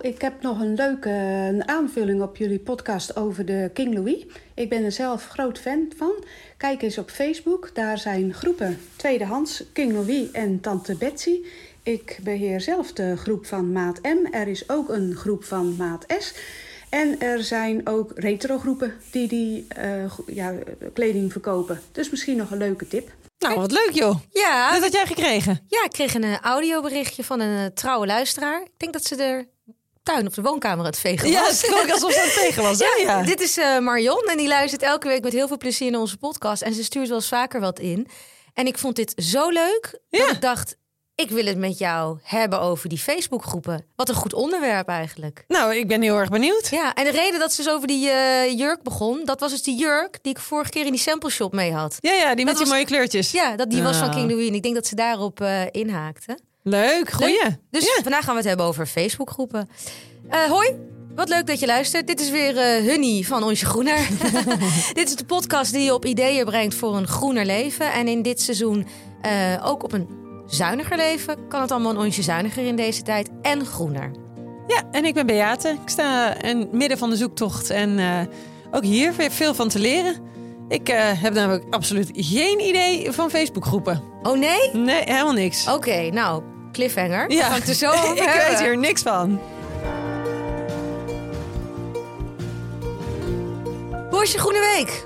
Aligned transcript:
Ik 0.00 0.20
heb 0.20 0.42
nog 0.42 0.60
een 0.60 0.74
leuke 0.74 1.62
aanvulling 1.66 2.22
op 2.22 2.36
jullie 2.36 2.58
podcast 2.58 3.16
over 3.16 3.44
de 3.44 3.70
King 3.72 3.94
Louis. 3.94 4.26
Ik 4.54 4.68
ben 4.68 4.84
er 4.84 4.92
zelf 4.92 5.28
groot 5.28 5.58
fan 5.58 5.92
van. 5.96 6.24
Kijk 6.56 6.82
eens 6.82 6.98
op 6.98 7.10
Facebook, 7.10 7.70
daar 7.74 7.98
zijn 7.98 8.34
groepen 8.34 8.78
tweedehands 8.96 9.64
King 9.72 9.92
Louis 9.92 10.30
en 10.30 10.60
Tante 10.60 10.96
Betsy. 10.96 11.40
Ik 11.82 12.18
beheer 12.22 12.60
zelf 12.60 12.92
de 12.92 13.16
groep 13.16 13.46
van 13.46 13.72
Maat 13.72 14.02
M. 14.02 14.34
Er 14.34 14.48
is 14.48 14.68
ook 14.68 14.88
een 14.88 15.14
groep 15.14 15.44
van 15.44 15.76
Maat 15.76 16.04
S. 16.18 16.34
En 16.88 17.20
er 17.20 17.42
zijn 17.42 17.86
ook 17.86 18.12
retrogroepen 18.14 18.92
die 19.10 19.28
die 19.28 19.66
eh, 19.68 20.12
ja, 20.26 20.54
kleding 20.92 21.32
verkopen. 21.32 21.80
Dus 21.92 22.10
misschien 22.10 22.36
nog 22.36 22.50
een 22.50 22.58
leuke 22.58 22.88
tip. 22.88 23.10
Nou, 23.48 23.60
wat 23.60 23.72
leuk 23.72 23.90
joh. 23.92 24.16
Ja, 24.30 24.72
Dat 24.72 24.82
had 24.82 24.92
jij 24.92 25.06
gekregen. 25.06 25.64
ja, 25.68 25.84
ik 25.84 25.90
kreeg 25.90 26.14
een 26.14 26.24
eh, 26.24 26.38
audioberichtje 26.40 27.24
van 27.24 27.40
een 27.40 27.64
eh, 27.64 27.66
trouwe 27.74 28.06
luisteraar. 28.06 28.60
Ik 28.62 28.70
denk 28.76 28.92
dat 28.92 29.04
ze 29.04 29.16
de 29.16 29.46
tuin 30.02 30.26
of 30.26 30.34
de 30.34 30.42
woonkamer 30.42 30.78
aan 30.78 30.84
het 30.90 30.98
vegen 30.98 31.30
Ja, 31.30 31.40
was. 31.40 31.60
het 31.62 31.70
klonk 31.70 31.90
alsof 31.90 32.12
ze 32.12 32.18
aan 32.20 32.24
het 32.26 32.34
tegen 32.34 32.62
was. 32.62 32.78
hè? 32.96 33.02
Ja, 33.02 33.22
Dit 33.22 33.40
is 33.40 33.56
eh, 33.58 33.78
Marion 33.78 34.24
en 34.30 34.36
die 34.36 34.48
luistert 34.48 34.82
elke 34.82 35.08
week 35.08 35.22
met 35.22 35.32
heel 35.32 35.48
veel 35.48 35.56
plezier 35.58 35.90
naar 35.90 36.00
onze 36.00 36.16
podcast. 36.16 36.62
En 36.62 36.74
ze 36.74 36.84
stuurt 36.84 37.08
wel 37.08 37.16
eens 37.16 37.28
vaker 37.28 37.60
wat 37.60 37.78
in. 37.78 38.08
En 38.54 38.66
ik 38.66 38.78
vond 38.78 38.96
dit 38.96 39.12
zo 39.16 39.48
leuk 39.48 40.00
Ja. 40.08 40.18
dat 40.26 40.34
ik 40.34 40.40
dacht... 40.40 40.76
ik 41.16 41.30
wil 41.30 41.44
het 41.46 41.58
met 41.58 41.78
jou 41.78 42.18
hebben 42.22 42.60
over 42.60 42.88
die 42.88 42.98
Facebookgroepen. 42.98 43.84
Wat 43.96 44.08
een 44.08 44.14
goed 44.14 44.32
onderwerp 44.34 44.88
eigenlijk. 44.88 45.44
Nou, 45.48 45.74
ik 45.76 45.88
ben 45.88 46.02
heel 46.02 46.16
erg 46.16 46.28
benieuwd. 46.28 46.68
Ja, 46.70 46.94
en 46.94 47.04
de 47.04 47.10
reden 47.10 47.40
dat 47.40 47.52
ze 47.52 47.62
dus 47.62 47.72
over 47.72 47.86
die 47.88 48.08
eh, 48.10 48.58
jurk 48.58 48.82
begon... 48.82 49.20
dat 49.24 49.40
was 49.40 49.50
dus 49.50 49.62
die 49.62 49.76
jurk 49.78 50.18
die 50.22 50.32
ik 50.32 50.38
vorige 50.38 50.70
keer 50.70 50.84
in 50.86 50.90
die 50.92 51.00
sample 51.00 51.30
shop 51.30 51.52
mee 51.52 51.72
had. 51.72 51.96
Ja, 52.00 52.12
ja, 52.12 52.34
die 52.34 52.44
met 52.44 52.56
die 52.56 52.66
mooie 52.66 52.84
kleurtjes. 52.84 53.30
Ja, 53.30 53.56
dat, 53.56 53.70
die 53.70 53.82
was 53.82 53.96
van. 53.96 54.10
King 54.10 54.30
Louis. 54.30 54.48
En 54.48 54.54
ik 54.54 54.62
denk 54.62 54.74
dat 54.74 54.86
ze 54.86 54.94
daarop 54.94 55.40
eh, 55.40 55.60
inhaakte. 55.70 56.38
Leuk, 56.62 57.10
goeie. 57.10 57.42
Leuk. 57.42 57.56
Dus 57.70 57.84
Ja. 57.84 58.02
vandaag 58.02 58.24
gaan 58.24 58.32
we 58.32 58.38
het 58.40 58.48
hebben 58.48 58.66
over 58.66 58.86
Facebookgroepen. 58.86 59.68
Eh 60.28 60.40
hoi, 60.44 60.76
wat 61.14 61.28
leuk 61.28 61.46
dat 61.46 61.60
je 61.60 61.66
luistert. 61.66 62.06
Dit 62.06 62.20
is 62.20 62.30
weer 62.30 62.56
eh 62.56 62.84
Hunny 62.84 63.22
van 63.22 63.42
Onsje 63.42 63.66
Groener. 63.66 64.08
dit 64.94 65.08
is 65.08 65.16
de 65.16 65.24
podcast 65.24 65.72
die 65.72 65.82
je 65.84 65.94
op 65.94 66.04
ideeën 66.04 66.44
brengt 66.44 66.74
voor 66.74 66.96
een 66.96 67.06
groener 67.08 67.44
leven. 67.44 67.92
En 67.92 68.08
in 68.08 68.22
dit 68.22 68.40
seizoen 68.40 68.86
ook 69.62 69.82
op 69.82 69.92
een 69.92 70.24
zuiniger 70.46 70.96
leven. 70.96 71.48
Kan 71.48 71.60
het 71.60 71.70
allemaal 71.70 71.90
een 71.90 71.98
onsje 71.98 72.22
zuiniger 72.22 72.66
in 72.66 72.76
deze 72.76 73.02
tijd. 73.02 73.30
En 73.42 73.66
groener. 73.66 74.10
Ja, 74.66 74.82
en 74.90 75.04
ik 75.04 75.14
ben 75.14 75.26
Beate. 75.26 75.68
Ik 75.68 75.88
sta 75.88 76.42
in 76.42 76.58
het 76.58 76.72
midden 76.72 76.98
van 76.98 77.10
de 77.10 77.16
zoektocht 77.16 77.70
en 77.70 77.98
eh, 77.98 78.20
ook 78.70 78.82
hier 78.82 79.14
weer 79.16 79.30
veel 79.30 79.54
van 79.54 79.68
te 79.68 79.78
leren. 79.78 80.16
Ik 80.68 80.88
eh, 80.88 81.22
heb 81.22 81.34
namelijk 81.34 81.64
absoluut 81.70 82.10
geen 82.12 82.60
idee 82.60 83.12
van 83.12 83.30
Facebookgroepen. 83.30 84.02
Oh 84.22 84.38
nee? 84.38 84.70
Nee, 84.72 85.02
helemaal 85.04 85.32
niks. 85.32 85.68
Oké, 85.68 86.10
nou, 86.10 86.42
cliffhanger. 86.72 87.30
Ja. 87.30 87.52
Het 87.52 87.68
er 87.68 87.74
zo 87.74 87.90
ik 88.14 88.44
weet 88.48 88.60
hier 88.60 88.78
niks 88.78 89.02
van. 89.02 89.40
Hoe 94.10 94.22
is 94.22 94.32
je 94.32 94.38
groene 94.38 94.74
week? 94.76 95.04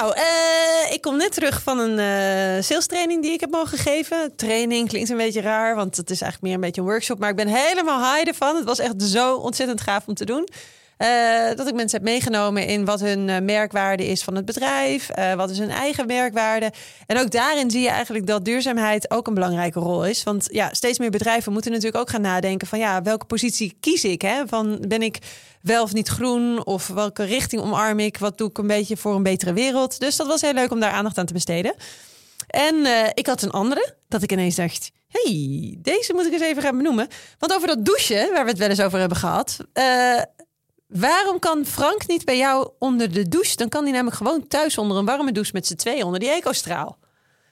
Nou, 0.00 0.14
eh, 0.14 0.92
ik 0.92 1.00
kom 1.00 1.16
net 1.16 1.32
terug 1.32 1.62
van 1.62 1.78
een 1.78 1.98
eh 1.98 2.62
sales 2.62 2.86
training 2.86 3.22
die 3.22 3.32
ik 3.32 3.40
heb 3.40 3.50
mogen 3.50 3.78
geven. 3.78 4.36
Training 4.36 4.88
klinkt 4.88 5.10
een 5.10 5.16
beetje 5.16 5.40
raar, 5.40 5.74
want 5.74 5.96
het 5.96 6.10
is 6.10 6.20
eigenlijk 6.20 6.42
meer 6.42 6.54
een 6.54 6.66
beetje 6.66 6.80
een 6.80 6.86
workshop. 6.86 7.18
Maar 7.18 7.30
ik 7.30 7.36
ben 7.36 7.48
helemaal 7.48 8.14
high 8.14 8.28
ervan. 8.28 8.56
Het 8.56 8.64
was 8.64 8.78
echt 8.78 9.02
zo 9.02 9.34
ontzettend 9.34 9.80
gaaf 9.80 10.06
om 10.06 10.14
te 10.14 10.24
doen. 10.24 10.48
Eh, 10.96 11.54
dat 11.54 11.68
ik 11.68 11.74
mensen 11.74 11.98
heb 11.98 12.08
meegenomen 12.08 12.66
in 12.66 12.84
wat 12.84 13.00
hun 13.00 13.28
eh, 13.28 13.40
merkwaarde 13.40 14.06
is 14.06 14.22
van 14.22 14.34
het 14.34 14.44
bedrijf. 14.44 15.08
eh, 15.08 15.34
wat 15.34 15.50
is 15.50 15.58
hun 15.58 15.70
eigen 15.70 16.06
merkwaarde. 16.06 16.72
En 17.06 17.18
ook 17.18 17.30
daarin 17.30 17.70
zie 17.70 17.80
je 17.80 17.88
eigenlijk 17.88 18.26
dat 18.26 18.44
duurzaamheid 18.44 19.10
ook 19.10 19.26
een 19.26 19.34
belangrijke 19.34 19.80
rol 19.80 20.06
is. 20.06 20.22
Want 20.22 20.48
ja, 20.50 20.74
steeds 20.74 20.98
meer 20.98 21.10
bedrijven 21.10 21.52
moeten 21.52 21.70
natuurlijk 21.70 21.98
ook 21.98 22.10
gaan 22.10 22.20
nadenken 22.20 22.66
van 22.66 22.78
ja, 22.78 23.02
welke 23.02 23.24
positie 23.24 23.76
kies 23.80 24.04
ik? 24.04 24.22
Hè? 24.22 24.46
Van 24.46 24.84
ben 24.88 25.02
ik 25.02 25.18
wel 25.62 25.82
of 25.82 25.92
niet 25.92 26.08
groen? 26.08 26.66
Of 26.66 26.86
welke 26.86 27.24
richting 27.24 27.62
omarm 27.62 27.98
ik? 27.98 28.18
Wat 28.18 28.38
doe 28.38 28.48
ik 28.48 28.58
een 28.58 28.66
beetje 28.66 28.96
voor 28.96 29.14
een 29.14 29.22
betere 29.22 29.52
wereld? 29.52 30.00
Dus 30.00 30.16
dat 30.16 30.26
was 30.26 30.40
heel 30.40 30.52
leuk 30.54 30.70
om 30.70 30.80
daar 30.80 30.92
aandacht 30.92 31.18
aan 31.18 31.26
te 31.26 31.32
besteden. 31.32 31.74
En 32.46 32.74
ik 33.14 33.26
had 33.26 33.42
een 33.42 33.50
andere, 33.50 33.94
dat 34.08 34.22
ik 34.22 34.32
ineens 34.32 34.54
dacht... 34.54 34.90
hey, 35.08 35.76
deze 35.78 36.12
moet 36.14 36.26
ik 36.26 36.32
eens 36.32 36.42
even 36.42 36.62
gaan 36.62 36.76
benoemen. 36.76 37.08
Want 37.38 37.54
over 37.54 37.68
dat 37.68 37.84
douchen, 37.84 38.32
waar 38.32 38.44
we 38.44 38.50
het 38.50 38.58
wel 38.58 38.68
eens 38.68 38.80
over 38.80 38.98
hebben 38.98 39.18
gehad... 39.18 39.58
eh, 39.72 40.20
waarom 40.86 41.38
kan 41.38 41.64
Frank 41.66 42.06
niet 42.06 42.24
bij 42.24 42.36
jou 42.36 42.68
onder 42.78 43.12
de 43.12 43.28
douche? 43.28 43.56
Dan 43.56 43.68
kan 43.68 43.82
hij 43.82 43.92
namelijk 43.92 44.16
gewoon 44.16 44.46
thuis 44.48 44.78
onder 44.78 44.96
een 44.96 45.04
warme 45.04 45.32
douche... 45.32 45.50
met 45.54 45.66
z'n 45.66 45.74
tweeën 45.74 46.04
onder 46.04 46.20
die 46.20 46.30
ecostraal. 46.30 46.98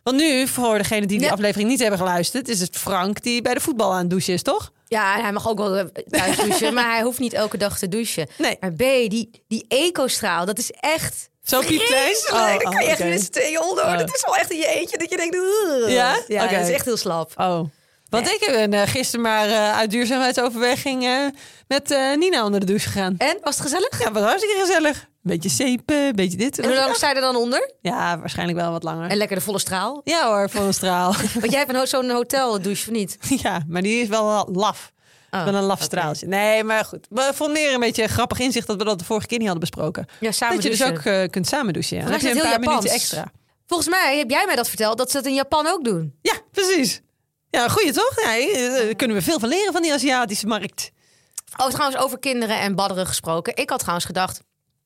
Want 0.03 0.17
nu, 0.17 0.47
voor 0.47 0.78
degenen 0.78 1.09
die 1.09 1.19
die 1.19 1.27
Ja. 1.27 1.33
aflevering 1.33 1.69
niet 1.69 1.81
hebben 1.81 1.99
geluisterd... 1.99 2.49
is 2.49 2.61
het 2.61 2.77
Frank 2.77 3.23
die 3.23 3.43
bij 3.43 3.55
de 3.55 3.61
voetbal 3.61 3.93
aan 3.93 3.99
het 3.99 4.11
douchen 4.11 4.33
is, 4.33 4.43
toch? 4.43 4.73
Ja, 4.87 5.21
hij 5.21 5.33
mag 5.33 5.49
ook 5.49 5.59
wel 5.59 5.77
eh, 5.77 5.84
thuis 6.11 6.37
douchen, 6.37 6.75
maar 6.78 6.91
hij 6.94 7.03
hoeft 7.03 7.19
niet 7.19 7.33
elke 7.33 7.56
dag 7.56 7.78
te 7.78 7.89
douchen. 7.89 8.28
Nee. 8.39 8.56
Maar 8.61 8.73
B, 8.73 8.78
die, 8.78 9.31
die 9.49 9.65
ecostraal, 9.69 10.47
dat 10.47 10.59
is 10.59 10.71
echt 10.71 11.28
Zo 11.44 11.61
piepklein? 11.61 12.15
Vreselijk. 12.15 12.62
Dan 12.62 12.73
kan 12.73 12.83
je 12.84 12.89
echt 12.91 13.23
z'n 13.25 13.31
tweeën 13.31 13.61
onder. 13.62 13.84
Oh. 13.84 13.99
Dat 13.99 14.15
is 14.15 14.23
wel 14.25 14.37
echt 14.37 14.50
in 14.50 14.56
je 14.59 14.67
eentje 14.67 14.99
dat 14.99 15.11
je 15.11 15.17
denkt... 15.17 15.34
"Ugh." 15.34 15.93
Ja? 15.93 16.17
Ja, 16.28 16.47
dat 16.47 16.61
is 16.61 16.71
echt 16.75 16.84
heel 16.84 16.97
slap. 16.97 17.33
Oh. 17.37 17.61
Want 18.14 18.28
ik 18.28 18.48
ben 18.50 18.72
eh, 18.72 18.88
gisteren 18.88 19.20
maar 19.20 19.48
eh, 19.48 19.76
uit 19.76 19.91
duurzaamheidsoverweging 19.91 21.30
met 21.69 21.91
eh, 21.91 22.16
Nina 22.16 22.44
onder 22.44 22.60
de 22.60 22.66
douche 22.66 22.88
gegaan. 22.88 23.14
En, 23.19 23.38
was 23.42 23.54
het 23.54 23.64
gezellig? 23.64 24.02
Ja, 24.02 24.12
wat 24.12 24.22
hartstikke 24.22 24.60
gezellig. 24.60 25.08
Beetje 25.22 25.48
zeepen, 25.48 26.16
beetje 26.16 26.36
dit. 26.36 26.58
En 26.58 26.64
hoe 26.64 26.75
lang 26.75 26.94
sta 26.94 27.08
je 27.08 27.14
er 27.14 27.20
dan 27.20 27.36
onder? 27.36 27.72
Ja, 27.80 28.19
waarschijnlijk 28.19 28.58
wel 28.58 28.70
wat 28.70 28.82
langer. 28.82 29.10
En 29.10 29.16
lekker 29.16 29.36
de 29.36 29.42
volle 29.42 29.58
straal. 29.58 30.00
Ja 30.04 30.26
hoor, 30.26 30.48
een 30.62 30.75
straal. 30.75 31.14
Want 31.41 31.52
jij 31.52 31.64
hebt 31.66 31.88
zo'n 31.88 32.10
hotel 32.10 32.62
douche, 32.62 32.88
of 32.88 32.94
niet? 32.97 33.19
ja, 33.42 33.62
maar 33.69 33.82
die 33.82 34.02
is 34.02 34.08
wel 34.08 34.48
laf. 34.52 34.92
Oh, 35.31 35.46
een 35.46 35.54
laf 35.54 35.76
oké. 35.76 35.84
straaltje. 35.84 36.26
Nee, 36.26 36.64
maar 36.64 36.84
goed. 36.84 37.06
We 37.10 37.31
vonden 37.34 37.62
meer 37.62 37.75
een 37.75 37.81
beetje 37.81 38.02
een 38.02 38.08
grappig 38.08 38.38
inzicht 38.38 38.66
dat 38.66 38.76
we 38.76 38.84
dat 38.84 38.98
de 38.98 39.04
vorige 39.04 39.26
keer 39.26 39.38
niet 39.38 39.48
hadden 39.48 39.69
besproken. 39.70 40.06
Ja, 40.20 40.32
samen 40.32 40.54
dat 40.54 40.64
je 40.64 40.70
dus 40.70 40.84
ook 40.84 41.31
kunt 41.31 41.46
samen 41.46 41.72
douchen. 41.72 41.96
Ja. 41.96 42.02
Dan 42.02 42.12
heb 42.12 42.20
je 42.20 42.31
een 42.31 42.41
paar 42.41 42.60
minuten 42.60 42.91
extra. 42.91 43.32
Volgens 43.66 43.88
mij 43.88 44.19
heb 44.19 44.31
jij 44.31 44.46
mij 44.46 44.56
dat 44.56 44.69
verteld, 44.69 44.98
dat 44.98 45.10
ze 45.10 45.16
dat 45.16 45.26
in 45.26 45.34
Japan 45.34 45.66
ook 45.66 45.84
doen. 45.84 46.14
Ja, 46.22 46.34
precies. 46.50 47.02
Ja, 47.54 47.69
goeie 47.69 47.92
toch? 47.92 48.22
Ja, 48.22 48.37
eh, 48.38 48.72
daar 48.84 48.94
kunnen 48.94 49.16
we 49.16 49.22
veel 49.22 49.38
van 49.38 49.48
leren 49.48 49.72
van 49.72 49.82
die 49.82 49.92
Aziatische 49.92 50.47
markt. 50.47 50.91
Oh, 51.56 51.69
trouwens, 51.69 52.00
over 52.03 52.19
kinderen 52.19 52.59
en 52.60 52.75
badderen 52.75 53.06
gesproken. 53.06 53.56
Ik 53.56 53.70
had 53.70 53.78
trouwens 53.78 54.06
gedacht, 54.06 54.37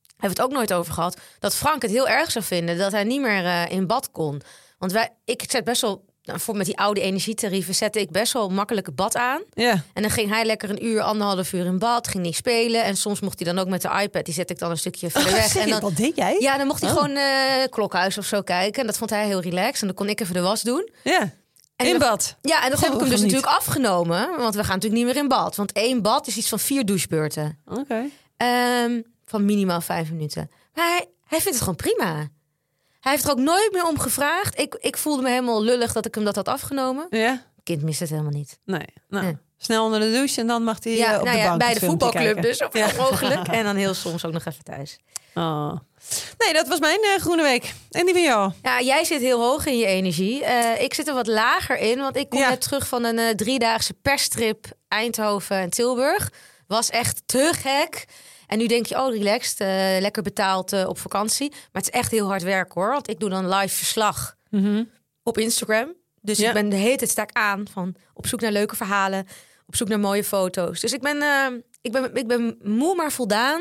hebben 0.06 0.36
we 0.36 0.42
het 0.42 0.50
ook 0.50 0.52
nooit 0.52 0.72
over 0.72 0.92
gehad, 0.92 1.16
dat 1.38 1.54
Frank 1.54 1.82
het 1.82 1.90
heel 1.90 2.08
erg 2.08 2.30
zou 2.30 2.44
vinden 2.44 2.78
dat 2.78 2.92
hij 2.92 3.04
niet 3.04 3.20
meer 3.20 3.44
eh, 3.44 3.62
in 3.70 3.86
bad 3.86 4.10
kon. 4.10 4.40
Want 4.78 4.92
wij, 4.92 5.10
ik 5.24 5.44
zet 5.48 5.64
best 5.64 5.80
wel, 5.80 6.04
nou, 6.22 6.40
voor 6.40 6.56
met 6.56 6.66
die 6.66 6.78
oude 6.78 7.00
energietarieven, 7.00 7.74
zette 7.74 8.00
ik 8.00 8.10
best 8.10 8.32
wel 8.32 8.48
makkelijk 8.48 8.86
het 8.86 8.94
bad 8.94 9.16
aan. 9.16 9.42
Ja. 9.52 9.82
En 9.92 10.02
dan 10.02 10.10
ging 10.10 10.30
hij 10.30 10.44
lekker 10.44 10.70
een 10.70 10.84
uur, 10.84 11.00
anderhalf 11.00 11.52
uur 11.52 11.64
in 11.64 11.78
bad, 11.78 12.08
ging 12.08 12.22
hij 12.24 12.32
spelen. 12.32 12.84
En 12.84 12.96
soms 12.96 13.20
mocht 13.20 13.38
hij 13.38 13.52
dan 13.52 13.62
ook 13.64 13.68
met 13.68 13.82
de 13.82 14.00
iPad, 14.02 14.24
die 14.24 14.34
zet 14.34 14.50
ik 14.50 14.58
dan 14.58 14.70
een 14.70 14.78
stukje 14.78 15.10
verder 15.10 15.32
weg. 15.32 15.56
En 15.62 15.68
dan, 15.68 15.80
wat 15.80 15.96
deed 15.96 16.16
jij? 16.16 16.36
ja, 16.38 16.56
dan 16.58 16.66
mocht 16.66 16.80
hij 16.82 16.90
Oh. 16.90 16.96
gewoon 16.96 17.16
eh 17.16 17.64
klokhuis 17.70 18.18
of 18.18 18.24
zo 18.24 18.40
kijken. 18.42 18.80
En 18.80 18.86
dat 18.86 18.98
vond 18.98 19.10
hij 19.10 19.26
heel 19.26 19.40
relaxed. 19.40 19.80
En 19.80 19.86
dan 19.86 19.96
kon 19.96 20.08
ik 20.08 20.20
even 20.20 20.34
de 20.34 20.40
was 20.40 20.62
doen. 20.62 20.88
Ja. 21.04 21.30
En 21.78 21.86
In 21.86 21.98
dan- 21.98 22.08
bad. 22.08 22.36
Ja, 22.42 22.64
en 22.64 22.70
dat 22.70 22.78
Goh, 22.78 22.88
heb 22.88 22.94
ik 22.94 23.00
hem 23.00 23.10
dus 23.10 23.20
natuurlijk 23.20 23.52
afgenomen. 23.52 24.36
Want 24.38 24.54
we 24.54 24.64
gaan 24.64 24.74
natuurlijk 24.74 25.02
niet 25.04 25.12
meer 25.14 25.22
in 25.22 25.28
bad. 25.28 25.56
Want 25.56 25.72
één 25.72 26.02
bad 26.02 26.26
is 26.26 26.36
iets 26.36 26.48
van 26.48 26.58
vier 26.58 26.84
douchebeurten. 26.86 27.58
Oké. 27.66 28.04
Ehm, 28.36 29.00
van 29.24 29.44
minimaal 29.44 29.80
vijf 29.80 30.10
minuten. 30.10 30.50
Maar 30.74 30.84
hij, 30.86 31.06
hij 31.24 31.38
vindt 31.40 31.44
het 31.44 31.58
gewoon 31.58 31.76
prima. 31.76 32.14
Hij 33.00 33.12
heeft 33.12 33.24
er 33.24 33.30
ook 33.30 33.38
nooit 33.38 33.72
meer 33.72 33.86
om 33.86 33.98
gevraagd. 33.98 34.58
Ik, 34.58 34.74
ik 34.74 34.96
voelde 34.96 35.22
me 35.22 35.28
helemaal 35.28 35.62
lullig 35.62 35.92
dat 35.92 36.06
ik 36.06 36.14
hem 36.14 36.24
dat 36.24 36.34
had 36.34 36.48
afgenomen. 36.48 37.06
Ja. 37.10 37.42
Kind 37.62 37.82
mist 37.82 38.00
het 38.00 38.10
helemaal 38.10 38.32
niet. 38.32 38.58
Nee. 38.64 38.84
Nou, 39.08 39.24
Nee. 39.24 39.36
snel 39.56 39.84
onder 39.84 40.00
de 40.00 40.10
douche 40.10 40.40
en 40.40 40.46
dan 40.46 40.62
mag 40.64 40.84
hij 40.84 40.96
Ja, 40.96 41.12
eh, 41.12 41.18
op 41.18 41.24
nou 41.24 41.36
de 41.36 41.42
ja, 41.42 41.48
bank 41.48 41.60
bij 41.60 41.74
de 41.74 41.80
voetbalclub 41.80 42.42
dus, 42.42 42.56
zoveel 42.56 42.86
mogelijk. 42.96 43.48
En 43.58 43.64
dan 43.64 43.76
heel 43.76 43.94
soms 43.94 44.24
ook 44.24 44.32
nog 44.32 44.44
even 44.44 44.64
thuis. 44.64 44.98
Oh. 45.34 45.72
Nee, 46.38 46.52
dat 46.52 46.69
was 46.69 46.78
mijn 46.78 47.00
eh, 47.02 47.20
groene 47.20 47.42
week. 47.42 47.72
En 47.91 48.04
die 48.04 48.14
van 48.14 48.22
jou? 48.22 48.52
Ja, 48.62 48.80
jij 48.80 49.04
zit 49.04 49.20
heel 49.20 49.41
hoog 49.41 49.66
in 49.66 49.78
je 49.78 49.86
energie. 49.86 50.44
Eh, 50.44 50.82
ik 50.82 50.94
zit 50.94 51.08
er 51.08 51.14
wat 51.14 51.26
lager 51.26 51.78
in, 51.78 51.98
want 51.98 52.16
ik 52.16 52.28
kom 52.28 52.38
Ja. 52.38 52.48
net 52.48 52.60
terug 52.60 52.88
van 52.88 53.04
een 53.04 53.19
eh, 53.19 53.28
driedaagse 53.34 53.94
perstrip 53.94 54.66
Eindhoven 54.88 55.56
en 55.56 55.70
Tilburg. 55.70 56.32
Was 56.66 56.91
echt 56.91 57.22
te 57.26 57.50
gek. 57.56 58.05
En 58.46 58.58
nu 58.58 58.66
denk 58.66 58.87
je, 58.87 58.96
oh, 59.02 59.12
relaxed, 59.14 59.58
lekker 60.02 60.22
betaald 60.22 60.87
op 60.87 60.99
vakantie. 60.99 61.50
Maar 61.50 61.82
het 61.82 61.82
is 61.94 62.00
echt 62.00 62.10
heel 62.10 62.26
hard 62.26 62.43
werk 62.43 62.72
hoor, 62.72 62.90
want 62.90 63.08
ik 63.08 63.20
doe 63.20 63.28
dan 63.31 63.49
live 63.55 63.75
verslag 63.75 64.34
op 65.22 65.38
Instagram. 65.38 65.94
Dus 66.20 66.38
Ja. 66.38 66.49
ik 66.49 66.55
ben 66.55 66.69
de 66.69 66.76
hele 66.76 66.96
tijd 66.96 67.10
sta 67.10 67.22
ik 67.22 67.31
aan 67.32 67.66
van 67.72 67.94
op 68.14 68.26
zoek 68.26 68.40
naar 68.40 68.52
leuke 68.52 68.76
verhalen, 68.76 69.26
op 69.66 69.76
zoek 69.76 69.88
naar 69.88 70.00
mooie 70.00 70.25
foto's. 70.25 70.81
Dus 70.81 70.93
ik 70.93 71.00
ben, 71.00 71.16
ik 71.81 71.93
ben, 71.93 72.14
ik 72.16 72.26
ben 72.26 72.58
moe 72.62 72.94
maar 72.94 73.12
voldaan 73.12 73.60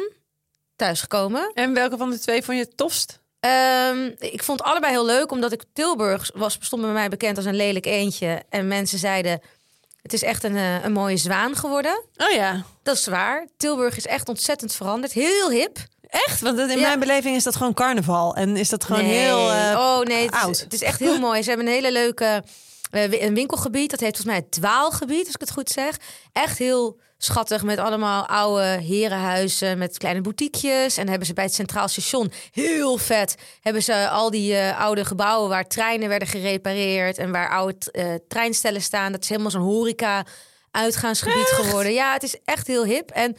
thuisgekomen. 0.78 1.52
En 1.54 1.74
welke 1.74 1.98
van 1.98 2.10
de 2.10 2.20
twee 2.20 2.44
vond 2.44 2.58
je 2.58 2.64
het 2.64 2.78
tofst? 2.78 3.20
Ehm, 3.40 4.12
ik 4.20 4.44
vond 4.44 4.62
allebei 4.62 4.92
heel 4.92 5.06
leuk, 5.06 5.32
omdat 5.32 5.52
ik 5.52 5.64
Tilburg 5.74 6.32
was, 6.34 6.58
stond 6.60 6.82
bij 6.82 6.92
mij 6.92 7.10
bekend 7.10 7.38
als 7.38 7.46
een 7.46 7.56
lelijk 7.56 7.86
eentje. 7.86 8.44
En 8.50 8.68
mensen 8.68 9.00
zeiden, 9.00 9.42
het 10.02 10.14
is 10.14 10.24
echt 10.24 10.44
een, 10.44 10.56
eh, 10.56 10.84
een 10.84 10.92
mooie 10.92 11.18
zwaan 11.18 11.56
geworden. 11.56 12.04
Oh 12.18 12.32
ja. 12.34 12.64
Dat 12.84 12.96
is 12.96 13.06
waar. 13.08 13.48
Tilburg 13.58 13.98
is 13.98 14.06
echt 14.06 14.30
ontzettend 14.30 14.76
veranderd. 14.76 15.12
Heel 15.14 15.50
hip. 15.50 15.78
Echt? 16.10 16.42
Want 16.42 16.60
in 16.60 16.68
Ja. 16.70 16.76
mijn 16.88 17.00
beleving 17.00 17.36
is 17.36 17.44
dat 17.44 17.56
gewoon 17.56 17.74
carnaval. 17.74 18.36
En 18.36 18.58
is 18.58 18.70
dat 18.70 18.84
gewoon 18.84 19.04
Nee. 19.06 19.18
heel 19.20 19.52
eh, 19.52 19.76
oh 19.80 20.00
nee, 20.02 20.26
het 20.26 20.36
oud. 20.36 20.50
is, 20.56 20.60
het 20.62 20.74
is 20.74 20.82
echt 20.82 21.00
heel 21.00 21.20
mooi. 21.20 21.42
Ze 21.44 21.50
hebben 21.50 21.68
een 21.68 21.74
hele 21.74 21.92
leuke 21.92 22.44
eh, 22.92 23.22
een 23.22 23.34
winkelgebied. 23.34 23.90
Dat 23.92 24.00
heet 24.00 24.16
volgens 24.16 24.36
mij 24.36 24.44
het 24.46 24.52
Dwaalgebied, 24.52 25.26
als 25.26 25.34
ik 25.36 25.40
het 25.42 25.52
goed 25.52 25.70
zeg. 25.70 25.98
Echt 26.32 26.58
heel 26.58 27.00
schattig 27.18 27.64
met 27.64 27.80
allemaal 27.80 28.26
oude 28.26 28.64
herenhuizen 28.64 29.78
met 29.78 29.98
kleine 29.98 30.22
boutiquejes. 30.22 30.98
En 30.98 31.10
hebben 31.10 31.28
ze 31.28 31.34
bij 31.34 31.44
het 31.44 31.54
Centraal 31.54 31.88
Station 31.88 32.32
heel 32.52 32.98
vet. 32.98 33.36
Hebben 33.62 33.84
ze 33.84 34.10
al 34.10 34.32
die 34.32 34.56
eh, 34.56 34.80
oude 34.80 35.06
gebouwen 35.06 35.50
waar 35.50 35.68
treinen 35.68 36.10
werden 36.10 36.28
gerepareerd 36.28 37.18
en 37.18 37.32
waar 37.32 37.50
oude 37.50 37.92
eh, 37.92 38.14
treinstellen 38.28 38.82
staan. 38.82 39.12
Dat 39.12 39.24
is 39.24 39.30
helemaal 39.30 39.52
zo'n 39.52 39.62
horeca 39.62 40.26
uitgaansgebied 40.72 41.48
geworden. 41.48 41.94
Ja, 41.94 42.14
het 42.14 42.24
is 42.24 42.36
echt 42.46 42.68
heel 42.68 42.86
hip. 42.86 43.10
En 43.10 43.36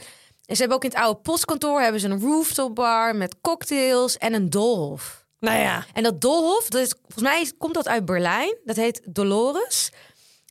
ze 0.47 0.57
hebben 0.57 0.77
ook 0.77 0.85
in 0.85 0.91
het 0.91 0.99
oude 0.99 1.21
postkantoor 1.21 1.81
hebben 1.81 2.01
ze 2.01 2.09
een 2.09 2.21
rooftop 2.21 2.75
bar 2.75 3.17
met 3.17 3.37
cocktails 3.41 4.17
en 4.17 4.35
een 4.35 4.51
doolhof. 4.51 5.27
Nou 5.41 5.59
ja. 5.59 5.85
En 5.93 6.03
dat 6.03 6.21
doolhof, 6.21 6.69
dat 6.69 6.81
is, 6.81 6.95
volgens 7.03 7.23
mij 7.23 7.53
komt 7.59 7.75
dat 7.75 7.89
uit 7.89 8.05
Berlijn. 8.05 8.57
Dat 8.65 8.77
heet 8.77 9.01
Dolores. 9.05 9.91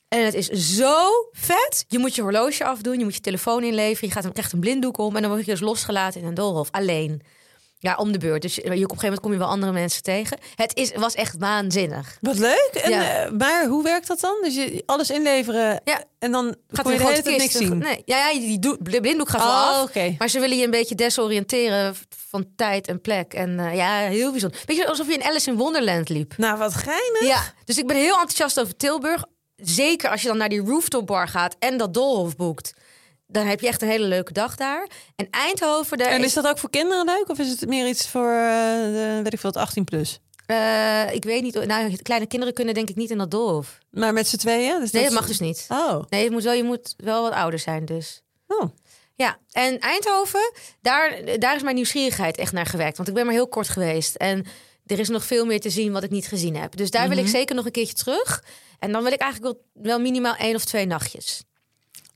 En 0.09 0.25
het 0.25 0.33
is 0.33 0.47
zo 0.49 1.09
vet. 1.31 1.85
Je 1.87 1.99
moet 1.99 2.15
je 2.15 2.21
horloge 2.21 2.63
afdoen, 2.65 2.97
je 2.97 3.03
moet 3.03 3.15
je 3.15 3.19
telefoon 3.21 3.63
inleveren. 3.63 4.09
Je 4.09 4.15
gaat 4.21 4.31
krijgt 4.31 4.53
een 4.53 4.59
blinddoek 4.59 4.97
om 4.97 5.15
en 5.15 5.21
dan 5.21 5.31
word 5.31 5.45
je 5.45 5.51
dus 5.51 5.59
losgelaten 5.59 6.21
in 6.21 6.27
een 6.27 6.33
doolhof. 6.33 6.67
Alleen. 6.71 7.21
Ja, 7.79 7.95
om 7.95 8.11
de 8.11 8.17
beurt. 8.17 8.41
Dus 8.41 8.55
je, 8.55 8.61
op 8.61 8.67
een 8.71 8.77
gegeven 8.77 8.99
moment 9.01 9.19
kom 9.21 9.31
je 9.31 9.37
wel 9.37 9.47
andere 9.47 9.71
mensen 9.71 10.03
tegen. 10.03 10.37
Het 10.55 10.75
is, 10.75 10.91
was 10.95 11.13
echt 11.15 11.35
waanzinnig. 11.39 12.17
Wat 12.21 12.37
leuk. 12.37 12.69
En, 12.81 12.91
Ja. 12.91 13.23
eh, 13.25 13.31
maar 13.31 13.65
hoe 13.65 13.83
werkt 13.83 14.07
dat 14.07 14.19
dan? 14.19 14.37
Dus 14.41 14.55
je 14.55 14.83
alles 14.85 15.09
inleveren 15.09 15.81
Ja. 15.83 16.03
en 16.19 16.31
dan 16.31 16.55
Gaat 16.69 16.85
je 16.87 16.91
de 16.97 16.99
een 16.99 17.07
hele 17.09 17.21
tijd 17.21 17.37
niks 17.37 17.53
zien. 17.57 17.77
Nee, 17.77 18.01
ja, 18.05 18.29
ja, 18.29 18.39
die 18.39 18.77
blinddoek 19.01 19.29
gaat 19.29 19.41
wel 19.43 19.49
Oh, 19.51 19.67
af. 19.69 19.83
oké. 19.83 20.15
Maar 20.17 20.29
ze 20.29 20.39
willen 20.39 20.57
je 20.57 20.63
een 20.63 20.71
beetje 20.71 20.95
desoriënteren 20.95 21.95
van 22.29 22.45
tijd 22.55 22.87
en 22.87 23.01
plek. 23.01 23.33
En 23.33 23.59
eh, 23.59 23.75
ja, 23.75 23.97
heel 23.99 24.31
bijzonder. 24.31 24.59
Weet 24.65 24.77
je, 24.77 24.87
alsof 24.87 25.07
je 25.07 25.13
in 25.13 25.23
Alice 25.23 25.49
in 25.49 25.57
Wonderland 25.57 26.09
liep. 26.09 26.33
Nou, 26.37 26.57
wat 26.57 26.73
geinig. 26.73 27.21
Ja, 27.27 27.53
dus 27.65 27.77
ik 27.77 27.87
ben 27.87 27.95
heel 27.97 28.11
enthousiast 28.19 28.59
over 28.59 28.75
Tilburg. 28.77 29.23
Zeker 29.57 30.09
als 30.09 30.21
je 30.21 30.27
dan 30.27 30.37
naar 30.37 30.49
die 30.49 30.61
rooftop 30.61 31.07
bar 31.07 31.27
gaat 31.27 31.55
en 31.59 31.77
dat 31.77 31.93
Dolhof 31.93 32.35
boekt. 32.35 32.73
Dan 33.27 33.45
heb 33.45 33.59
je 33.59 33.67
echt 33.67 33.81
een 33.81 33.87
hele 33.87 34.05
leuke 34.05 34.33
dag 34.33 34.55
daar. 34.55 34.87
En 35.15 35.27
Eindhoven, 35.29 35.97
daar 35.97 36.07
En 36.07 36.19
is, 36.19 36.25
is 36.25 36.33
dat 36.33 36.47
ook 36.47 36.57
voor 36.57 36.69
kinderen 36.69 37.05
leuk? 37.05 37.29
Of 37.29 37.39
is 37.39 37.49
het 37.49 37.67
meer 37.67 37.87
iets 37.87 38.07
voor, 38.07 38.29
de, 38.31 39.19
weet 39.23 39.33
ik 39.33 39.39
veel, 39.39 39.49
het 39.49 39.59
18 39.59 39.83
plus? 39.83 40.19
eh, 40.47 41.13
ik 41.13 41.23
weet 41.23 41.41
niet, 41.41 41.65
nou, 41.65 41.95
kleine 41.95 42.25
kinderen 42.27 42.53
kunnen 42.53 42.73
denk 42.73 42.89
ik 42.89 42.95
niet 42.95 43.09
in 43.09 43.17
dat 43.17 43.31
Dolhof. 43.31 43.77
Maar 43.89 44.13
met 44.13 44.27
z'n 44.27 44.37
tweeën? 44.37 44.79
Dus 44.79 44.91
Nee, 44.91 45.03
dat 45.03 45.13
mag 45.13 45.27
dus 45.27 45.39
niet. 45.39 45.65
Oh. 45.69 46.03
Nee, 46.09 46.23
het 46.23 46.31
moet 46.31 46.43
wel, 46.43 46.53
je 46.53 46.63
moet 46.63 46.93
wel 46.97 47.21
wat 47.21 47.33
ouder 47.33 47.59
zijn 47.59 47.85
dus. 47.85 48.21
oh. 48.47 48.63
Ja, 49.15 49.37
en 49.51 49.79
Eindhoven, 49.79 50.51
daar, 50.81 51.21
daar 51.39 51.55
is 51.55 51.61
mijn 51.63 51.75
nieuwsgierigheid 51.75 52.37
echt 52.37 52.51
naar 52.51 52.65
gewekt. 52.65 52.97
Want 52.97 53.09
ik 53.09 53.15
ben 53.15 53.25
maar 53.25 53.33
heel 53.33 53.47
kort 53.47 53.69
geweest. 53.69 54.15
En 54.15 54.45
er 54.85 54.99
is 54.99 55.09
nog 55.09 55.25
veel 55.25 55.45
meer 55.45 55.59
te 55.59 55.69
zien 55.69 55.91
wat 55.91 56.03
ik 56.03 56.09
niet 56.09 56.27
gezien 56.27 56.55
heb. 56.55 56.75
Dus 56.75 56.91
daar 56.91 57.09
wil 57.09 57.17
ik 57.17 57.27
zeker 57.27 57.55
nog 57.55 57.65
een 57.65 57.71
keertje 57.71 57.93
terug. 57.93 58.43
En 58.79 58.91
dan 58.91 59.03
wil 59.03 59.11
ik 59.11 59.19
eigenlijk 59.21 59.53
wel, 59.73 59.83
wel 59.83 59.99
minimaal 59.99 60.35
één 60.35 60.55
of 60.55 60.65
twee 60.65 60.85
nachtjes. 60.85 61.43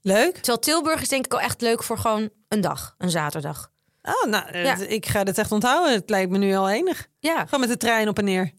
Leuk. 0.01 0.33
Terwijl 0.35 0.59
Tilburg 0.59 1.01
is 1.01 1.09
denk 1.09 1.25
ik 1.25 1.31
wel 1.31 1.41
echt 1.41 1.61
leuk 1.61 1.83
voor 1.83 1.97
gewoon 1.97 2.29
een 2.47 2.61
dag, 2.61 2.95
een 2.97 3.09
zaterdag. 3.09 3.71
Oh, 4.01 4.23
nou, 4.25 4.47
eh, 4.49 4.63
Ja. 4.63 4.75
ik 4.77 5.05
ga 5.05 5.23
dit 5.23 5.37
echt 5.37 5.51
onthouden. 5.51 5.93
Het 5.93 6.09
lijkt 6.09 6.31
me 6.31 6.37
nu 6.37 6.55
al 6.55 6.69
enig. 6.69 7.07
Ja, 7.19 7.43
Gewoon 7.45 7.59
met 7.59 7.69
de 7.69 7.77
trein 7.77 8.07
op 8.07 8.17
en 8.17 8.23
neer. 8.25 8.51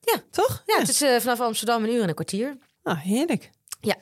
Ja. 0.00 0.22
Toch? 0.30 0.62
ja 0.66 0.78
het 0.78 0.88
is 0.88 1.00
eh, 1.02 1.20
vanaf 1.20 1.40
Amsterdam 1.40 1.84
een 1.84 1.90
uur 1.90 2.02
en 2.02 2.08
een 2.08 2.14
kwartier. 2.14 2.56
Oh, 2.82 3.00
heerlijk. 3.00 3.50
Ja. 3.80 3.94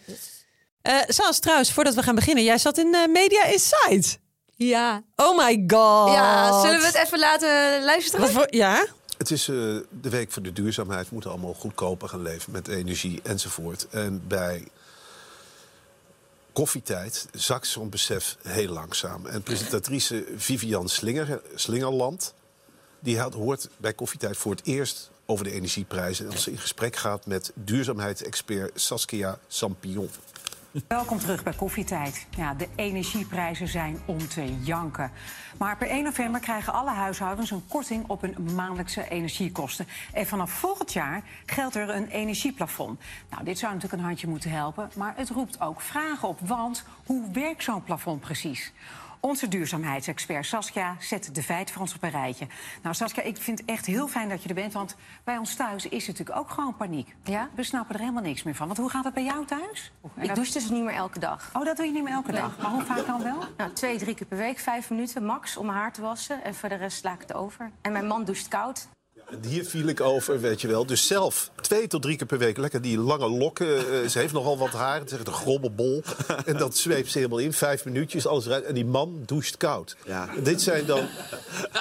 Saas, 1.08 1.38
trouwens, 1.38 1.72
voordat 1.72 1.94
we 1.94 2.02
gaan 2.02 2.14
beginnen. 2.14 2.44
Jij 2.44 2.58
zat 2.58 2.78
in 2.78 2.90
Media 3.12 3.44
Insight. 3.44 4.18
Ja. 4.56 5.02
Oh 5.16 5.36
my 5.36 5.64
god. 5.66 6.12
ja, 6.12 6.60
zullen 6.60 6.80
we 6.80 6.86
het 6.86 6.94
even 6.94 7.18
laten 7.18 7.84
luisteren? 7.84 8.28
Voor... 8.28 8.46
Ja? 8.50 8.86
Het 9.24 9.32
is 9.32 9.48
eh, 9.48 9.56
de 10.00 10.08
week 10.10 10.30
voor 10.30 10.42
de 10.42 10.52
duurzaamheid. 10.52 11.04
We 11.04 11.12
moeten 11.12 11.30
allemaal 11.30 11.54
goedkoper 11.54 12.08
gaan 12.08 12.22
leven 12.22 12.52
met 12.52 12.68
energie 12.68 13.20
enzovoort. 13.22 13.88
En 13.88 14.26
bij 14.26 14.68
koffietijd 16.52 17.28
zakt 17.32 17.66
zo'n 17.66 17.88
besef 17.88 18.36
heel 18.42 18.72
langzaam. 18.72 19.26
En 19.26 19.42
presentatrice 19.42 20.24
Vivian 20.36 20.88
Slinger, 20.88 21.40
Slingerland... 21.54 22.34
die 23.00 23.20
hoort 23.20 23.68
bij 23.76 23.92
koffietijd 23.92 24.36
voor 24.36 24.52
het 24.52 24.66
eerst 24.66 25.10
over 25.26 25.44
de 25.44 25.52
energieprijzen... 25.52 26.26
en 26.26 26.32
als 26.32 26.42
ze 26.42 26.50
in 26.50 26.58
gesprek 26.58 26.96
gaat 26.96 27.26
met 27.26 27.52
duurzaamheidsexpert 27.54 28.80
Saskia 28.80 29.38
Sampion. 29.48 30.10
Welkom 30.88 31.18
terug 31.18 31.42
bij 31.42 31.52
Koffietijd. 31.52 32.26
Ja, 32.36 32.54
de 32.54 32.68
energieprijzen 32.74 33.68
zijn 33.68 33.98
om 34.06 34.28
te 34.28 34.58
janken. 34.60 35.10
Maar 35.58 35.76
per 35.76 35.88
1 35.88 36.04
november 36.04 36.40
krijgen 36.40 36.72
alle 36.72 36.90
huishoudens 36.90 37.50
een 37.50 37.66
korting 37.68 38.04
op 38.08 38.20
hun 38.20 38.54
maandelijkse 38.54 39.08
energiekosten. 39.08 39.86
En 40.12 40.26
vanaf 40.26 40.50
volgend 40.50 40.92
jaar 40.92 41.22
geldt 41.46 41.74
er 41.74 41.88
een 41.88 42.08
energieplafond. 42.08 43.00
Nou, 43.30 43.44
dit 43.44 43.58
zou 43.58 43.72
natuurlijk 43.72 44.02
een 44.02 44.08
handje 44.08 44.26
moeten 44.26 44.50
helpen, 44.50 44.90
maar 44.96 45.14
het 45.16 45.30
roept 45.30 45.60
ook 45.60 45.80
vragen 45.80 46.28
op. 46.28 46.38
Want 46.40 46.84
hoe 47.06 47.30
werkt 47.32 47.62
zo'n 47.62 47.84
plafond 47.84 48.20
precies? 48.20 48.72
Onze 49.24 49.48
duurzaamheidsexpert 49.48 50.46
Saskia 50.46 50.96
zet 51.00 51.34
de 51.34 51.42
feiten 51.42 51.72
voor 51.74 51.82
ons 51.82 51.94
op 51.94 52.02
een 52.02 52.10
rijtje. 52.10 52.46
Nou, 52.82 52.94
Saskia, 52.94 53.22
ik 53.22 53.36
vind 53.36 53.58
het 53.58 53.68
echt 53.68 53.86
heel 53.86 54.08
fijn 54.08 54.28
dat 54.28 54.42
je 54.42 54.48
er 54.48 54.54
bent, 54.54 54.72
want 54.72 54.96
bij 55.24 55.38
ons 55.38 55.54
thuis 55.54 55.84
is 55.88 56.06
het 56.06 56.18
natuurlijk 56.18 56.46
ook 56.46 56.50
gewoon 56.50 56.76
paniek. 56.76 57.14
Ja? 57.22 57.48
We 57.54 57.62
snappen 57.62 57.94
er 57.94 58.00
helemaal 58.00 58.22
niks 58.22 58.42
meer 58.42 58.54
van. 58.54 58.66
Want 58.66 58.78
hoe 58.78 58.90
gaat 58.90 59.04
het 59.04 59.14
bij 59.14 59.24
jou 59.24 59.46
thuis? 59.46 59.92
En 60.02 60.10
Ik 60.22 60.26
dat- 60.26 60.36
douche 60.36 60.52
dus 60.52 60.70
niet 60.70 60.84
meer 60.84 60.94
elke 60.94 61.18
dag. 61.18 61.50
Oh, 61.52 61.64
dat 61.64 61.76
doe 61.76 61.86
je 61.86 61.92
niet 61.92 62.02
meer 62.02 62.12
elke 62.12 62.32
dag. 62.32 62.58
Maar 62.58 62.70
hoe 62.70 62.82
vaak 62.84 63.06
dan 63.06 63.22
wel? 63.22 63.38
Nou, 63.56 63.72
twee, 63.72 63.98
drie 63.98 64.14
keer 64.14 64.26
per 64.26 64.38
week, 64.38 64.58
vijf 64.58 64.90
minuten 64.90 65.24
max 65.24 65.56
om 65.56 65.66
mijn 65.66 65.78
haar 65.78 65.92
te 65.92 66.00
wassen. 66.00 66.44
En 66.44 66.54
voor 66.54 66.68
de 66.68 66.74
rest 66.74 67.04
laat 67.04 67.14
ik 67.14 67.20
het 67.20 67.34
over. 67.34 67.70
En 67.80 67.92
mijn 67.92 68.06
man 68.06 68.24
doucht 68.24 68.48
koud. 68.48 68.88
En 69.30 69.38
hier 69.48 69.64
viel 69.64 69.86
ik 69.86 70.00
over, 70.00 70.40
weet 70.40 70.60
je 70.60 70.68
wel. 70.68 70.86
Dus 70.86 71.06
zelf 71.06 71.50
twee 71.60 71.86
tot 71.86 72.02
drie 72.02 72.16
keer 72.16 72.26
per 72.26 72.38
week 72.38 72.56
lekker 72.56 72.80
die 72.82 72.98
lange 72.98 73.28
lokken. 73.28 73.78
eh, 74.02 74.08
ze 74.08 74.18
heeft 74.18 74.32
nogal 74.32 74.58
wat 74.58 74.70
haar. 74.70 74.98
Het 74.98 75.10
is 75.10 75.18
echt 75.18 75.26
een 75.26 75.32
grobbelbol. 75.32 76.02
en 76.46 76.56
dat 76.56 76.76
zweept 76.76 77.10
ze 77.10 77.18
helemaal 77.18 77.38
in. 77.38 77.52
Vijf 77.52 77.84
minuutjes, 77.84 78.26
alles 78.26 78.46
eruit. 78.46 78.64
En 78.64 78.74
die 78.74 78.84
man 78.84 79.22
doucht 79.26 79.56
koud. 79.56 79.96
Ja. 80.06 80.28
Dit 80.42 80.62
zijn 80.62 80.86
dan... 80.86 81.08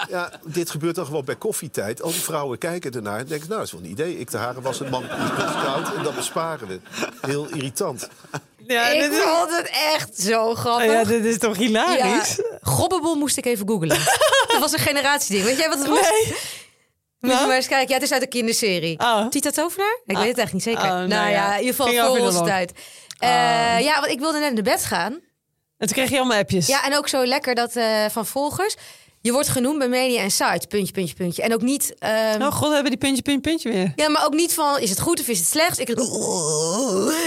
Ja, 0.09 0.31
dit 0.45 0.69
gebeurt 0.69 0.95
dan 0.95 1.05
gewoon 1.05 1.25
bij 1.25 1.35
koffietijd. 1.35 2.01
Al 2.01 2.11
die 2.11 2.19
vrouwen 2.21 2.57
kijken 2.57 2.91
ernaar 2.91 3.19
en 3.19 3.25
denken... 3.25 3.47
nou, 3.47 3.59
dat 3.59 3.67
is 3.67 3.73
wel 3.73 3.83
een 3.83 3.91
idee. 3.91 4.19
Ik 4.19 4.31
de 4.31 4.37
haren 4.37 4.61
was 4.61 4.79
een 4.79 4.89
man 4.89 5.03
doucht 5.37 5.63
koud. 5.63 5.95
En 5.95 6.03
dat 6.03 6.15
besparen 6.15 6.67
we. 6.67 6.79
Heel 7.21 7.47
irritant. 7.53 8.09
Ja, 8.67 8.87
ik 8.89 9.01
dit 9.01 9.11
is, 9.11 9.17
vond 9.19 9.57
het 9.57 9.69
echt 9.93 10.19
zo 10.19 10.55
grappig. 10.55 10.85
ja, 10.91 11.03
dit 11.03 11.25
is 11.25 11.37
toch 11.37 11.57
hilarisch? 11.57 12.35
Ja, 12.35 12.57
Gobbebol 12.61 13.15
moest 13.15 13.37
ik 13.37 13.45
even 13.45 13.67
googlen. 13.67 13.97
dat 14.51 14.59
was 14.59 14.71
een 14.73 14.79
generatieding. 14.79 15.45
Weet 15.45 15.57
jij 15.57 15.69
wat 15.69 15.77
het 15.79 15.87
was? 15.87 15.99
Nee. 15.99 16.35
Moet 17.31 17.39
je 17.39 17.45
maar 17.47 17.55
eens 17.55 17.67
kijken. 17.67 17.87
Ja, 17.87 17.93
het 17.93 18.03
is 18.03 18.11
uit 18.11 18.21
een 18.21 18.27
kinderserie. 18.29 18.99
Oh. 18.99 19.27
Tita 19.27 19.49
Tovenaar? 19.49 19.99
Ik 20.05 20.17
weet 20.17 20.27
het 20.27 20.37
echt 20.37 20.53
niet 20.53 20.63
zeker. 20.63 20.83
Oh, 20.83 20.89
nou, 20.89 21.07
nou 21.07 21.29
ja, 21.29 21.29
ja. 21.29 21.53
in 21.53 21.59
ieder 21.65 21.75
geval 21.75 21.93
voor 21.93 22.01
over 22.09 22.19
de 22.21 22.25
onze 22.27 22.43
tijd. 22.43 22.71
Eh, 23.19 23.29
Ja, 23.79 23.99
want 23.99 24.11
ik 24.11 24.19
wilde 24.19 24.39
net 24.39 24.53
naar 24.53 24.63
bed 24.63 24.85
gaan. 24.85 25.11
En 25.77 25.87
toen 25.87 25.95
kreeg 25.97 26.09
je 26.09 26.17
allemaal 26.17 26.37
appjes. 26.37 26.67
Ja, 26.67 26.85
en 26.85 26.97
ook 26.97 27.07
zo 27.07 27.25
lekker 27.25 27.55
dat 27.55 27.75
eh, 27.75 28.05
van 28.09 28.25
volgers. 28.25 28.75
Je 29.23 29.31
wordt 29.31 29.47
genoemd 29.47 29.77
bij 29.77 29.87
Media 29.87 30.21
en 30.21 30.31
Site, 30.31 30.67
puntje, 30.67 30.93
puntje, 30.93 31.15
puntje. 31.15 31.41
En 31.41 31.53
ook 31.53 31.61
niet... 31.61 31.93
ehm, 31.99 32.41
Oh 32.41 32.51
god, 32.51 32.71
hebben 32.73 32.91
die 32.91 32.99
puntje, 32.99 33.21
puntje, 33.21 33.49
puntje 33.49 33.69
weer. 33.71 33.93
Ja, 33.95 34.09
maar 34.09 34.25
ook 34.25 34.33
niet 34.33 34.53
van, 34.53 34.79
is 34.79 34.89
het 34.89 34.99
goed 34.99 35.19
of 35.19 35.27
is 35.27 35.37
het 35.39 35.47
slecht? 35.47 35.79
Ik, 35.79 35.89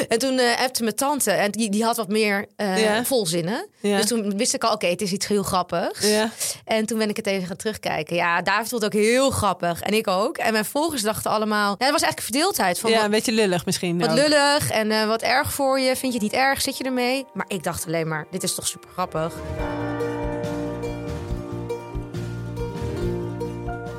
en 0.08 0.18
toen 0.18 0.38
eh 0.38 0.60
appte 0.64 0.82
mijn 0.82 0.94
tante 0.94 1.30
en 1.30 1.50
die, 1.50 1.70
die 1.70 1.84
had 1.84 1.96
wat 1.96 2.08
meer 2.08 2.46
eh, 2.56 2.82
Ja. 2.82 3.04
volzinnen. 3.04 3.66
Ja. 3.80 3.96
Dus 3.96 4.06
toen 4.06 4.36
wist 4.36 4.54
ik 4.54 4.64
al, 4.64 4.72
oké, 4.72 4.86
het 4.86 5.00
is 5.00 5.12
iets 5.12 5.26
heel 5.26 5.42
grappigs. 5.42 6.00
Ja. 6.08 6.30
En 6.64 6.86
toen 6.86 6.98
ben 6.98 7.08
ik 7.08 7.16
het 7.16 7.26
even 7.26 7.46
gaan 7.46 7.56
terugkijken. 7.56 8.16
Ja, 8.16 8.42
David 8.42 8.68
vond 8.68 8.82
het 8.82 8.94
ook 8.94 9.00
heel 9.00 9.30
grappig. 9.30 9.80
En 9.80 9.94
ik 9.94 10.08
ook. 10.08 10.38
En 10.38 10.52
mijn 10.52 10.64
volgers 10.64 11.02
dachten 11.02 11.30
allemaal... 11.30 11.74
Ja, 11.78 11.86
er 11.86 11.92
was 11.92 12.02
eigenlijk 12.02 12.20
verdeeldheid 12.32 12.78
van 12.78 12.90
Ja, 12.90 12.96
wat, 12.96 13.04
een 13.04 13.10
beetje 13.10 13.32
lullig 13.32 13.64
misschien. 13.66 13.98
wat 13.98 14.08
ook. 14.10 14.16
lullig 14.16 14.70
en 14.70 14.90
eh, 14.90 15.06
wat 15.06 15.22
erg 15.22 15.52
voor 15.52 15.80
je. 15.80 15.96
Vind 15.96 16.12
je 16.12 16.18
het 16.18 16.32
niet 16.32 16.40
erg? 16.40 16.60
Zit 16.62 16.76
je 16.76 16.84
ermee? 16.84 17.26
Maar 17.34 17.46
ik 17.48 17.62
dacht 17.64 17.86
alleen 17.86 18.08
maar, 18.08 18.26
dit 18.30 18.42
is 18.42 18.54
toch 18.54 18.66
super 18.66 18.90
grappig. 18.92 19.32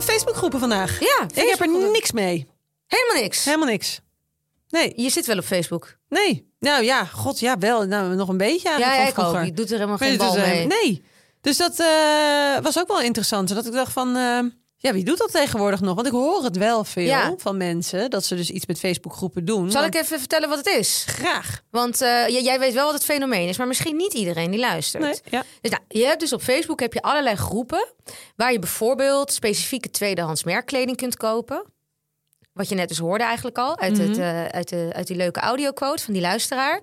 Facebookgroepen 0.07 0.59
vandaag. 0.59 0.99
Ja, 0.99 1.27
Ik 1.33 1.49
heb 1.49 1.59
er 1.59 1.91
niks 1.91 2.11
mee. 2.11 2.47
Helemaal 2.87 3.21
niks. 3.23 3.45
Helemaal 3.45 3.67
niks. 3.67 3.99
Nee, 4.69 4.93
Je 4.95 5.09
zit 5.09 5.25
wel 5.25 5.37
op 5.37 5.43
Facebook. 5.43 5.97
nee. 6.09 6.45
Nou 6.59 6.83
ja, 6.83 7.05
god, 7.05 7.39
ja, 7.39 7.57
wel. 7.57 7.85
Nou, 7.85 8.15
nog 8.15 8.29
een 8.29 8.37
beetje 8.37 8.69
Ja, 8.69 8.75
eigenlijk 8.75 9.17
ja 9.17 9.23
van 9.23 9.33
ik 9.33 9.39
ook. 9.39 9.45
Je 9.45 9.53
doet 9.53 9.71
er 9.71 9.75
helemaal 9.75 9.97
geen 9.97 10.17
bal 10.17 10.37
eh, 10.37 10.43
mee. 10.43 10.65
Nee. 10.67 11.03
Dus 11.41 11.57
dat 11.57 11.79
eh, 11.79 12.57
was 12.61 12.79
ook 12.79 12.87
wel 12.87 13.01
interessant. 13.01 13.53
Dat 13.55 13.65
ik 13.65 13.71
dacht 13.71 13.91
van, 13.91 14.15
eh, 14.15 14.39
ja, 14.87 14.93
wie 14.93 15.03
doet 15.03 15.17
dat 15.17 15.31
tegenwoordig 15.31 15.79
nog? 15.81 15.95
Want 15.95 16.07
ik 16.07 16.13
hoor 16.13 16.43
het 16.43 16.57
wel 16.57 16.83
veel 16.83 17.03
Ja. 17.03 17.33
van 17.37 17.57
mensen 17.57 18.09
dat 18.09 18.25
ze 18.25 18.35
dus 18.35 18.49
iets 18.49 18.65
met 18.65 18.79
Facebookgroepen 18.79 19.45
doen. 19.45 19.71
Zal 19.71 19.81
Want- 19.81 19.95
ik 19.95 20.01
even 20.01 20.19
vertellen 20.19 20.49
wat 20.49 20.57
het 20.57 20.67
is? 20.67 21.03
graag? 21.07 21.61
Want 21.71 22.01
eh, 22.01 22.27
jij 22.27 22.59
weet 22.59 22.73
wel 22.73 22.85
wat 22.85 22.93
het 22.93 23.03
fenomeen 23.03 23.47
is, 23.47 23.57
maar 23.57 23.67
misschien 23.67 23.95
niet 23.95 24.13
iedereen 24.13 24.51
die 24.51 24.59
luistert. 24.59 25.03
Nee, 25.03 25.19
ja. 25.29 25.43
Dus 25.61 25.71
nou, 25.71 25.83
je 25.87 26.05
hebt 26.05 26.19
dus 26.19 26.33
op 26.33 26.41
Facebook 26.41 26.79
heb 26.79 26.93
je 26.93 27.01
allerlei 27.01 27.35
groepen 27.35 27.87
waar 28.35 28.51
je 28.51 28.59
bijvoorbeeld 28.59 29.31
specifieke 29.33 29.89
tweedehands 29.89 30.43
merkkleding 30.43 30.97
kunt 30.97 31.17
kopen. 31.17 31.65
Wat 32.53 32.69
je 32.69 32.75
net 32.75 32.87
dus 32.87 32.97
hoorde 32.97 33.23
eigenlijk 33.23 33.57
al 33.57 33.77
uit, 33.79 33.97
het, 33.97 34.17
eh, 34.17 34.45
uit, 34.45 34.69
de, 34.69 34.89
uit 34.91 35.07
die 35.07 35.15
leuke 35.15 35.39
audioquote 35.39 36.03
van 36.03 36.13
die 36.13 36.21
luisteraar. 36.21 36.81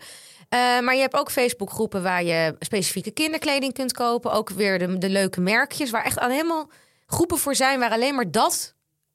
Eh, 0.48 0.58
maar 0.80 0.94
je 0.94 1.00
hebt 1.00 1.14
ook 1.16 1.30
Facebookgroepen 1.30 2.02
waar 2.02 2.24
je 2.24 2.54
specifieke 2.60 3.10
kinderkleding 3.10 3.72
kunt 3.72 3.92
kopen. 3.92 4.32
Ook 4.32 4.50
weer 4.50 4.78
de, 4.78 4.98
de 4.98 5.08
leuke 5.08 5.40
merkjes 5.40 5.90
waar 5.90 6.04
echt 6.04 6.18
al 6.18 6.28
helemaal 6.28 6.68
groepen 7.06 7.38
voor 7.38 7.54
zijn 7.54 7.78
waar 7.78 7.90
alleen 7.90 8.14
maar 8.14 8.30
dat 8.30 8.74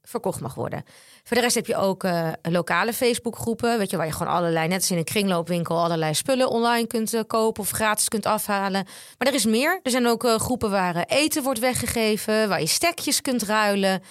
verkocht 0.10 0.42
mag 0.42 0.54
worden. 0.54 0.84
Voor 1.24 1.38
de 1.38 1.44
rest 1.44 1.56
heb 1.56 1.66
je 1.66 1.76
ook 1.76 2.04
eh, 2.04 2.30
lokale 2.42 2.94
Facebookgroepen, 2.94 3.78
weet 3.78 3.90
je, 3.90 3.98
waar 3.98 4.06
je 4.06 4.12
gewoon 4.12 4.34
allerlei, 4.34 4.68
net 4.68 4.80
als 4.80 4.92
in 4.92 4.98
een 4.98 5.04
kringloopwinkel, 5.04 5.84
allerlei 5.84 6.14
spullen 6.14 6.50
online 6.50 6.88
kunt 6.88 7.14
eh, 7.14 7.22
kopen 7.28 7.62
of 7.62 7.70
gratis 7.70 8.08
kunt 8.08 8.26
afhalen. 8.26 8.86
Maar 9.18 9.28
er 9.28 9.34
is 9.34 9.46
meer. 9.46 9.80
Er 9.84 9.92
zijn 9.92 10.08
ook 10.08 10.24
eh, 10.24 10.36
groepen 10.36 10.70
waar 10.70 11.04
eten 11.04 11.44
wordt 11.44 11.60
weggegeven, 11.60 12.50
waar 12.50 12.60
je 12.60 12.68
stekjes 12.68 13.22
kunt 13.22 13.44
ruilen. 13.44 14.02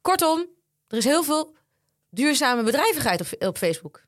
Kortom, 0.00 0.46
er 0.88 0.96
is 0.96 1.04
heel 1.04 1.22
veel 1.22 1.54
duurzame 2.10 2.62
bedrijvigheid 2.62 3.20
op, 3.20 3.48
op 3.48 3.58
Facebook. 3.58 4.02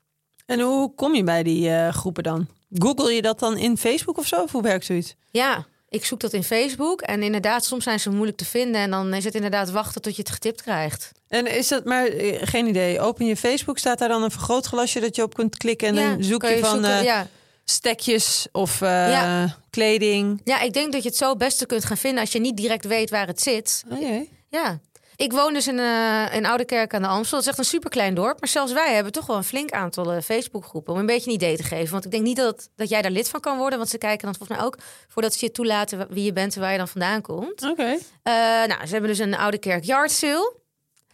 En 0.45 0.59
hoe 0.59 0.93
kom 0.95 1.15
je 1.15 1.23
bij 1.23 1.43
die 1.43 1.91
groepen 1.91 2.23
dan? 2.23 2.47
Google 2.69 3.13
je 3.13 3.21
dat 3.21 3.39
dan 3.39 3.57
in 3.57 3.77
Facebook 3.77 4.17
of 4.17 4.27
zo? 4.27 4.41
Of 4.41 4.51
hoe 4.51 4.61
werkt 4.61 4.85
zoiets? 4.85 5.15
Ja, 5.31 5.65
ik 5.89 6.05
zoek 6.05 6.19
dat 6.19 6.33
in 6.33 6.43
Facebook 6.43 7.01
en 7.01 7.23
inderdaad, 7.23 7.65
soms 7.65 7.83
zijn 7.83 7.99
ze 7.99 8.09
moeilijk 8.09 8.37
te 8.37 8.45
vinden 8.45 8.81
en 8.81 8.91
dan 8.91 9.13
is 9.13 9.23
het 9.23 9.35
inderdaad 9.35 9.69
wachten 9.71 10.01
tot 10.01 10.15
je 10.15 10.21
het 10.21 10.31
getipt 10.31 10.61
krijgt. 10.61 11.11
En 11.27 11.45
is 11.55 11.67
dat 11.67 11.85
maar 11.85 12.05
eh, 12.05 12.37
geen 12.41 12.67
idee? 12.67 12.99
Open 12.99 13.25
je 13.25 13.37
Facebook, 13.37 13.77
staat 13.77 13.99
daar 13.99 14.09
dan 14.09 14.23
een 14.23 14.31
vergrootglasje 14.31 14.99
dat 14.99 15.15
je 15.15 15.23
op 15.23 15.33
kunt 15.33 15.57
klikken 15.57 15.87
en 15.87 15.95
Ja, 15.95 16.09
dan 16.09 16.23
zoek 16.23 16.43
je 16.43 16.57
van 16.59 16.69
zoeken, 16.69 16.91
eh, 16.97 17.03
ja. 17.03 17.27
stekjes 17.63 18.47
of 18.51 18.81
eh, 18.81 18.89
Ja. 19.09 19.57
kleding. 19.69 20.41
ja, 20.43 20.61
ik 20.61 20.73
denk 20.73 20.91
dat 20.91 21.03
je 21.03 21.09
het 21.09 21.17
zo 21.17 21.29
het 21.29 21.37
beste 21.37 21.65
kunt 21.65 21.85
gaan 21.85 21.97
vinden 21.97 22.21
als 22.21 22.31
je 22.31 22.39
niet 22.39 22.57
direct 22.57 22.85
weet 22.85 23.09
waar 23.09 23.27
het 23.27 23.41
zit. 23.41 23.83
Oh, 23.91 23.99
jee. 24.01 24.29
Ja. 24.49 24.79
Ik 25.17 25.31
woon 25.31 25.53
dus 25.53 25.67
in, 25.67 25.79
eh 25.79 26.25
in 26.33 26.45
Oudekerk 26.45 26.93
aan 26.93 27.01
de 27.01 27.07
Amstel. 27.07 27.37
Dat 27.37 27.41
is 27.41 27.47
echt 27.47 27.57
een 27.57 27.65
superklein 27.65 28.13
dorp. 28.13 28.39
Maar 28.39 28.49
zelfs 28.49 28.71
wij 28.71 28.93
hebben 28.93 29.11
toch 29.11 29.25
wel 29.25 29.35
een 29.35 29.43
flink 29.43 29.71
aantal 29.71 30.11
eh, 30.11 30.21
Facebookgroepen. 30.21 30.93
Om 30.93 30.99
een 30.99 31.05
beetje 31.05 31.29
een 31.29 31.35
idee 31.35 31.57
te 31.57 31.63
geven. 31.63 31.91
Want 31.91 32.05
ik 32.05 32.11
denk 32.11 32.23
niet 32.23 32.37
dat, 32.37 32.69
dat 32.75 32.89
jij 32.89 33.01
daar 33.01 33.11
lid 33.11 33.29
van 33.29 33.39
kan 33.39 33.57
worden. 33.57 33.77
Want 33.77 33.89
ze 33.89 33.97
kijken 33.97 34.25
dan 34.25 34.35
volgens 34.35 34.57
mij 34.57 34.67
ook 34.67 34.77
voordat 35.07 35.33
ze 35.33 35.45
je 35.45 35.51
toelaten 35.51 36.07
wie 36.09 36.23
je 36.23 36.33
bent 36.33 36.55
en 36.55 36.61
waar 36.61 36.71
je 36.71 36.77
dan 36.77 36.87
vandaan 36.87 37.21
komt. 37.21 37.63
Oké. 37.63 37.97
Eh, 38.23 38.33
nou, 38.67 38.85
ze 38.85 38.91
hebben 38.91 39.09
dus 39.09 39.19
een 39.19 39.35
Oudekerk 39.35 39.83
yard 39.83 40.11
sale. 40.11 40.55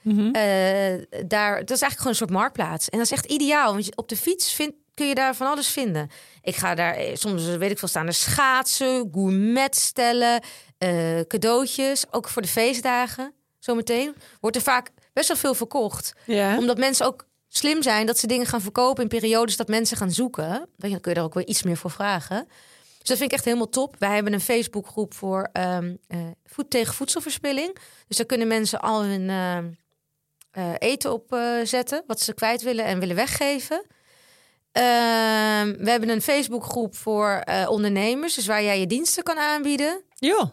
Mhm. 0.01 0.31
Daar, 1.27 1.59
dat 1.59 1.71
is 1.71 1.81
eigenlijk 1.81 1.95
gewoon 1.95 2.07
een 2.11 2.15
soort 2.15 2.29
marktplaats. 2.29 2.89
En 2.89 2.97
dat 2.97 3.07
is 3.07 3.13
echt 3.13 3.25
ideaal. 3.25 3.73
Want 3.73 3.95
op 3.95 4.09
de 4.09 4.17
fiets 4.17 4.53
vind, 4.53 4.73
kun 4.93 5.07
je 5.07 5.15
daar 5.15 5.35
van 5.35 5.47
alles 5.47 5.67
vinden. 5.67 6.09
Ik 6.41 6.55
ga 6.55 6.75
daar 6.75 6.97
soms, 7.13 7.45
weet 7.45 7.71
ik 7.71 7.79
veel, 7.79 7.87
staan 7.87 8.07
er 8.07 8.13
schaatsen, 8.13 9.09
gourmetstellen, 9.11 10.41
eh 10.77 11.19
cadeautjes. 11.27 12.05
Ook 12.11 12.29
voor 12.29 12.41
de 12.41 12.47
feestdagen, 12.47 13.33
zometeen. 13.63 14.15
Wordt 14.39 14.55
er 14.55 14.61
vaak 14.61 14.91
best 15.13 15.27
wel 15.27 15.37
veel 15.37 15.53
verkocht. 15.53 16.13
Ja. 16.25 16.57
Omdat 16.57 16.77
mensen 16.77 17.05
ook 17.05 17.25
slim 17.47 17.81
zijn 17.81 18.05
dat 18.05 18.17
ze 18.17 18.27
dingen 18.27 18.45
gaan 18.45 18.61
verkopen 18.61 19.03
in 19.03 19.09
periodes 19.09 19.57
dat 19.57 19.67
mensen 19.67 19.97
gaan 19.97 20.11
zoeken. 20.11 20.49
Weet 20.49 20.67
je, 20.77 20.89
Dan 20.89 20.99
kun 20.99 21.11
je 21.11 21.17
er 21.17 21.25
ook 21.25 21.33
weer 21.33 21.47
iets 21.47 21.63
meer 21.63 21.77
voor 21.77 21.91
vragen. 21.91 22.47
Dus 22.97 23.07
dat 23.07 23.17
vind 23.17 23.31
ik 23.31 23.37
echt 23.37 23.45
helemaal 23.45 23.69
top. 23.69 23.95
Wij 23.99 24.13
hebben 24.13 24.33
een 24.33 24.41
Facebookgroep 24.41 25.13
voor 25.13 25.49
eh, 25.53 25.77
voed 26.45 26.69
tegen 26.69 26.93
voedselverspilling. 26.93 27.77
Dus 28.07 28.17
daar 28.17 28.25
kunnen 28.25 28.47
mensen 28.47 28.81
al 28.81 29.03
hun 29.03 29.29
ehm, 29.29 29.65
eh, 30.51 30.71
eten 30.77 31.13
op 31.13 31.33
eh, 31.33 31.55
zetten, 31.63 32.03
wat 32.07 32.21
ze 32.21 32.33
kwijt 32.33 32.61
willen 32.61 32.85
en 32.85 32.99
willen 32.99 33.15
weggeven. 33.15 33.85
Ehm, 34.71 35.73
we 35.77 35.89
hebben 35.89 36.09
een 36.09 36.21
Facebookgroep 36.21 36.95
voor 36.95 37.29
eh, 37.29 37.69
ondernemers, 37.69 38.35
dus 38.35 38.45
waar 38.45 38.63
jij 38.63 38.79
je 38.79 38.87
diensten 38.87 39.23
kan 39.23 39.37
aanbieden. 39.37 40.01
Joh. 40.15 40.43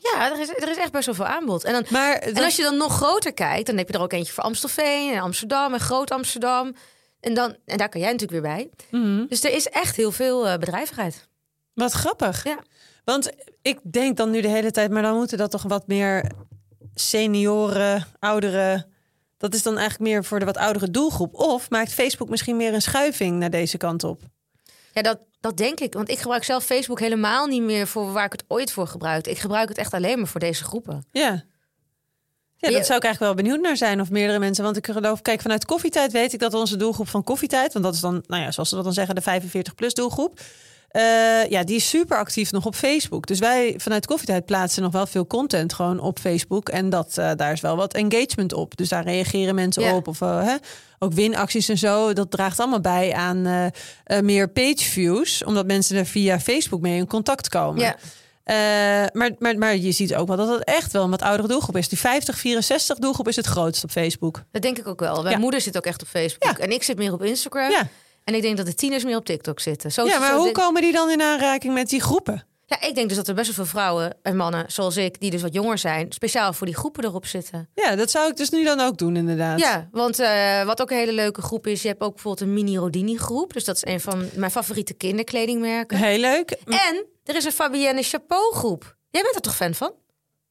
Ja, 0.00 0.32
er 0.32 0.40
is, 0.40 0.48
er 0.48 0.68
is 0.68 0.76
echt 0.76 0.92
best 0.92 1.06
wel 1.06 1.14
veel 1.14 1.26
aanbod. 1.26 1.64
En, 1.64 1.72
dan, 1.72 1.84
Maar 1.88 2.14
en 2.14 2.44
als 2.44 2.56
je 2.56 2.62
dan 2.62 2.76
nog 2.76 2.96
groter 2.96 3.34
kijkt, 3.34 3.66
dan 3.66 3.76
heb 3.76 3.88
je 3.88 3.94
er 3.94 4.00
ook 4.00 4.12
eentje 4.12 4.32
voor 4.32 4.44
Amstelveen 4.44 5.12
en 5.12 5.20
Amsterdam 5.20 5.74
en 5.74 5.80
Groot 5.80 6.10
Amsterdam. 6.10 6.74
En, 7.20 7.34
dan, 7.34 7.56
en 7.64 7.76
daar 7.76 7.88
kan 7.88 8.00
jij 8.00 8.12
natuurlijk 8.12 8.44
weer 8.44 8.54
bij. 8.54 8.70
Mhm. 8.90 9.26
Dus 9.28 9.44
er 9.44 9.52
is 9.52 9.68
echt 9.68 9.96
heel 9.96 10.12
veel 10.12 10.46
eh, 10.48 10.58
bedrijvigheid. 10.58 11.28
Wat 11.74 11.92
grappig. 11.92 12.44
Ja. 12.44 12.58
Want 13.04 13.30
ik 13.62 13.78
denk 13.82 14.16
dan 14.16 14.30
nu 14.30 14.40
de 14.40 14.48
hele 14.48 14.70
tijd, 14.70 14.90
maar 14.90 15.02
dan 15.02 15.16
moeten 15.16 15.38
dat 15.38 15.50
toch 15.50 15.62
wat 15.62 15.86
meer 15.86 16.30
senioren, 16.94 18.06
ouderen. 18.18 18.92
Dat 19.36 19.54
is 19.54 19.62
dan 19.62 19.78
eigenlijk 19.78 20.10
meer 20.10 20.24
voor 20.24 20.38
de 20.38 20.44
wat 20.44 20.56
oudere 20.56 20.90
doelgroep. 20.90 21.34
Of 21.34 21.70
maakt 21.70 21.92
Facebook 21.92 22.28
misschien 22.28 22.56
meer 22.56 22.74
een 22.74 22.82
schuiving 22.82 23.38
naar 23.38 23.50
deze 23.50 23.76
kant 23.76 24.04
op? 24.04 24.20
Ja, 24.98 25.04
dat, 25.04 25.18
dat 25.40 25.56
denk 25.56 25.80
ik. 25.80 25.92
Want 25.92 26.08
ik 26.08 26.18
gebruik 26.18 26.44
zelf 26.44 26.64
Facebook 26.64 27.00
helemaal 27.00 27.46
niet 27.46 27.62
meer 27.62 27.86
voor 27.86 28.12
waar 28.12 28.24
ik 28.24 28.32
het 28.32 28.44
ooit 28.48 28.72
voor 28.72 28.86
gebruikte. 28.86 29.30
Ik 29.30 29.38
gebruik 29.38 29.68
het 29.68 29.78
echt 29.78 29.92
alleen 29.94 30.18
maar 30.18 30.26
voor 30.26 30.40
deze 30.40 30.64
groepen. 30.64 31.06
Ja. 31.12 31.44
Ja, 32.56 32.70
dat 32.70 32.86
zou 32.86 32.98
ik 32.98 33.04
eigenlijk 33.04 33.18
wel 33.18 33.34
benieuwd 33.34 33.60
naar 33.60 33.76
zijn. 33.76 34.00
Of 34.00 34.10
meerdere 34.10 34.38
mensen. 34.38 34.64
Want 34.64 34.76
ik 34.76 34.86
geloof, 34.86 35.22
kijk, 35.22 35.40
vanuit 35.40 35.64
koffietijd 35.64 36.12
weet 36.12 36.32
ik 36.32 36.38
dat 36.38 36.54
onze 36.54 36.76
doelgroep 36.76 37.08
van 37.08 37.24
koffietijd. 37.24 37.72
Want 37.72 37.84
dat 37.84 37.94
is 37.94 38.00
dan, 38.00 38.24
nou 38.26 38.42
ja, 38.42 38.50
zoals 38.50 38.68
ze 38.68 38.74
dat 38.74 38.84
dan 38.84 38.92
zeggen, 38.92 39.14
de 39.14 39.40
45-plus 39.72 39.94
doelgroep. 39.94 40.40
Eh, 40.88 41.50
ja, 41.50 41.64
die 41.64 41.76
is 41.76 41.88
super 41.88 42.16
actief 42.16 42.52
nog 42.52 42.66
op 42.66 42.74
Facebook. 42.74 43.26
Dus 43.26 43.38
wij 43.38 43.74
vanuit 43.76 44.06
koffietijd 44.06 44.44
plaatsen 44.44 44.82
nog 44.82 44.92
wel 44.92 45.06
veel 45.06 45.26
content 45.26 45.72
gewoon 45.72 46.00
op 46.00 46.18
Facebook. 46.18 46.68
En 46.68 46.90
dat, 46.90 47.18
eh, 47.18 47.30
daar 47.36 47.52
is 47.52 47.60
wel 47.60 47.76
wat 47.76 47.94
engagement 47.94 48.52
op. 48.52 48.76
Dus 48.76 48.88
daar 48.88 49.04
reageren 49.04 49.54
mensen 49.54 49.94
op. 49.94 50.08
Of 50.08 50.20
eh, 50.20 50.42
hè, 50.46 50.54
ook 50.98 51.12
winacties 51.12 51.68
en 51.68 51.78
zo. 51.78 52.12
Dat 52.12 52.30
draagt 52.30 52.60
allemaal 52.60 52.80
bij 52.80 53.12
aan 53.14 53.70
meer 54.22 54.48
page 54.48 54.84
views. 54.84 55.44
Omdat 55.44 55.66
mensen 55.66 55.96
er 55.96 56.06
via 56.06 56.40
Facebook 56.40 56.80
mee 56.80 56.96
in 56.96 57.06
contact 57.06 57.48
komen. 57.48 57.96
Eh, 58.44 58.54
maar, 59.12 59.30
maar, 59.38 59.58
maar 59.58 59.76
je 59.76 59.92
ziet 59.92 60.14
ook 60.14 60.28
wel 60.28 60.36
dat 60.36 60.48
het 60.48 60.64
echt 60.64 60.92
wel 60.92 61.04
een 61.04 61.10
wat 61.10 61.22
oudere 61.22 61.48
doelgroep 61.48 61.76
is. 61.76 61.88
Die 61.88 61.98
50-64 61.98 62.98
doelgroep 62.98 63.28
is 63.28 63.36
het 63.36 63.46
grootst 63.46 63.84
op 63.84 63.90
Facebook. 63.90 64.42
Dat 64.52 64.62
denk 64.62 64.78
ik 64.78 64.86
ook 64.86 65.00
wel. 65.00 65.22
Mijn 65.22 65.34
Ja. 65.34 65.40
moeder 65.40 65.60
zit 65.60 65.76
ook 65.76 65.84
echt 65.86 66.02
op 66.02 66.08
Facebook. 66.08 66.58
Ja. 66.58 66.64
En 66.64 66.70
ik 66.70 66.82
zit 66.82 66.96
meer 66.98 67.12
op 67.12 67.22
Instagram. 67.22 67.70
Ja. 67.70 67.88
En 68.28 68.34
ik 68.34 68.42
denk 68.42 68.56
dat 68.56 68.66
de 68.66 68.74
tieners 68.74 69.04
meer 69.04 69.16
op 69.16 69.24
TikTok 69.24 69.60
zitten. 69.60 69.92
Zo, 69.92 70.06
Ja, 70.06 70.18
maar 70.18 70.34
hoe 70.34 70.52
komen 70.52 70.82
die 70.82 70.92
dan 70.92 71.10
in 71.10 71.22
aanraking 71.22 71.74
met 71.74 71.88
die 71.88 72.00
groepen? 72.00 72.46
ja, 72.66 72.80
ik 72.80 72.94
denk 72.94 73.08
dus 73.08 73.16
dat 73.16 73.28
er 73.28 73.34
best 73.34 73.46
wel 73.46 73.54
veel 73.54 73.80
vrouwen 73.80 74.16
en 74.22 74.36
mannen 74.36 74.64
zoals 74.72 74.96
ik, 74.96 75.20
die 75.20 75.30
dus 75.30 75.42
wat 75.42 75.54
jonger 75.54 75.78
zijn, 75.78 76.12
speciaal 76.12 76.52
voor 76.52 76.66
die 76.66 76.76
groepen 76.76 77.04
erop 77.04 77.26
zitten. 77.26 77.68
Ja, 77.74 77.96
dat 77.96 78.10
zou 78.10 78.30
ik 78.30 78.36
dus 78.36 78.50
nu 78.50 78.64
dan 78.64 78.80
ook 78.80 78.98
doen 78.98 79.16
inderdaad. 79.16 79.58
Ja, 79.58 79.88
want 79.90 80.18
eh, 80.18 80.64
wat 80.64 80.80
ook 80.82 80.90
een 80.90 80.96
hele 80.96 81.12
leuke 81.12 81.42
groep 81.42 81.66
is, 81.66 81.82
je 81.82 81.88
hebt 81.88 82.00
ook 82.00 82.12
bijvoorbeeld 82.14 82.48
een 82.48 82.54
mini 82.54 82.76
Rodini 82.76 83.16
groep. 83.16 83.52
Dus 83.52 83.64
dat 83.64 83.76
is 83.76 83.92
een 83.92 84.00
van 84.00 84.28
mijn 84.34 84.50
favoriete 84.50 84.94
kinderkledingmerken. 84.94 85.98
Heel 85.98 86.18
leuk. 86.18 86.50
En 86.64 87.06
er 87.24 87.36
is 87.36 87.44
een 87.44 87.52
Fabienne 87.52 88.02
Chapeau 88.02 88.54
groep. 88.54 88.96
Jij 89.10 89.22
bent 89.22 89.34
er 89.34 89.40
toch 89.40 89.56
fan 89.56 89.74
van? 89.74 89.92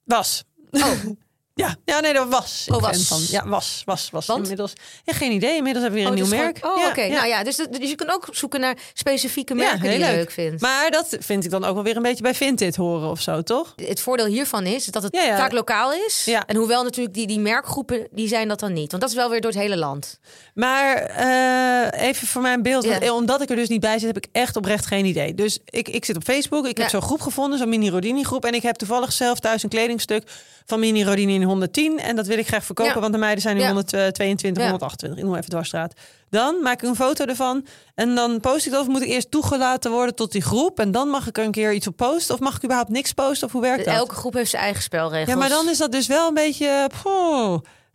Was. 0.04 0.44
Oh, 0.72 0.92
Ja, 1.58 1.76
ja 1.86 2.00
nee, 2.00 2.14
dat 2.14 2.28
was. 2.30 2.68
Oh, 2.72 2.82
was. 2.82 3.08
Van. 3.08 3.22
Ja, 3.30 3.48
was, 3.48 3.82
was, 3.86 4.10
was. 4.12 4.26
Want? 4.26 4.42
Inmiddels. 4.42 4.74
Ja, 5.04 5.14
geen 5.14 5.32
idee. 5.32 5.56
Inmiddels 5.56 5.86
hebben 5.86 6.04
we 6.04 6.10
weer 6.10 6.14
oh, 6.14 6.18
een 6.18 6.20
het 6.24 6.30
nieuw 6.30 6.40
is 6.40 6.46
merk. 6.46 6.58
gewoon- 6.58 6.76
Oh, 6.76 6.82
Ja, 6.82 6.90
oké. 6.90 7.02
ja. 7.02 7.14
Nou 7.14 7.28
ja, 7.28 7.44
dus, 7.44 7.56
dus 7.56 7.90
je 7.90 7.96
kan 7.96 8.10
ook 8.10 8.28
zoeken 8.32 8.60
naar 8.60 8.78
specifieke 8.94 9.54
merken 9.54 9.82
die 9.82 9.92
je 9.92 9.98
leuk. 9.98 10.16
leuk 10.16 10.32
vindt. 10.32 10.62
Maar 10.62 10.92
dat 10.92 11.18
vind 11.20 11.46
ik 11.46 11.52
dan 11.52 11.66
ook 11.66 11.74
wel 11.74 11.84
weer 11.84 11.96
een 11.96 12.02
beetje 12.02 12.24
bij 12.24 12.36
Vinted 12.36 12.76
horen 12.76 13.10
of 13.10 13.22
zo, 13.22 13.42
toch? 13.42 13.74
het 13.76 14.02
voordeel 14.02 14.26
hiervan 14.26 14.66
is 14.66 14.86
dat 14.86 15.04
het 15.04 15.18
vaak 15.18 15.52
lokaal 15.52 15.94
is. 15.94 16.26
Ja. 16.26 16.46
En 16.46 16.56
hoewel 16.56 16.84
natuurlijk 16.84 17.16
die, 17.16 17.28
die 17.28 17.40
merkgroepen, 17.40 18.08
die 18.12 18.28
zijn 18.28 18.48
dat 18.48 18.60
dan 18.60 18.74
niet. 18.74 18.90
Want 18.92 19.02
dat 19.02 19.12
is 19.12 19.18
wel 19.18 19.30
weer 19.30 19.42
door 19.42 19.52
het 19.52 19.60
hele 19.60 19.78
land. 19.78 20.20
Maar 20.54 20.96
eh, 20.96 22.08
even 22.08 22.28
voor 22.28 22.42
mijn 22.42 22.62
beeld, 22.62 22.86
want, 22.86 23.02
eh, 23.02 23.14
omdat 23.14 23.42
ik 23.42 23.50
er 23.50 23.56
dus 23.56 23.68
niet 23.70 23.80
bij 23.82 24.00
zit, 24.00 24.08
heb 24.08 24.18
ik 24.18 24.28
echt 24.32 24.56
oprecht 24.56 24.86
geen 24.86 25.06
idee. 25.06 25.34
Dus 25.34 25.60
ik, 25.66 25.90
ik 25.90 26.06
zit 26.06 26.16
op 26.16 26.24
Facebook, 26.24 26.68
ik 26.68 26.78
heb 26.78 26.90
zo'n 26.90 27.02
groep 27.02 27.22
gevonden, 27.22 27.60
zo'n 27.60 27.70
mini 27.70 27.90
Rodini 27.90 28.24
groep. 28.24 28.46
En 28.46 28.54
ik 28.54 28.62
heb 28.64 28.76
toevallig 28.76 29.12
zelf 29.14 29.40
thuis 29.40 29.64
een 29.64 29.70
kledingstuk 29.70 30.24
van 30.70 30.80
mini 30.80 31.04
Rodini 31.04 31.34
in 31.34 31.44
110. 31.44 32.00
En 32.00 32.16
dat 32.16 32.28
wil 32.28 32.38
ik 32.38 32.48
graag 32.48 32.64
verkopen, 32.64 32.94
Ja. 32.94 33.00
want 33.00 33.14
de 33.14 33.20
meiden 33.20 33.42
zijn 33.42 33.56
in 33.56 33.62
Ja. 33.62 33.68
122, 33.68 34.64
Ja. 34.64 34.70
128. 34.70 35.20
Ik 35.20 35.26
noem 35.26 35.36
even 35.36 35.50
dwarsstraat. 35.50 35.94
Dan 36.30 36.56
maak 36.62 36.82
ik 36.82 36.88
een 36.90 36.96
foto 36.96 37.26
ervan 37.26 37.66
en 37.96 38.16
dan 38.16 38.40
post 38.40 38.66
ik 38.66 38.72
dat. 38.72 38.82
Of 38.82 38.88
moet 38.88 39.02
ik 39.02 39.08
eerst 39.10 39.32
toegelaten 39.32 39.92
worden 39.92 40.16
tot 40.16 40.32
die 40.32 40.42
groep? 40.42 40.80
En 40.80 40.92
dan 40.92 41.08
mag 41.08 41.28
ik 41.28 41.38
er 41.38 41.44
een 41.44 41.52
keer 41.52 41.74
iets 41.74 41.88
op 41.88 41.96
posten? 41.96 42.34
Of 42.36 42.40
mag 42.40 42.56
ik 42.56 42.64
überhaupt 42.64 42.90
niks 42.92 43.12
posten? 43.14 43.48
Of 43.48 43.54
hoe 43.54 43.62
werkt 43.62 43.86
dat? 43.86 43.94
Elke 43.96 44.16
groep 44.16 44.34
heeft 44.34 44.50
zijn 44.50 44.62
eigen 44.62 44.84
spelregels. 44.84 45.30
Ja, 45.30 45.36
maar 45.36 45.50
dan 45.50 45.70
is 45.70 45.78
dat 45.78 45.92
dus 45.92 46.08
wel 46.08 46.28
een 46.28 46.34
beetje. 46.34 46.90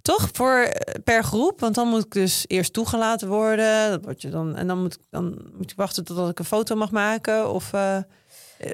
toch 0.03 0.29
voor 0.33 0.59
eh, 0.59 0.95
per 1.05 1.25
groep, 1.25 1.61
want 1.61 1.75
dan 1.75 1.89
moet 1.89 2.05
ik 2.05 2.11
dus 2.13 2.45
eerst 2.47 2.73
toegelaten 2.73 3.29
worden. 3.29 3.91
Dat 3.91 4.05
word 4.05 4.23
je 4.23 4.29
dan 4.31 4.57
en 4.57 4.67
dan 4.67 4.81
moet 4.83 4.95
ik 4.95 5.01
dan 5.11 5.39
moet 5.57 5.71
ik 5.71 5.77
wachten 5.77 6.05
totdat 6.05 6.31
ik 6.31 6.39
een 6.39 6.45
foto 6.45 6.75
mag 6.77 6.91
maken 6.91 7.51
of. 7.51 7.73
eh 7.73 7.97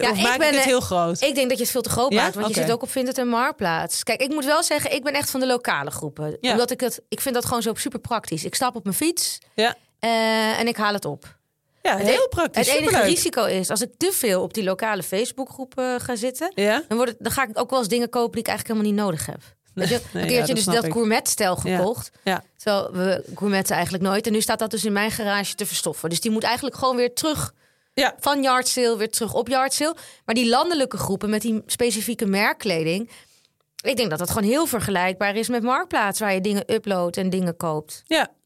Ja, 0.01 0.11
of 0.11 0.17
ik 0.17 0.23
maak 0.23 0.33
ik, 0.33 0.39
ben, 0.39 0.49
het 0.49 0.57
eh, 0.59 0.65
heel 0.65 0.81
groot? 0.81 1.21
Ik 1.21 1.35
denk 1.35 1.49
dat 1.49 1.57
je 1.59 1.63
het 1.63 1.73
veel 1.73 1.83
te 1.83 1.89
groot 1.91 2.13
Ja? 2.13 2.23
maakt, 2.23 2.35
want 2.35 2.49
je 2.55 2.55
zit 2.55 2.71
ook 2.73 2.83
op 2.83 2.91
Vinted 2.91 3.19
en 3.19 3.29
Marktplaats. 3.29 4.03
Kijk, 4.03 4.21
ik 4.21 4.29
moet 4.31 4.45
wel 4.45 4.63
zeggen, 4.63 4.93
ik 4.93 5.03
ben 5.05 5.13
echt 5.13 5.31
van 5.31 5.41
de 5.41 5.47
lokale 5.47 5.91
groepen. 5.91 6.37
Ja. 6.41 6.53
Omdat 6.53 6.71
ik 6.71 6.81
het, 6.81 7.01
ik 7.09 7.21
vind 7.21 7.35
dat 7.35 7.45
gewoon 7.45 7.63
zo 7.63 7.75
super 7.75 7.99
praktisch. 8.01 8.45
Ik 8.45 8.55
stap 8.55 8.77
op 8.77 8.85
mijn 8.85 8.97
fiets 8.97 9.39
ja, 9.55 9.75
eh, 9.99 10.59
en 10.59 10.67
ik 10.69 10.77
haal 10.77 10.93
het 10.93 11.05
op. 11.05 11.37
ja, 11.83 11.97
Het 11.97 12.07
heel 12.09 12.25
e- 12.25 12.29
praktisch. 12.29 12.67
Het 12.67 12.77
enige 12.77 12.85
superleuk. 12.95 13.15
risico 13.15 13.45
is, 13.45 13.71
als 13.71 13.81
ik 13.81 13.91
te 13.97 14.11
veel 14.13 14.43
op 14.43 14.55
die 14.55 14.65
lokale 14.65 15.03
Facebookgroepen 15.03 16.01
ga 16.01 16.17
zitten, 16.17 16.53
Ja, 16.55 16.83
dan, 16.89 16.97
wordt 16.97 17.13
het, 17.13 17.21
dan 17.23 17.33
ga 17.33 17.43
ik 17.49 17.59
ook 17.59 17.71
wel 17.71 17.79
eens 17.79 17.89
dingen 17.89 18.09
kopen 18.09 18.33
die 18.33 18.41
ik 18.41 18.47
eigenlijk 18.49 18.79
helemaal 18.79 18.97
niet 19.05 19.07
nodig 19.17 19.27
heb. 19.27 19.57
Weet 19.75 19.89
je, 19.89 20.01
nee, 20.13 20.23
een 20.23 20.31
ja, 20.31 20.37
keertje 20.37 20.55
dus 20.55 20.65
dat 20.65 20.93
gourmetstel 20.93 21.59
Ja. 21.63 21.77
gekocht. 21.77 22.11
ja. 22.25 22.43
Terwijl 22.57 22.93
we 22.93 23.25
gourmetten 23.35 23.75
eigenlijk 23.75 24.05
nooit. 24.05 24.27
En 24.27 24.33
nu 24.33 24.41
staat 24.41 24.59
dat 24.59 24.71
dus 24.71 24.85
in 24.85 24.93
mijn 24.93 25.11
garage 25.11 25.55
te 25.55 25.67
verstoffen. 25.67 26.09
Dus 26.09 26.21
die 26.21 26.31
moet 26.31 26.43
eigenlijk 26.43 26.77
gewoon 26.77 26.97
weer 26.97 27.15
terug 27.15 27.53
Ja. 27.99 28.15
van 28.21 28.43
yard 28.43 28.69
sale 28.69 28.97
weer 28.97 29.11
terug 29.11 29.35
op 29.35 29.49
yard 29.49 29.73
sale. 29.73 29.97
Maar 30.25 30.35
die 30.35 30.49
landelijke 30.49 30.97
groepen 30.97 31.31
met 31.31 31.43
die 31.43 31.63
specifieke 31.67 32.27
merkkleding. 32.27 33.11
Ik 33.85 33.97
denk 33.97 34.11
dat 34.11 34.19
dat 34.19 34.31
gewoon 34.31 34.49
heel 34.49 34.67
vergelijkbaar 34.67 35.37
is 35.37 35.49
met 35.49 35.63
Marktplaats. 35.63 36.21
Waar 36.21 36.35
je 36.35 36.41
dingen 36.41 36.75
uploadt 36.75 37.17
en 37.17 37.31
dingen 37.31 37.57
koopt. 37.57 38.03
ja. 38.07 38.37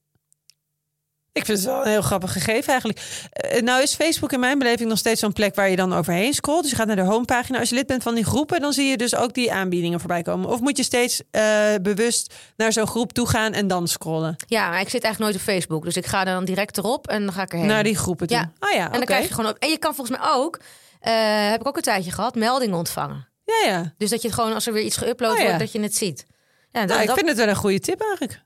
Ik 1.34 1.44
vind 1.44 1.58
het 1.58 1.66
wel 1.66 1.84
een 1.84 1.90
heel 1.90 2.02
grappig 2.02 2.32
gegeven 2.32 2.68
eigenlijk. 2.68 3.00
Eh, 3.32 3.62
nou 3.62 3.82
is 3.82 3.94
Facebook 3.94 4.32
in 4.32 4.40
mijn 4.40 4.58
beleving 4.58 4.88
nog 4.88 4.98
steeds 4.98 5.20
zo'n 5.20 5.32
plek 5.32 5.54
waar 5.54 5.70
je 5.70 5.76
dan 5.76 5.92
overheen 5.94 6.32
scrolt. 6.34 6.62
Dus 6.62 6.70
je 6.70 6.76
gaat 6.76 6.86
naar 6.86 6.96
de 6.96 7.02
homepagina. 7.02 7.58
Als 7.58 7.68
je 7.68 7.74
lid 7.74 7.86
bent 7.86 8.02
van 8.02 8.14
die 8.14 8.24
groepen, 8.24 8.60
dan 8.60 8.72
zie 8.72 8.86
je 8.86 8.96
dus 8.96 9.14
ook 9.14 9.34
die 9.34 9.52
aanbiedingen 9.52 9.98
voorbij 9.98 10.22
komen. 10.22 10.48
Of 10.50 10.60
moet 10.60 10.76
je 10.76 10.82
steeds 10.82 11.22
eh, 11.30 11.74
bewust 11.82 12.34
naar 12.56 12.72
zo'n 12.72 12.86
groep 12.86 13.12
toe 13.12 13.28
gaan 13.28 13.52
en 13.52 13.66
dan 13.66 13.88
scrollen? 13.88 14.36
Ja, 14.46 14.68
maar 14.68 14.80
ik 14.80 14.88
zit 14.88 15.02
eigenlijk 15.04 15.18
nooit 15.18 15.34
op 15.48 15.54
Facebook. 15.54 15.84
Dus 15.84 15.96
ik 15.96 16.06
ga 16.06 16.24
dan 16.24 16.44
direct 16.44 16.78
erop 16.78 17.06
en 17.08 17.24
dan 17.24 17.32
ga 17.32 17.42
ik 17.42 17.52
erheen. 17.52 17.66
Naar 17.66 17.82
die 17.84 17.96
groepen 17.96 18.26
toe. 18.26 18.36
Ja. 18.36 18.52
Oh 18.60 18.70
ja, 18.70 18.84
en 18.84 18.92
dan 18.92 19.04
krijg 19.04 19.28
je 19.28 19.34
gewoon 19.34 19.50
op. 19.50 19.56
En 19.58 19.68
je 19.68 19.78
kan 19.78 19.94
volgens 19.94 20.18
mij 20.18 20.28
ook, 20.32 20.60
eh, 21.00 21.12
heb 21.50 21.60
ik 21.60 21.66
ook 21.66 21.76
een 21.76 21.82
tijdje 21.82 22.12
gehad, 22.12 22.34
meldingen 22.34 22.76
ontvangen. 22.76 23.28
Ja, 23.44 23.68
ja. 23.70 23.92
Dus 23.98 24.10
dat 24.10 24.22
je 24.22 24.28
het 24.28 24.36
gewoon 24.36 24.52
als 24.54 24.66
er 24.66 24.72
weer 24.72 24.82
iets 24.84 24.98
geüpload 24.98 25.30
Oh 25.30 25.36
ja. 25.38 25.42
wordt, 25.44 25.58
dat 25.58 25.72
je 25.72 25.80
het 25.80 25.96
ziet. 25.96 26.26
Ja, 26.70 26.80
dat, 26.80 26.88
Nou, 26.88 27.00
ik 27.00 27.06
dat- 27.06 27.16
vind 27.16 27.28
het 27.28 27.38
wel 27.38 27.48
een 27.48 27.56
goede 27.56 27.80
tip 27.80 28.00
eigenlijk. 28.00 28.42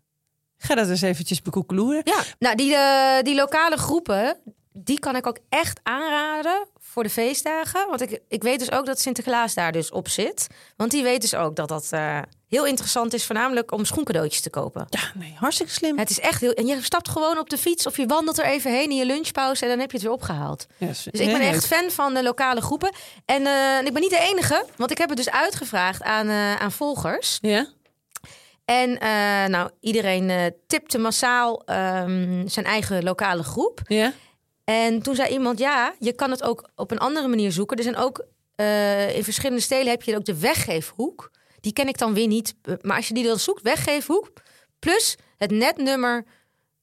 Ga 0.59 0.75
dat 0.75 0.89
eens 0.89 1.03
eventjes 1.03 1.43
bekoekeloeren. 1.43 2.01
ja. 2.05 2.23
nou 2.39 2.57
die, 2.57 2.75
eh, 2.75 3.23
die 3.23 3.35
lokale 3.35 3.77
groepen, 3.77 4.37
die 4.73 4.99
kan 4.99 5.17
ik 5.17 5.27
ook 5.27 5.39
echt 5.49 5.81
aanraden 5.83 6.67
voor 6.79 7.03
de 7.03 7.11
feestdagen. 7.11 7.89
Want 7.89 8.01
ik, 8.01 8.21
ik 8.29 8.43
weet 8.43 8.59
dus 8.59 8.73
ook 8.73 8.87
dat 8.87 9.01
Sinterklaas 9.01 9.55
daar 9.55 9.73
dus 9.73 9.91
op 9.91 10.09
zit. 10.09 10.47
Want 10.77 10.91
die 10.91 11.03
weet 11.03 11.21
dus 11.21 11.35
ook 11.35 11.57
dat 11.57 11.69
dat 11.69 11.89
eh, 11.91 12.19
heel 12.49 12.67
interessant 12.67 13.15
is, 13.15 13.25
voornamelijk 13.25 13.73
om 13.73 13.85
schoencadeautjes 13.85 14.41
te 14.41 14.51
kopen. 14.51 14.87
Ja, 14.91 15.01
nee, 15.15 15.35
hartstikke 15.39 15.73
slim. 15.73 15.99
Het 15.99 16.11
is 16.11 16.21
echt 16.21 16.41
heel. 16.41 16.53
En 16.53 16.67
je 16.67 16.83
stapt 16.83 17.09
gewoon 17.09 17.39
op 17.39 17.51
de 17.51 17.59
fiets 17.59 17.87
of 17.87 17.97
je 17.97 18.07
wandelt 18.07 18.39
er 18.39 18.45
even 18.45 18.71
heen 18.71 18.91
in 18.91 18.97
je 18.97 19.07
lunchpauze 19.07 19.63
en 19.63 19.69
dan 19.69 19.79
heb 19.79 19.91
je 19.91 19.97
het 19.97 20.07
weer 20.07 20.15
opgehaald. 20.15 20.67
Yes. 20.77 21.03
Dus 21.11 21.21
ik 21.21 21.27
ben 21.33 21.41
echt 21.41 21.67
fan 21.67 21.91
van 21.91 22.15
de 22.15 22.23
lokale 22.23 22.61
groepen. 22.61 22.95
En 23.25 23.47
eh, 23.47 23.87
ik 23.87 23.93
ben 23.93 24.03
niet 24.03 24.11
de 24.11 24.29
enige, 24.31 24.65
want 24.77 24.91
ik 24.91 24.99
heb 24.99 25.09
het 25.09 25.19
dus 25.19 25.31
uitgevraagd 25.31 26.03
aan, 26.03 26.31
aan 26.31 26.73
volgers. 26.73 27.39
Ja? 27.41 27.67
En 28.67 28.99
eh, 28.99 29.09
nou, 29.47 29.71
iedereen 29.81 30.31
eh, 30.31 30.45
tipte 30.67 30.99
massaal 30.99 31.63
ehm, 31.65 32.47
zijn 32.49 32.67
eigen 32.67 33.03
lokale 33.03 33.43
groep. 33.43 33.81
Ja? 33.87 34.13
En 34.65 35.03
toen 35.03 35.15
zei 35.15 35.29
iemand, 35.33 35.59
ja, 35.59 35.95
je 35.99 36.13
kan 36.13 36.31
het 36.31 36.43
ook 36.43 36.69
op 36.75 36.91
een 36.91 36.99
andere 36.99 37.29
manier 37.29 37.53
zoeken. 37.53 37.77
Er 37.77 37.83
zijn 37.83 37.97
ook 37.97 38.25
eh, 38.55 39.17
in 39.17 39.25
verschillende 39.25 39.63
steden 39.63 39.91
heb 39.91 40.03
je 40.03 40.17
ook 40.17 40.25
de 40.25 40.39
weggeefhoek. 40.39 41.31
Die 41.61 41.73
ken 41.73 41.89
ik 41.89 41.99
dan 41.99 42.15
weer 42.15 42.27
niet. 42.27 42.55
Maar 42.81 42.97
als 42.97 43.09
je 43.09 43.15
die 43.15 43.25
dan 43.27 43.39
zoekt, 43.39 43.63
weggeefhoek. 43.63 44.33
Plus 44.79 45.17
het 45.37 45.51
netnummer 45.51 46.25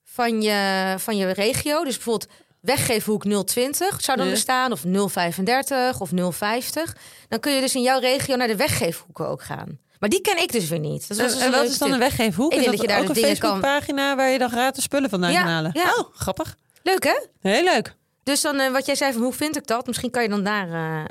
van 0.03 0.41
je, 0.41 0.95
van 0.97 1.17
je 1.17 1.31
regio. 1.31 1.83
Dus 1.83 1.95
bijvoorbeeld 1.95 2.31
weggeefhoek 2.59 3.23
020 3.45 4.01
zou 4.01 4.17
dan 4.17 4.25
Ja. 4.27 4.31
bestaan. 4.33 4.71
Of 4.71 4.81
035 4.83 6.01
of 6.01 6.09
050. 6.35 6.95
Dan 7.27 7.39
kun 7.39 7.53
je 7.53 7.61
dus 7.61 7.75
in 7.75 7.81
jouw 7.81 7.99
regio 7.99 8.35
naar 8.35 8.47
de 8.47 8.55
weggeefhoeken 8.55 9.27
ook 9.27 9.43
gaan. 9.43 9.79
Maar 10.03 10.11
die 10.11 10.21
ken 10.21 10.37
ik 10.41 10.51
dus 10.51 10.69
weer 10.69 10.79
niet. 10.79 11.07
Dat 11.07 11.17
was 11.17 11.33
dus 11.33 11.41
en 11.41 11.51
wat 11.51 11.65
is 11.65 11.77
dan 11.77 11.91
een 11.91 11.99
weggeefhoek? 11.99 12.51
Ik 12.51 12.57
Is 12.57 12.63
denk 12.63 12.77
dat 12.77 12.79
dat 12.79 12.81
je 12.81 12.87
daar 12.87 13.09
ook 13.09 13.15
een 13.15 13.21
kan- 13.21 13.29
Facebookpagina 13.29 14.15
waar 14.15 14.29
je 14.29 14.37
dan 14.37 14.49
gratis 14.49 14.83
spullen 14.83 15.09
vandaan 15.09 15.31
Ja, 15.31 15.41
kan 15.41 15.51
halen? 15.51 15.71
ja. 15.73 15.95
Oh, 15.97 16.15
grappig. 16.15 16.55
Leuk 16.81 17.03
hè? 17.03 17.19
Heel 17.39 17.63
leuk. 17.63 17.95
Dus 18.23 18.41
dan 18.41 18.59
eh, 18.59 18.71
wat 18.71 18.85
jij 18.85 18.95
zei 18.95 19.13
van 19.13 19.21
hoe 19.21 19.33
vind 19.33 19.55
ik 19.55 19.67
dat? 19.67 19.87
Misschien 19.87 20.11
kan 20.11 20.23
je 20.23 20.29
dan 20.29 20.43
daar, 20.43 20.69
eh, 20.73 21.05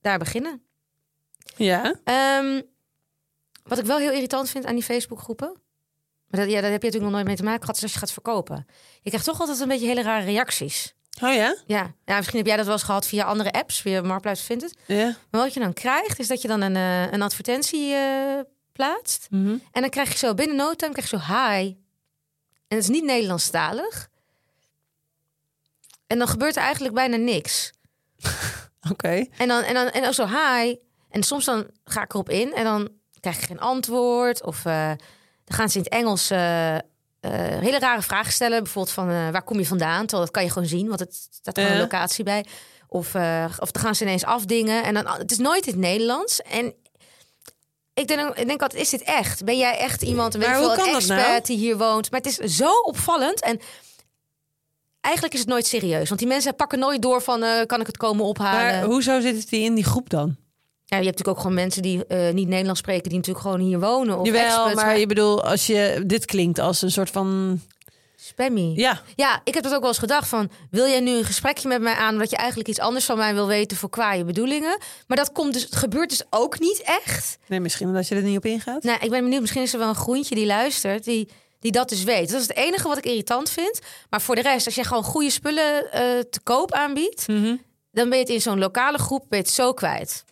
daar 0.00 0.18
beginnen. 0.18 0.62
Ja. 1.56 1.94
Ehm, 2.04 2.60
wat 3.62 3.78
ik 3.78 3.84
wel 3.84 3.98
heel 3.98 4.12
irritant 4.12 4.50
vind 4.50 4.64
aan 4.66 4.74
die 4.74 4.84
Facebookgroepen. 4.84 5.60
Maar 6.28 6.40
dat, 6.40 6.50
ja, 6.50 6.60
daar 6.60 6.70
heb 6.70 6.82
je 6.82 6.86
natuurlijk 6.86 7.02
nog 7.04 7.12
nooit 7.12 7.26
mee 7.26 7.36
te 7.36 7.42
maken 7.42 7.60
gehad. 7.60 7.76
Is 7.76 7.82
als 7.82 7.92
je 7.92 7.98
gaat 7.98 8.12
verkopen. 8.12 8.66
Je 9.02 9.08
krijgt 9.10 9.26
toch 9.26 9.40
altijd 9.40 9.60
een 9.60 9.68
beetje 9.68 9.86
hele 9.86 10.02
rare 10.02 10.24
reacties. 10.24 10.94
Oh 11.22 11.34
ja? 11.34 11.56
Ja, 11.66 11.94
ja 12.04 12.16
misschien 12.16 12.38
heb 12.38 12.46
jij 12.46 12.56
dat 12.56 12.64
wel 12.64 12.74
eens 12.74 12.84
gehad 12.84 13.06
via 13.06 13.24
andere 13.24 13.52
apps. 13.52 13.80
Via 13.80 14.02
Marktplaats 14.02 14.42
vindt 14.42 14.62
het. 14.62 14.78
Ja. 14.86 15.16
Maar 15.30 15.40
wat 15.40 15.54
je 15.54 15.60
dan 15.60 15.72
krijgt, 15.72 16.18
is 16.18 16.28
dat 16.28 16.42
je 16.42 16.48
dan 16.48 16.60
een, 16.60 16.76
eh, 16.76 17.12
een 17.12 17.22
advertentie 17.22 17.94
eh, 17.94 18.40
plaatst. 18.72 19.26
Mhm. 19.30 19.56
En 19.72 19.80
dan 19.80 19.90
krijg 19.90 20.12
je 20.12 20.18
zo 20.18 20.34
binnen 20.34 20.56
no 20.56 20.74
time 20.74 20.92
krijg 20.92 21.10
je 21.10 21.18
zo 21.18 21.32
hi. 21.32 21.66
En 22.68 22.76
het 22.76 22.82
is 22.82 22.88
niet 22.88 23.04
Nederlandstalig. 23.04 24.08
En 26.06 26.18
dan 26.18 26.28
gebeurt 26.28 26.56
er 26.56 26.62
eigenlijk 26.62 26.94
bijna 26.94 27.16
niks. 27.16 27.72
Oké. 28.90 29.26
En 29.36 29.48
dan, 29.48 29.62
en 29.62 29.74
dan, 29.74 29.88
en 29.88 30.02
dan 30.02 30.14
zo 30.14 30.26
hi. 30.26 30.76
En 31.10 31.22
soms 31.22 31.44
dan 31.44 31.70
ga 31.84 32.02
ik 32.02 32.12
erop 32.12 32.30
in 32.30 32.54
en 32.54 32.64
dan 32.64 32.88
krijg 33.20 33.38
ik 33.38 33.44
geen 33.44 33.60
antwoord. 33.60 34.44
Of 34.44 34.64
eh, 34.64 34.92
dan 35.44 35.56
gaan 35.56 35.68
ze 35.68 35.78
in 35.78 35.84
het 35.84 35.92
Engels 35.92 36.30
eh, 37.20 37.30
hele 37.58 37.78
rare 37.78 38.02
vragen 38.02 38.32
stellen. 38.32 38.62
Bijvoorbeeld 38.62 38.94
van 38.94 39.08
eh, 39.10 39.28
waar 39.30 39.42
kom 39.42 39.58
je 39.58 39.66
vandaan? 39.66 40.00
Terwijl 40.00 40.22
dat 40.22 40.30
kan 40.30 40.42
je 40.42 40.50
gewoon 40.50 40.68
zien, 40.68 40.88
want 40.88 41.00
het 41.00 41.28
staat 41.30 41.54
gewoon 41.54 41.70
Ja. 41.70 41.76
een 41.76 41.82
locatie 41.82 42.24
bij. 42.24 42.44
Of, 42.88 43.14
eh, 43.14 43.44
of 43.58 43.70
dan 43.70 43.82
gaan 43.82 43.94
ze 43.94 44.02
ineens 44.04 44.24
afdingen. 44.24 44.84
En 44.84 44.94
dan, 44.94 45.06
het 45.06 45.30
is 45.30 45.38
nooit 45.38 45.66
in 45.66 45.72
het 45.72 45.80
Nederlands. 45.80 46.42
En 46.42 46.74
ik 47.94 48.08
denk, 48.08 48.34
ik 48.36 48.46
denk 48.46 48.62
altijd, 48.62 48.82
is 48.82 48.90
dit 48.90 49.02
echt? 49.02 49.44
Ben 49.44 49.56
jij 49.58 49.78
echt 49.78 50.02
iemand, 50.02 50.38
Maar 50.38 50.46
ik 50.48 50.52
hoe 50.54 50.62
veel, 50.62 50.70
een 50.70 50.76
kan 50.76 50.86
dat 50.86 50.96
expert 50.96 51.28
nou? 51.28 51.40
die 51.44 51.56
hier 51.56 51.76
woont? 51.78 52.10
Maar 52.10 52.20
het 52.20 52.38
is 52.40 52.56
zo 52.56 52.70
opvallend. 52.72 53.40
En 53.40 53.60
eigenlijk 55.00 55.34
is 55.34 55.40
het 55.40 55.48
nooit 55.48 55.66
serieus. 55.66 56.08
Want 56.08 56.20
die 56.20 56.28
mensen 56.28 56.54
pakken 56.54 56.78
nooit 56.78 57.02
door 57.02 57.22
van, 57.22 57.44
kan 57.66 57.80
ik 57.80 57.86
het 57.86 57.96
komen 57.96 58.24
ophalen? 58.24 58.60
Maar 58.78 58.82
hoezo 58.84 59.20
zit 59.20 59.48
die 59.50 59.64
in 59.64 59.74
die 59.74 59.84
groep 59.84 60.10
dan? 60.10 60.36
Ja, 60.90 60.96
je 60.98 61.04
hebt 61.04 61.16
natuurlijk 61.18 61.28
ook 61.28 61.38
gewoon 61.42 61.54
mensen 61.54 61.82
die 61.82 62.06
eh, 62.06 62.32
niet 62.34 62.48
Nederlands 62.48 62.80
spreken, 62.80 63.08
die 63.08 63.18
natuurlijk 63.18 63.44
gewoon 63.46 63.60
hier 63.60 63.80
wonen. 63.80 64.18
Of 64.18 64.26
Jawel, 64.26 64.42
expats, 64.42 64.74
maar 64.74 64.98
je 64.98 65.06
bedoel, 65.06 65.42
als 65.44 65.66
je 65.66 66.02
dit 66.06 66.24
klinkt 66.24 66.58
als 66.58 66.82
een 66.82 66.90
soort 66.90 67.10
van. 67.10 67.60
spammy. 68.16 68.72
Ja, 68.76 69.02
Ja, 69.14 69.40
ik 69.44 69.54
heb 69.54 69.62
dat 69.62 69.72
ook 69.74 69.80
wel 69.80 69.88
eens 69.88 69.98
gedacht 69.98 70.28
van, 70.28 70.50
wil 70.70 70.86
jij 70.86 71.00
nu 71.00 71.10
een 71.16 71.24
gesprekje 71.24 71.68
met 71.68 71.80
mij 71.80 71.94
aan 71.94 72.12
omdat 72.12 72.30
je 72.30 72.36
eigenlijk 72.36 72.68
iets 72.68 72.78
anders 72.78 73.04
van 73.04 73.16
mij 73.16 73.34
wil 73.34 73.46
weten 73.46 73.76
voor 73.76 73.90
kwaaie 73.90 74.24
bedoelingen? 74.24 74.78
Maar 75.06 75.16
dat 75.16 75.32
komt 75.32 75.52
dus, 75.52 75.62
het 75.62 75.76
gebeurt 75.76 76.08
dus 76.08 76.22
ook 76.30 76.58
niet 76.58 76.82
echt. 77.04 77.38
nee, 77.46 77.60
misschien 77.60 77.86
omdat 77.88 78.08
je 78.08 78.14
er 78.14 78.22
niet 78.22 78.36
op 78.36 78.44
ingaat. 78.44 78.82
Nou, 78.82 78.98
ik 79.02 79.10
ben 79.10 79.22
benieuwd, 79.22 79.40
misschien 79.40 79.62
is 79.62 79.72
er 79.72 79.78
wel 79.78 79.88
een 79.88 79.94
groentje 79.94 80.34
die 80.34 80.46
luistert, 80.46 81.04
die, 81.04 81.28
die 81.60 81.72
dat 81.72 81.88
dus 81.88 82.02
weet. 82.04 82.30
Dat 82.30 82.40
is 82.40 82.48
het 82.48 82.56
enige 82.56 82.88
wat 82.88 82.98
ik 82.98 83.04
irritant 83.06 83.50
vind. 83.50 83.80
Maar 84.10 84.20
voor 84.20 84.34
de 84.34 84.42
rest, 84.42 84.66
als 84.66 84.74
je 84.74 84.84
gewoon 84.84 85.02
goede 85.04 85.30
spullen 85.30 85.92
eh, 85.92 86.00
te 86.30 86.40
koop 86.42 86.72
aanbiedt, 86.72 87.28
Mhm. 87.28 87.56
dan 87.92 88.08
ben 88.08 88.18
je 88.18 88.24
het 88.24 88.32
in 88.32 88.40
zo'n 88.40 88.58
lokale 88.58 88.98
groep 88.98 89.24
ben 89.28 89.38
je 89.38 89.44
het 89.44 89.54
zo 89.54 89.72
kwijt. 89.72 90.24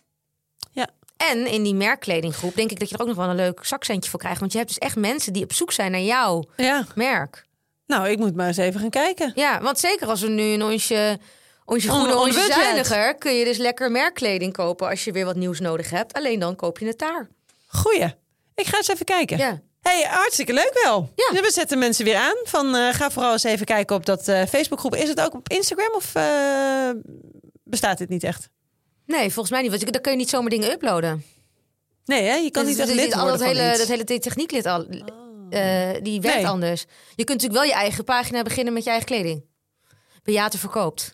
En 1.17 1.47
in 1.47 1.63
die 1.63 1.75
merkkledinggroep 1.75 2.55
denk 2.55 2.71
ik 2.71 2.79
dat 2.79 2.89
je 2.89 2.95
er 2.95 3.01
ook 3.01 3.07
nog 3.07 3.15
wel 3.15 3.29
een 3.29 3.35
leuk 3.35 3.59
zakcentje 3.65 4.09
voor 4.09 4.19
krijgt. 4.19 4.39
Want 4.39 4.51
je 4.51 4.57
hebt 4.57 4.69
dus 4.69 4.77
echt 4.79 4.95
mensen 4.95 5.33
die 5.33 5.43
op 5.43 5.53
zoek 5.53 5.71
zijn 5.71 5.91
naar 5.91 6.01
jouw 6.01 6.43
Ja, 6.57 6.85
merk. 6.95 7.45
nou, 7.85 8.09
ik 8.09 8.17
moet 8.17 8.35
maar 8.35 8.47
eens 8.47 8.57
even 8.57 8.79
gaan 8.79 8.89
kijken. 8.89 9.31
Ja, 9.35 9.61
want 9.61 9.79
zeker 9.79 10.07
als 10.07 10.21
we 10.21 10.27
nu 10.29 10.43
een 10.43 10.63
onsje, 10.63 11.19
onsje 11.65 11.89
On- 11.91 11.95
groene, 11.95 12.15
on 12.15 12.21
onsje 12.21 12.39
budget. 12.39 12.53
zuiniger... 12.53 13.15
kun 13.15 13.33
je 13.33 13.45
dus 13.45 13.57
lekker 13.57 13.91
merkkleding 13.91 14.53
kopen 14.53 14.89
als 14.89 15.03
je 15.03 15.11
weer 15.11 15.25
wat 15.25 15.35
nieuws 15.35 15.59
nodig 15.59 15.89
hebt. 15.89 16.13
Alleen 16.13 16.39
dan 16.39 16.55
koop 16.55 16.79
je 16.79 16.85
het 16.85 16.99
daar. 16.99 17.27
Goeie. 17.67 18.13
Ik 18.55 18.65
ga 18.65 18.77
eens 18.77 18.87
even 18.87 19.05
kijken. 19.05 19.37
Ja. 19.37 19.61
Hey, 19.81 20.05
hartstikke 20.09 20.53
leuk 20.53 20.79
wel. 20.83 21.09
Ja. 21.15 21.41
We 21.41 21.51
zetten 21.51 21.77
mensen 21.79 22.05
weer 22.05 22.15
aan. 22.17 22.35
Van, 22.43 22.75
eh, 22.75 22.93
ga 22.93 23.09
vooral 23.11 23.31
eens 23.31 23.43
even 23.43 23.65
kijken 23.65 23.95
op 23.95 24.05
dat 24.05 24.27
eh, 24.27 24.43
Facebookgroep. 24.45 24.95
Is 24.95 25.09
het 25.09 25.21
ook 25.21 25.33
op 25.33 25.49
Instagram 25.49 25.93
of 25.95 26.15
eh, 26.15 26.89
bestaat 27.63 27.97
dit 27.97 28.09
niet 28.09 28.23
echt? 28.23 28.49
Nee, 29.07 29.31
volgens 29.31 29.49
mij 29.49 29.61
niet. 29.61 29.71
Want 29.71 29.91
dan 29.93 30.01
kun 30.01 30.11
je 30.11 30.17
niet 30.17 30.29
zomaar 30.29 30.49
dingen 30.49 30.71
uploaden. 30.71 31.23
Nee, 32.05 32.21
hè? 32.23 32.35
je 32.35 32.51
kan 32.51 32.65
Dus 32.65 32.71
niet 32.75 32.81
echt 32.81 32.93
lid 32.93 33.13
worden 33.13 33.31
dat 33.37 33.37
van 33.47 33.55
hele, 33.55 33.69
iets. 33.69 33.77
dat 33.77 33.87
hele 33.87 34.19
technieklid 34.19 34.65
al, 34.65 34.85
eh, 35.49 35.89
die 36.01 36.21
werkt 36.21 36.37
Nee. 36.37 36.47
anders. 36.47 36.81
Je 37.15 37.23
kunt 37.23 37.41
natuurlijk 37.41 37.53
wel 37.59 37.63
je 37.63 37.73
eigen 37.73 38.03
pagina 38.03 38.41
beginnen 38.41 38.73
met 38.73 38.83
je 38.83 38.89
eigen 38.89 39.07
kleding. 39.07 39.45
Beate 40.23 40.57
verkoopt. 40.57 41.13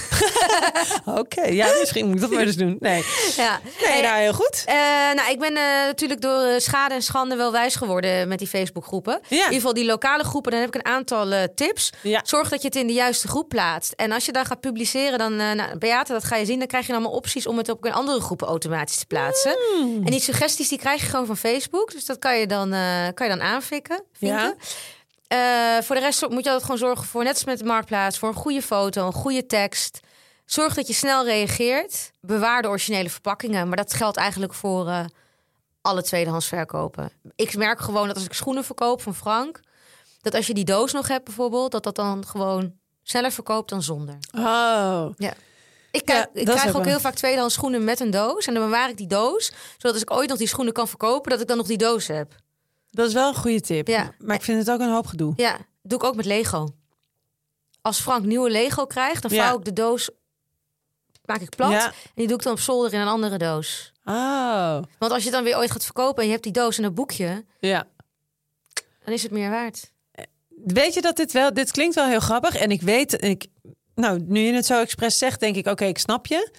Oké, 1.20 1.42
ja, 1.42 1.66
misschien 1.80 2.06
moet 2.06 2.14
ik 2.14 2.20
dat 2.20 2.30
maar 2.30 2.42
eens 2.42 2.56
doen. 2.56 2.76
Nee, 2.80 3.04
Ja. 3.36 3.60
nee 3.86 4.02
nou, 4.02 4.20
heel 4.20 4.32
goed. 4.32 4.62
Eh, 4.66 4.74
nou, 5.14 5.30
ik 5.30 5.38
ben 5.38 5.56
eh, 5.56 5.86
natuurlijk 5.86 6.20
door 6.20 6.42
eh, 6.42 6.58
schade 6.58 6.94
en 6.94 7.02
schande 7.02 7.36
wel 7.36 7.52
wijs 7.52 7.76
geworden 7.76 8.28
met 8.28 8.38
die 8.38 8.48
Facebookgroepen. 8.48 9.12
Ja. 9.12 9.28
In 9.28 9.36
ieder 9.36 9.54
geval 9.54 9.74
die 9.74 9.84
lokale 9.84 10.24
groepen, 10.24 10.50
dan 10.50 10.60
heb 10.60 10.68
ik 10.68 10.74
een 10.74 10.92
aantal 10.92 11.48
tips. 11.54 11.92
Ja. 12.02 12.20
Zorg 12.24 12.48
dat 12.48 12.60
je 12.62 12.66
het 12.66 12.76
in 12.76 12.86
de 12.86 12.92
juiste 12.92 13.28
groep 13.28 13.48
plaatst. 13.48 13.92
En 13.92 14.12
als 14.12 14.26
je 14.26 14.32
dan 14.32 14.44
gaat 14.44 14.60
publiceren, 14.60 15.18
dan, 15.18 15.36
nou, 15.36 15.78
Beate, 15.78 16.12
dat 16.12 16.24
ga 16.24 16.36
je 16.36 16.44
zien. 16.44 16.58
Dan 16.58 16.68
krijg 16.68 16.86
je 16.86 16.92
allemaal 16.92 17.12
opties 17.12 17.46
om 17.46 17.56
het 17.56 17.68
op 17.68 17.86
in 17.86 17.92
andere 17.92 18.20
groepen 18.20 18.46
automatisch 18.46 18.96
te 18.96 19.06
plaatsen. 19.06 19.56
Hmm. 19.76 20.00
En 20.04 20.10
die 20.10 20.20
suggesties 20.20 20.68
die 20.68 20.78
krijg 20.78 21.00
je 21.00 21.06
gewoon 21.06 21.26
van 21.26 21.36
Facebook. 21.36 21.92
Dus 21.92 22.04
dat 22.04 22.18
kan 22.18 22.38
je 22.38 22.46
dan, 22.46 22.70
kan 23.14 23.28
je 23.28 23.36
dan 23.36 23.42
aanfikken. 23.42 24.02
vinken. 24.12 24.38
Ja. 24.38 24.54
Eh, 25.32 25.82
voor 25.82 25.94
de 25.96 26.00
rest 26.00 26.20
moet 26.28 26.44
je 26.44 26.50
altijd 26.50 26.62
gewoon 26.62 26.78
zorgen 26.78 27.06
voor, 27.06 27.24
net 27.24 27.34
als 27.34 27.44
met 27.44 27.58
de 27.58 27.64
marktplaats, 27.64 28.18
voor 28.18 28.28
een 28.28 28.34
goede 28.34 28.62
foto, 28.62 29.06
een 29.06 29.12
goede 29.12 29.46
tekst. 29.46 30.00
Zorg 30.44 30.74
dat 30.74 30.86
je 30.86 30.92
snel 30.92 31.24
reageert. 31.24 32.10
Bewaar 32.20 32.62
de 32.62 32.68
originele 32.68 33.10
verpakkingen. 33.10 33.68
Maar 33.68 33.76
dat 33.76 33.94
geldt 33.94 34.16
eigenlijk 34.16 34.54
voor 34.54 34.88
eh, 34.88 35.04
alle 35.82 36.02
tweedehands 36.02 36.46
verkopen. 36.46 37.10
Ik 37.36 37.56
merk 37.56 37.80
gewoon 37.80 38.06
dat 38.06 38.16
als 38.16 38.24
ik 38.24 38.32
schoenen 38.32 38.64
verkoop 38.64 39.02
van 39.02 39.14
Frank, 39.14 39.60
dat 40.20 40.34
als 40.34 40.46
je 40.46 40.54
die 40.54 40.64
doos 40.64 40.92
nog 40.92 41.08
hebt 41.08 41.24
bijvoorbeeld, 41.24 41.70
dat 41.72 41.82
dat 41.84 41.94
dan 41.94 42.26
gewoon 42.26 42.72
sneller 43.02 43.32
verkoopt 43.32 43.70
dan 43.70 43.82
zonder. 43.82 44.18
Oh, 44.38 45.06
Ik, 45.90 46.04
kijk, 46.04 46.28
Ja, 46.32 46.40
ik 46.40 46.48
is 46.48 46.54
krijg 46.54 46.60
ook 46.62 46.76
ook 46.76 46.82
wel. 46.82 46.92
heel 46.92 47.00
vaak 47.00 47.14
tweedehands 47.14 47.54
schoenen 47.54 47.84
met 47.84 48.00
een 48.00 48.10
doos. 48.10 48.46
En 48.46 48.54
dan 48.54 48.62
bewaar 48.64 48.88
ik 48.88 48.96
die 48.96 49.06
doos. 49.06 49.52
Zodat 49.76 49.92
als 49.92 50.02
ik 50.02 50.10
ooit 50.12 50.28
nog 50.28 50.38
die 50.38 50.48
schoenen 50.48 50.72
kan 50.72 50.88
verkopen, 50.88 51.30
dat 51.30 51.40
ik 51.40 51.46
dan 51.48 51.56
nog 51.56 51.66
die 51.66 51.78
doos 51.78 52.06
heb. 52.06 52.32
Dat 52.92 53.08
is 53.08 53.14
wel 53.14 53.28
een 53.28 53.34
goede 53.34 53.60
tip. 53.60 53.88
Ja. 53.88 54.14
Maar 54.18 54.36
ik 54.36 54.42
vind 54.42 54.58
het 54.58 54.70
ook 54.70 54.80
een 54.80 54.92
hoop 54.92 55.06
gedoe. 55.06 55.32
Ja, 55.36 55.58
doe 55.82 55.98
ik 55.98 56.04
ook 56.04 56.14
met 56.14 56.24
Lego. 56.24 56.68
Als 57.80 58.00
Frank 58.00 58.24
nieuwe 58.24 58.50
Lego 58.50 58.86
krijgt, 58.86 59.22
dan 59.22 59.30
Ja. 59.34 59.46
vouw 59.46 59.58
ik 59.58 59.64
de 59.64 59.72
doos, 59.72 60.10
maak 61.24 61.40
ik 61.40 61.56
plat. 61.56 61.70
Ja. 61.70 61.86
En 61.86 61.92
die 62.14 62.26
doe 62.26 62.36
ik 62.36 62.42
dan 62.42 62.52
op 62.52 62.60
zolder 62.60 62.92
in 62.92 63.00
een 63.00 63.06
andere 63.06 63.38
doos. 63.38 63.92
Oh, 64.04 64.82
Want 64.98 65.12
als 65.12 65.24
je 65.24 65.30
dan 65.30 65.44
weer 65.44 65.56
ooit 65.56 65.70
gaat 65.70 65.84
verkopen 65.84 66.18
en 66.18 66.24
je 66.24 66.30
hebt 66.30 66.44
die 66.44 66.52
doos 66.52 66.78
en 66.78 66.84
een 66.84 66.94
boekje, 66.94 67.44
ja. 67.60 67.86
dan 69.04 69.14
is 69.14 69.22
het 69.22 69.32
meer 69.32 69.50
waard. 69.50 69.90
weet 70.64 70.94
je 70.94 71.00
dat 71.00 71.16
dit 71.16 71.32
wel, 71.32 71.54
dit 71.54 71.70
klinkt 71.70 71.94
wel 71.94 72.06
heel 72.06 72.20
grappig. 72.20 72.56
En 72.56 72.70
ik 72.70 72.82
weet, 72.82 73.22
ik, 73.22 73.46
nou, 73.94 74.20
nu 74.26 74.40
je 74.40 74.52
het 74.52 74.66
zo 74.66 74.80
expres 74.80 75.18
zegt, 75.18 75.40
denk 75.40 75.56
ik, 75.56 75.66
oké, 75.66 75.84
ik 75.84 75.98
snap 75.98 76.26
je. 76.26 76.50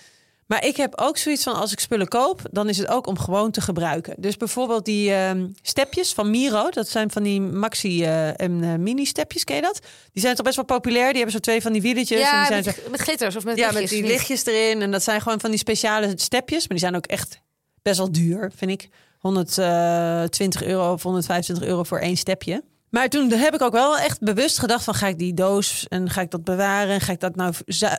Maar 0.47 0.65
ik 0.65 0.77
heb 0.77 0.93
ook 0.99 1.17
zoiets 1.17 1.43
van, 1.43 1.53
als 1.55 1.71
ik 1.71 1.79
spullen 1.79 2.07
koop, 2.07 2.41
dan 2.51 2.69
is 2.69 2.77
het 2.77 2.87
ook 2.87 3.07
om 3.07 3.19
gewoon 3.19 3.51
te 3.51 3.61
gebruiken. 3.61 4.15
Dus 4.17 4.37
bijvoorbeeld 4.37 4.85
die 4.85 5.13
ehm, 5.13 5.47
stepjes 5.61 6.13
van 6.13 6.29
Miro, 6.29 6.69
dat 6.69 6.87
zijn 6.89 7.11
van 7.11 7.23
die 7.23 7.41
maxi 7.41 8.03
eh, 8.03 8.27
en 8.27 8.63
eh, 8.63 8.73
mini 8.75 9.05
stepjes, 9.05 9.43
ken 9.43 9.55
je 9.55 9.61
dat? 9.61 9.79
Die 10.11 10.21
zijn 10.21 10.35
toch 10.35 10.45
best 10.45 10.55
wel 10.55 10.65
populair. 10.65 11.05
Die 11.07 11.15
hebben 11.15 11.31
zo 11.31 11.39
twee 11.39 11.61
van 11.61 11.71
die 11.73 11.81
wieletjes. 11.81 12.19
en 12.19 12.25
die 12.25 12.33
Ja, 12.33 12.45
zijn 12.45 12.63
met, 12.65 12.75
zo- 12.75 12.89
met 12.91 12.99
glitters 12.99 13.35
of 13.35 13.43
met 13.43 13.57
ja, 13.57 13.63
lichtjes, 13.69 13.91
met 13.91 13.99
die 13.99 14.09
lichtjes 14.11 14.45
erin. 14.45 14.81
En 14.81 14.91
dat 14.91 15.03
zijn 15.03 15.21
gewoon 15.21 15.39
van 15.39 15.49
die 15.49 15.59
speciale 15.59 16.11
stepjes. 16.15 16.59
Maar 16.59 16.77
die 16.77 16.79
zijn 16.87 16.95
ook 16.95 17.05
echt 17.05 17.39
best 17.81 17.97
wel 17.97 18.11
duur, 18.11 18.51
vind 18.55 18.71
ik. 18.71 18.89
120 19.19 20.63
euro 20.63 20.93
of 20.93 21.03
125 21.03 21.67
euro 21.67 21.83
voor 21.83 21.99
één 21.99 22.17
stepje. 22.17 22.63
Maar 22.93 23.09
toen 23.09 23.31
heb 23.31 23.53
ik 23.53 23.61
ook 23.61 23.71
wel 23.71 23.97
echt 23.97 24.19
bewust 24.19 24.59
gedacht 24.59 24.83
van 24.83 24.93
ga 24.93 25.07
ik 25.07 25.17
die 25.19 25.33
doos 25.33 25.85
en 25.89 26.09
ga 26.09 26.21
ik 26.21 26.31
dat 26.31 26.43
bewaren? 26.43 26.93
En 26.93 27.01
ga 27.01 27.11
ik, 27.11 27.19
dat 27.19 27.35
nou, 27.35 27.53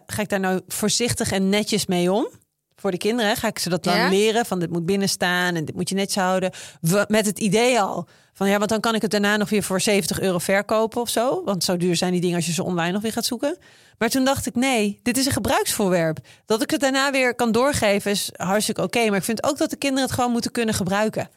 ga 0.06 0.22
ik 0.22 0.28
daar 0.28 0.40
nou 0.40 0.60
voorzichtig 0.66 1.32
en 1.32 1.48
netjes 1.48 1.86
mee 1.86 2.12
om? 2.12 2.28
Voor 2.76 2.90
de 2.90 2.96
kinderen 2.96 3.36
ga 3.36 3.48
ik 3.48 3.58
ze 3.58 3.68
dat 3.68 3.84
dan 3.84 3.96
Ja? 3.96 4.08
leren 4.08 4.46
van 4.46 4.58
dit 4.60 4.70
moet 4.70 4.86
binnen 4.86 5.08
staan 5.08 5.54
en 5.54 5.64
dit 5.64 5.74
moet 5.74 5.88
je 5.88 5.94
netjes 5.94 6.22
houden. 6.22 6.50
We- 6.80 7.04
Met 7.08 7.26
het 7.26 7.38
idee 7.38 7.80
al 7.80 8.08
van 8.32 8.48
ja, 8.48 8.58
want 8.58 8.70
dan 8.70 8.80
kan 8.80 8.94
ik 8.94 9.02
het 9.02 9.10
daarna 9.10 9.36
nog 9.36 9.48
weer 9.50 9.62
voor 9.62 9.80
70 9.80 10.20
euro 10.20 10.38
verkopen 10.38 11.00
of 11.00 11.08
zo. 11.08 11.42
Want 11.44 11.64
zo 11.64 11.76
duur 11.76 11.96
zijn 11.96 12.12
die 12.12 12.20
dingen 12.20 12.36
als 12.36 12.46
je 12.46 12.52
ze 12.52 12.62
online 12.64 12.92
nog 12.92 13.02
weer 13.02 13.12
gaat 13.12 13.24
zoeken. 13.24 13.56
Maar 13.98 14.08
toen 14.08 14.24
dacht 14.24 14.46
ik, 14.46 14.54
nee, 14.54 15.00
dit 15.02 15.16
is 15.18 15.26
een 15.26 15.32
gebruiksvoorwerp. 15.32 16.18
Dat 16.46 16.62
ik 16.62 16.70
het 16.70 16.80
daarna 16.80 17.10
weer 17.10 17.34
kan 17.34 17.52
doorgeven 17.52 18.10
is 18.10 18.30
hartstikke 18.36 18.82
oké. 18.82 19.06
Maar 19.08 19.18
ik 19.18 19.24
vind 19.24 19.44
ook 19.44 19.58
dat 19.58 19.70
de 19.70 19.76
kinderen 19.76 20.04
het 20.04 20.14
gewoon 20.14 20.30
moeten 20.32 20.50
kunnen 20.50 20.74
gebruiken. 20.74 21.28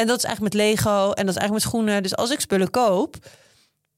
En 0.00 0.06
dat 0.06 0.18
is 0.18 0.24
eigenlijk 0.24 0.54
met 0.54 0.62
Lego 0.64 0.96
en 1.12 1.26
dat 1.26 1.34
is 1.34 1.40
eigenlijk 1.40 1.52
met 1.52 1.62
schoenen. 1.62 2.02
Dus 2.02 2.16
als 2.16 2.30
ik 2.30 2.40
spullen 2.40 2.70
koop... 2.70 3.16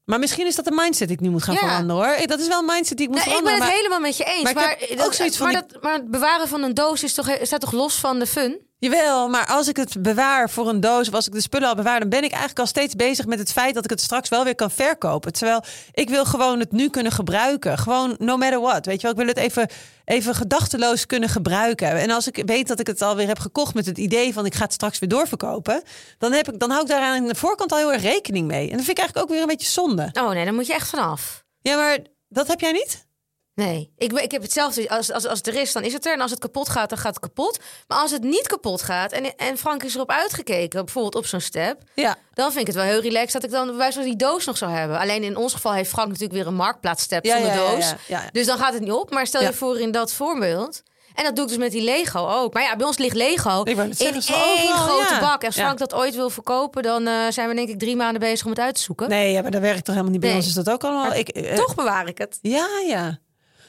Maar 0.04 0.18
misschien 0.18 0.46
is 0.46 0.54
dat 0.54 0.66
een 0.66 0.74
mindset 0.74 1.08
die 1.08 1.16
ik 1.16 1.22
nu 1.22 1.30
moet 1.30 1.42
gaan 1.42 1.54
Ja. 1.54 1.60
veranderen 1.60 2.04
hoor. 2.16 2.26
Dat 2.26 2.40
is 2.40 2.48
wel 2.48 2.58
een 2.58 2.64
mindset 2.64 2.96
die 2.96 3.06
ik 3.08 3.12
moet 3.14 3.24
Nee, 3.26 3.34
ik 3.36 3.42
ben 3.44 3.52
veranderen. 3.52 3.54
het 3.54 3.68
maar- 3.68 3.76
helemaal 3.76 4.00
met 4.00 4.16
je 4.16 4.24
eens. 4.24 4.52
maar 4.52 4.76
dat, 4.96 5.06
ook 5.06 5.14
zoiets 5.14 5.36
van 5.36 5.52
maar, 5.52 5.62
die- 5.62 5.72
dat, 5.72 5.82
maar 5.82 5.92
het 5.94 6.10
bewaren 6.10 6.48
van 6.48 6.62
een 6.62 6.74
doos 6.74 7.02
is 7.02 7.14
toch, 7.14 7.36
staat 7.42 7.60
toch 7.60 7.72
los 7.72 7.94
van 7.94 8.18
de 8.18 8.26
fun? 8.26 8.60
Jawel, 8.82 9.28
maar 9.28 9.46
als 9.46 9.68
ik 9.68 9.76
het 9.76 10.02
bewaar 10.02 10.50
voor 10.50 10.68
een 10.68 10.80
doos 10.80 11.08
of 11.08 11.14
als 11.14 11.26
ik 11.26 11.32
de 11.32 11.40
spullen 11.40 11.68
al 11.68 11.74
bewaar, 11.74 12.00
dan 12.00 12.08
ben 12.08 12.24
ik 12.24 12.30
eigenlijk 12.30 12.58
al 12.58 12.66
steeds 12.66 12.94
bezig 12.94 13.26
met 13.26 13.38
het 13.38 13.52
feit 13.52 13.74
dat 13.74 13.84
ik 13.84 13.90
het 13.90 14.00
straks 14.00 14.28
wel 14.28 14.44
weer 14.44 14.54
kan 14.54 14.70
verkopen. 14.70 15.32
Terwijl 15.32 15.62
ik 15.92 16.08
wil 16.08 16.24
gewoon 16.24 16.58
het 16.58 16.72
nu 16.72 16.88
kunnen 16.88 17.12
gebruiken. 17.12 17.78
Gewoon 17.78 18.14
no 18.18 18.36
matter 18.36 18.60
what. 18.60 18.86
Weet 18.86 19.00
je 19.00 19.02
wel, 19.02 19.10
ik 19.10 19.16
wil 19.16 19.26
het 19.26 19.36
even, 19.36 19.68
even 20.04 20.34
gedachteloos 20.34 21.06
kunnen 21.06 21.28
gebruiken. 21.28 21.88
En 21.88 22.10
als 22.10 22.26
ik 22.26 22.42
weet 22.46 22.68
dat 22.68 22.80
ik 22.80 22.86
het 22.86 23.02
alweer 23.02 23.26
heb 23.26 23.38
gekocht 23.38 23.74
met 23.74 23.86
het 23.86 23.98
idee 23.98 24.32
van 24.32 24.46
ik 24.46 24.54
ga 24.54 24.64
het 24.64 24.72
straks 24.72 24.98
weer 24.98 25.08
doorverkopen, 25.08 25.82
dan, 26.18 26.32
heb 26.32 26.52
ik, 26.52 26.58
dan 26.58 26.70
hou 26.70 26.82
ik 26.82 26.88
daar 26.88 27.02
aan 27.02 27.26
de 27.26 27.34
voorkant 27.34 27.72
al 27.72 27.78
heel 27.78 27.92
erg 27.92 28.02
rekening 28.02 28.46
mee. 28.46 28.70
En 28.70 28.76
dat 28.76 28.84
vind 28.84 28.98
ik 28.98 28.98
eigenlijk 28.98 29.26
ook 29.26 29.32
weer 29.32 29.42
een 29.42 29.56
beetje 29.56 29.70
zonde. 29.70 30.08
Oh 30.12 30.30
nee, 30.30 30.44
daar 30.44 30.54
moet 30.54 30.66
je 30.66 30.74
echt 30.74 30.88
vanaf. 30.88 31.44
Ja, 31.60 31.76
maar 31.76 31.98
dat 32.28 32.48
heb 32.48 32.60
jij 32.60 32.72
niet? 32.72 33.06
Nee, 33.54 33.92
ik, 33.98 34.12
ik 34.12 34.30
heb 34.30 34.42
hetzelfde. 34.42 34.88
Als, 34.88 35.12
als, 35.12 35.26
als 35.26 35.38
het 35.38 35.46
er 35.46 35.54
is, 35.54 35.72
dan 35.72 35.82
is 35.84 35.92
het 35.92 36.06
er. 36.06 36.12
En 36.12 36.20
als 36.20 36.30
het 36.30 36.40
kapot 36.40 36.68
gaat, 36.68 36.88
dan 36.88 36.98
gaat 36.98 37.14
het 37.14 37.22
kapot. 37.22 37.58
Maar 37.88 37.98
als 37.98 38.10
het 38.10 38.22
niet 38.22 38.46
kapot 38.46 38.82
gaat 38.82 39.12
en, 39.12 39.36
en 39.36 39.58
Frank 39.58 39.82
is 39.82 39.94
erop 39.94 40.10
uitgekeken, 40.10 40.84
bijvoorbeeld 40.84 41.14
op 41.14 41.26
zo'n 41.26 41.40
step, 41.40 41.82
Ja. 41.94 42.16
dan 42.34 42.48
vind 42.52 42.60
ik 42.60 42.66
het 42.66 42.76
wel 42.76 42.84
heel 42.92 43.00
relaxed 43.00 43.32
dat 43.32 43.44
ik 43.44 43.50
dan 43.50 43.76
bij 43.76 43.92
van 43.92 44.02
die 44.02 44.16
doos 44.16 44.44
nog 44.46 44.56
zou 44.56 44.70
hebben. 44.72 44.98
Alleen 44.98 45.22
in 45.22 45.36
ons 45.36 45.52
geval 45.52 45.72
heeft 45.72 45.90
Frank 45.90 46.08
natuurlijk 46.08 46.34
weer 46.34 46.46
een 46.46 46.54
marktplaatsstep 46.54 47.24
Ja, 47.24 47.32
zonder 47.36 47.52
ja, 47.54 47.70
doos. 47.70 47.88
ja, 47.88 47.96
ja. 48.06 48.22
Dus 48.32 48.46
dan 48.46 48.58
gaat 48.58 48.72
het 48.72 48.82
niet 48.82 48.92
op. 48.92 49.10
Maar 49.10 49.26
stel 49.26 49.42
je 49.42 49.52
voor 49.52 49.78
in 49.80 49.90
dat 49.90 50.12
voorbeeld. 50.12 50.82
En 51.14 51.24
dat 51.24 51.34
doe 51.36 51.44
ik 51.44 51.50
dus 51.50 51.58
met 51.60 51.70
die 51.72 51.82
Lego 51.82 52.28
ook. 52.28 52.52
Maar 52.54 52.62
ja, 52.62 52.76
bij 52.76 52.86
ons 52.86 52.98
ligt 52.98 53.16
Lego 53.16 53.62
in 53.62 53.78
één 53.78 54.22
grote 54.22 55.14
ja. 55.14 55.20
bak. 55.20 55.40
En 55.40 55.46
als 55.46 55.56
Ja. 55.56 55.62
Frank 55.64 55.78
dat 55.78 55.94
ooit 55.94 56.14
wil 56.14 56.30
verkopen, 56.30 56.82
dan 56.82 57.06
eh, 57.06 57.14
zijn 57.30 57.48
we 57.48 57.54
denk 57.54 57.68
ik 57.68 57.78
drie 57.78 57.96
maanden 57.96 58.20
bezig 58.20 58.44
om 58.44 58.50
het 58.50 58.60
uit 58.60 58.74
te 58.74 58.80
zoeken. 58.80 59.08
Nee, 59.08 59.32
ja, 59.32 59.42
maar 59.42 59.50
dat 59.50 59.60
werkt 59.60 59.78
toch 59.84 59.94
helemaal 59.94 60.10
niet 60.12 60.20
bij 60.20 60.28
Nee. 60.28 60.38
ons. 60.38 60.48
Is 60.48 60.54
dat 60.54 60.70
ook 60.70 60.84
allemaal? 60.84 61.06
Maar 61.06 61.18
ik, 61.18 61.28
eh, 61.28 61.54
Toch 61.56 61.74
bewaar 61.74 62.08
ik 62.08 62.18
het. 62.18 62.38
Ja, 62.42 62.68
ja. 62.86 63.18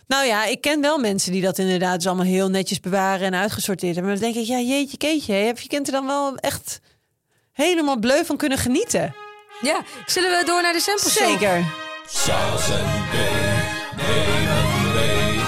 Nou 0.07 0.25
ja, 0.25 0.45
ik 0.45 0.61
ken 0.61 0.81
wel 0.81 0.97
mensen 0.97 1.31
die 1.31 1.41
dat 1.41 1.57
inderdaad 1.57 1.95
dus 1.95 2.07
allemaal 2.07 2.25
heel 2.25 2.49
netjes 2.49 2.79
bewaren 2.79 3.25
en 3.27 3.35
uitgesorteerd 3.35 3.95
hebben. 3.95 4.11
Maar 4.11 4.21
dan 4.21 4.31
denk 4.31 4.45
ik, 4.45 4.51
ja, 4.51 4.59
jeetje, 4.59 4.97
keetje, 4.97 5.33
heb 5.33 5.59
je 5.59 5.67
kind 5.67 5.87
er 5.87 5.93
dan 5.93 6.05
wel 6.05 6.35
echt 6.35 6.79
helemaal 7.51 7.99
bleu 7.99 8.25
van 8.25 8.37
kunnen 8.37 8.57
genieten? 8.57 9.15
Ja, 9.61 9.83
zullen 10.05 10.29
we 10.39 10.45
door 10.45 10.61
naar 10.61 10.73
de 10.73 10.79
sample 10.79 11.09
show? 11.09 11.27
Zeker. 11.27 11.73
Nemen 13.97 14.93
mee. 14.93 15.41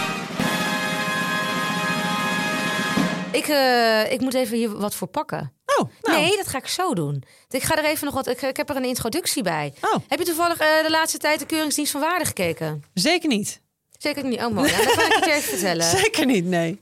Ik, 3.32 3.48
eh, 3.48 4.12
ik 4.12 4.22
moet 4.22 4.34
even 4.34 4.58
hier 4.58 4.78
wat 4.78 4.96
voor 4.96 5.08
pakken. 5.08 5.54
Oh, 5.80 5.90
nou. 6.02 6.22
Nee, 6.22 6.38
dat 6.38 6.48
ga 6.48 6.58
ik 6.58 6.68
zo 6.68 6.94
doen. 6.94 7.24
Ik 7.50 7.64
ga 7.64 7.78
er 7.78 7.86
even 7.86 8.06
nog 8.06 8.14
wat. 8.14 8.28
Ik, 8.28 8.42
ik 8.42 8.58
heb 8.58 8.70
er 8.70 8.76
een 8.76 8.84
introductie 8.86 9.44
bij. 9.44 9.74
Oh. 9.82 9.96
Heb 10.08 10.20
je 10.20 10.26
toevallig 10.26 10.58
eh, 10.58 10.84
de 10.84 10.90
laatste 10.90 11.18
tijd 11.18 11.40
de 11.40 11.46
Keuringsdienst 11.46 11.92
van 11.92 12.02
Waarde 12.02 12.26
gekeken? 12.26 12.84
Zeker 12.94 13.30
niet. 13.30 13.62
Zeker 13.98 14.24
niet. 14.26 14.40
Oh, 14.40 14.48
mooi. 14.54 14.72
Ja, 14.72 14.78
dan 14.78 14.96
kan 14.96 15.06
ik 15.18 15.26
je 15.26 15.32
even 15.38 15.42
vertellen. 15.50 15.86
Zeker 15.86 16.26
niet, 16.26 16.46
nee. 16.46 16.80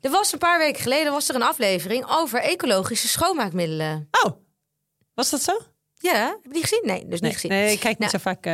Er 0.00 0.10
was 0.10 0.32
een 0.32 0.38
paar 0.38 0.58
weken 0.58 0.82
geleden 0.82 1.12
was 1.12 1.28
er 1.28 1.34
een 1.34 1.42
aflevering 1.42 2.06
over 2.10 2.40
ecologische 2.40 3.08
schoonmaakmiddelen. 3.08 4.08
Oh, 4.24 4.32
was 5.14 5.30
dat 5.30 5.42
zo? 5.42 5.58
Ja, 6.00 6.26
heb 6.26 6.38
je 6.42 6.52
die 6.52 6.62
gezien? 6.62 6.82
Nee, 6.84 6.98
dus 7.00 7.10
niet 7.10 7.20
Nee, 7.20 7.32
gezien. 7.32 7.50
nee 7.50 7.72
ik 7.72 7.80
kijk 7.80 7.98
niet 7.98 7.98
Nou, 7.98 8.10
zo 8.10 8.18
vaak. 8.18 8.46
eh, 8.46 8.52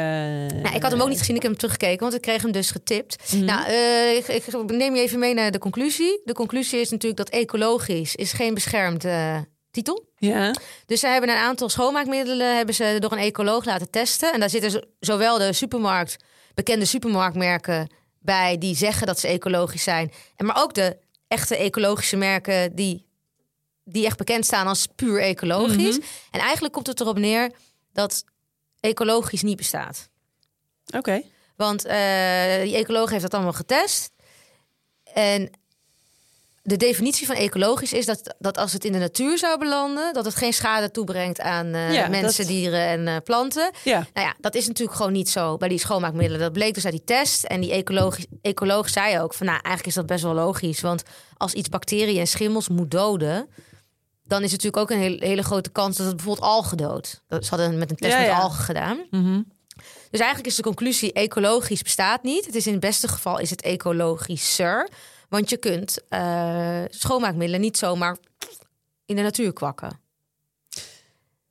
Nou, 0.62 0.74
ik 0.74 0.82
had 0.82 0.90
hem 0.90 1.00
ook 1.00 1.08
niet 1.08 1.18
gezien, 1.18 1.36
ik 1.36 1.42
heb 1.42 1.50
hem 1.50 1.60
teruggekeken, 1.60 2.00
want 2.00 2.14
ik 2.14 2.20
kreeg 2.20 2.42
hem 2.42 2.52
dus 2.52 2.70
getipt. 2.70 3.32
Mhm. 3.32 3.44
Nou, 3.44 3.66
eh, 3.66 4.16
ik, 4.16 4.26
ik 4.26 4.52
neem 4.70 4.94
je 4.94 5.00
even 5.02 5.18
mee 5.18 5.34
naar 5.34 5.50
de 5.50 5.58
conclusie. 5.58 6.20
De 6.24 6.32
conclusie 6.32 6.80
is 6.80 6.90
natuurlijk 6.90 7.16
dat 7.16 7.28
ecologisch 7.40 8.14
is 8.14 8.32
geen 8.32 8.54
beschermd 8.54 9.04
eh, 9.04 9.38
titel. 9.70 10.12
Ja. 10.16 10.54
Dus 10.86 11.00
ze 11.00 11.06
hebben 11.06 11.30
een 11.30 11.36
aantal 11.36 11.68
schoonmaakmiddelen 11.68 12.56
hebben 12.56 12.74
ze 12.74 12.96
door 12.98 13.12
een 13.12 13.18
ecoloog 13.18 13.64
laten 13.64 13.90
testen. 13.90 14.32
En 14.32 14.40
daar 14.40 14.50
zitten 14.50 14.70
zo- 14.70 14.82
zowel 15.00 15.38
de 15.38 15.52
supermarkt, 15.52 16.16
bekende 16.54 16.84
supermarktmerken 16.84 17.90
bij 18.18 18.58
die 18.58 18.76
zeggen 18.76 19.06
dat 19.06 19.20
ze 19.20 19.28
ecologisch 19.28 19.82
zijn. 19.82 20.12
En 20.36 20.46
maar 20.46 20.62
ook 20.62 20.74
de 20.74 20.96
echte 21.28 21.56
ecologische 21.56 22.16
merken 22.16 22.74
die, 22.74 23.06
die 23.84 24.06
echt 24.06 24.16
bekend 24.16 24.44
staan 24.44 24.66
als 24.66 24.86
puur 24.86 25.20
ecologisch. 25.20 25.98
En 26.30 26.40
eigenlijk 26.40 26.74
komt 26.74 26.86
het 26.86 27.00
erop 27.00 27.18
neer 27.18 27.52
dat 27.92 28.24
ecologisch 28.80 29.42
niet 29.42 29.56
bestaat. 29.56 30.08
Oké. 30.96 31.22
Want 31.56 31.84
eh, 31.84 32.62
die 32.62 32.76
ecoloog 32.76 33.10
heeft 33.10 33.22
dat 33.22 33.34
allemaal 33.34 33.52
getest. 33.52 34.12
En 35.12 35.50
de 36.66 36.76
definitie 36.76 37.26
van 37.26 37.34
ecologisch 37.36 37.92
is 37.92 38.06
dat, 38.06 38.34
dat 38.38 38.56
als 38.58 38.72
het 38.72 38.84
in 38.84 38.92
de 38.92 38.98
natuur 38.98 39.38
zou 39.38 39.58
belanden, 39.58 40.12
dat 40.14 40.24
het 40.24 40.34
geen 40.34 40.52
schade 40.52 40.90
toebrengt 40.90 41.40
aan 41.40 41.74
eh, 41.74 41.94
Ja, 41.94 42.08
mensen, 42.08 42.44
dat- 42.44 42.52
dieren 42.54 42.80
en 42.86 43.08
eh, 43.08 43.16
planten. 43.24 43.70
Ja. 43.84 44.06
Nou 44.14 44.26
ja, 44.26 44.34
dat 44.40 44.54
is 44.54 44.66
natuurlijk 44.66 44.96
gewoon 44.96 45.12
niet 45.12 45.28
zo 45.28 45.56
bij 45.56 45.68
die 45.68 45.78
schoonmaakmiddelen. 45.78 46.40
Dat 46.40 46.52
bleek 46.52 46.74
dus 46.74 46.84
uit 46.84 46.92
die 46.92 47.04
test. 47.04 47.44
En 47.44 47.60
die 47.60 47.72
ecoloog, 47.72 48.16
ecoloog 48.42 48.88
zei 48.88 49.20
ook 49.20 49.34
van, 49.34 49.46
nou, 49.46 49.58
eigenlijk 49.58 49.86
is 49.86 49.94
dat 49.94 50.06
best 50.06 50.22
wel 50.22 50.34
logisch. 50.34 50.80
Want 50.80 51.02
als 51.36 51.52
iets 51.52 51.68
bacteriën 51.68 52.20
en 52.20 52.26
schimmels 52.26 52.68
moet 52.68 52.90
doden, 52.90 53.48
dan 54.24 54.42
is 54.42 54.52
het 54.52 54.62
natuurlijk 54.62 54.76
ook 54.76 54.90
een 54.90 55.02
hele, 55.02 55.26
hele 55.26 55.42
grote 55.42 55.70
kans 55.70 55.96
dat 55.96 56.06
het 56.06 56.16
bijvoorbeeld 56.16 56.46
algen 56.46 56.76
doodt. 56.76 57.22
Dat 57.28 57.44
ze 57.44 57.50
hadden 57.54 57.78
met 57.78 57.90
een 57.90 57.96
test 57.96 58.12
Ja, 58.12 58.20
met 58.20 58.30
algen 58.42 58.64
gedaan. 58.64 58.98
Mhm. 59.10 59.40
Dus 60.10 60.20
eigenlijk 60.20 60.46
is 60.46 60.56
de 60.56 60.62
conclusie: 60.62 61.12
ecologisch 61.12 61.82
bestaat 61.82 62.22
niet. 62.22 62.46
Het 62.46 62.54
is 62.54 62.66
in 62.66 62.72
het 62.72 62.80
beste 62.80 63.08
geval 63.08 63.38
is 63.38 63.50
het 63.50 63.62
ecologischer. 63.62 64.88
Want 65.28 65.50
je 65.50 65.56
kunt 65.56 65.98
eh, 66.08 66.82
schoonmaakmiddelen 66.88 67.60
niet 67.60 67.78
zomaar 67.78 68.16
in 69.06 69.16
de 69.16 69.22
natuur 69.22 69.52
kwakken. 69.52 70.00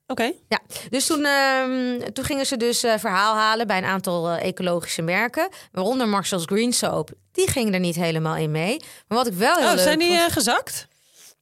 Oké. 0.08 0.32
Ja, 0.48 0.60
dus 0.90 1.06
toen, 1.06 1.26
ehm, 1.26 2.12
toen 2.14 2.26
gingen 2.26 2.46
ze 2.46 2.58
dus 2.58 2.84
eh, 2.84 2.94
verhaal 2.98 3.36
halen 3.36 3.68
bij 3.68 3.78
een 3.78 3.84
aantal 3.86 4.30
eh, 4.30 4.48
ecologische 4.48 5.02
merken. 5.02 5.50
Waaronder 5.72 6.08
Marshall's 6.08 6.46
Green 6.46 6.74
Soap. 6.74 7.10
Die 7.32 7.48
ging 7.50 7.74
er 7.74 7.80
niet 7.80 7.96
helemaal 7.96 8.36
in 8.36 8.52
mee. 8.52 8.78
Maar 9.08 9.18
wat 9.18 9.28
ik 9.28 9.34
wel 9.34 9.56
heel 9.58 9.68
Oh, 9.68 9.74
leuk 9.74 9.84
zijn 9.84 10.00
die 10.00 10.18
vond- 10.18 10.32
gezakt? 10.32 10.88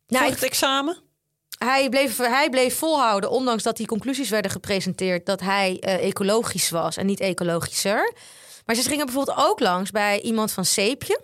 Nou, 0.08 0.24
voor 0.24 0.34
ik- 0.34 0.40
het 0.40 0.50
examen? 0.50 0.98
hij, 1.58 1.90
bleef, 1.90 2.18
hij 2.18 2.50
bleef 2.50 2.76
volhouden, 2.78 3.30
ondanks 3.30 3.64
dat 3.64 3.78
die 3.78 3.88
conclusies 3.88 4.30
werden 4.30 4.52
gepresenteerd, 4.52 5.26
dat 5.26 5.40
hij 5.42 5.80
ecologisch 5.80 6.70
was 6.70 6.98
en 6.98 7.06
niet 7.06 7.20
ecologischer. 7.20 8.14
Maar 8.66 8.76
ze 8.76 8.82
gingen 8.90 9.06
bijvoorbeeld 9.06 9.38
ook 9.38 9.60
langs 9.60 9.92
bij 9.92 10.22
iemand 10.22 10.52
van 10.52 10.66
Seepje. 10.66 11.22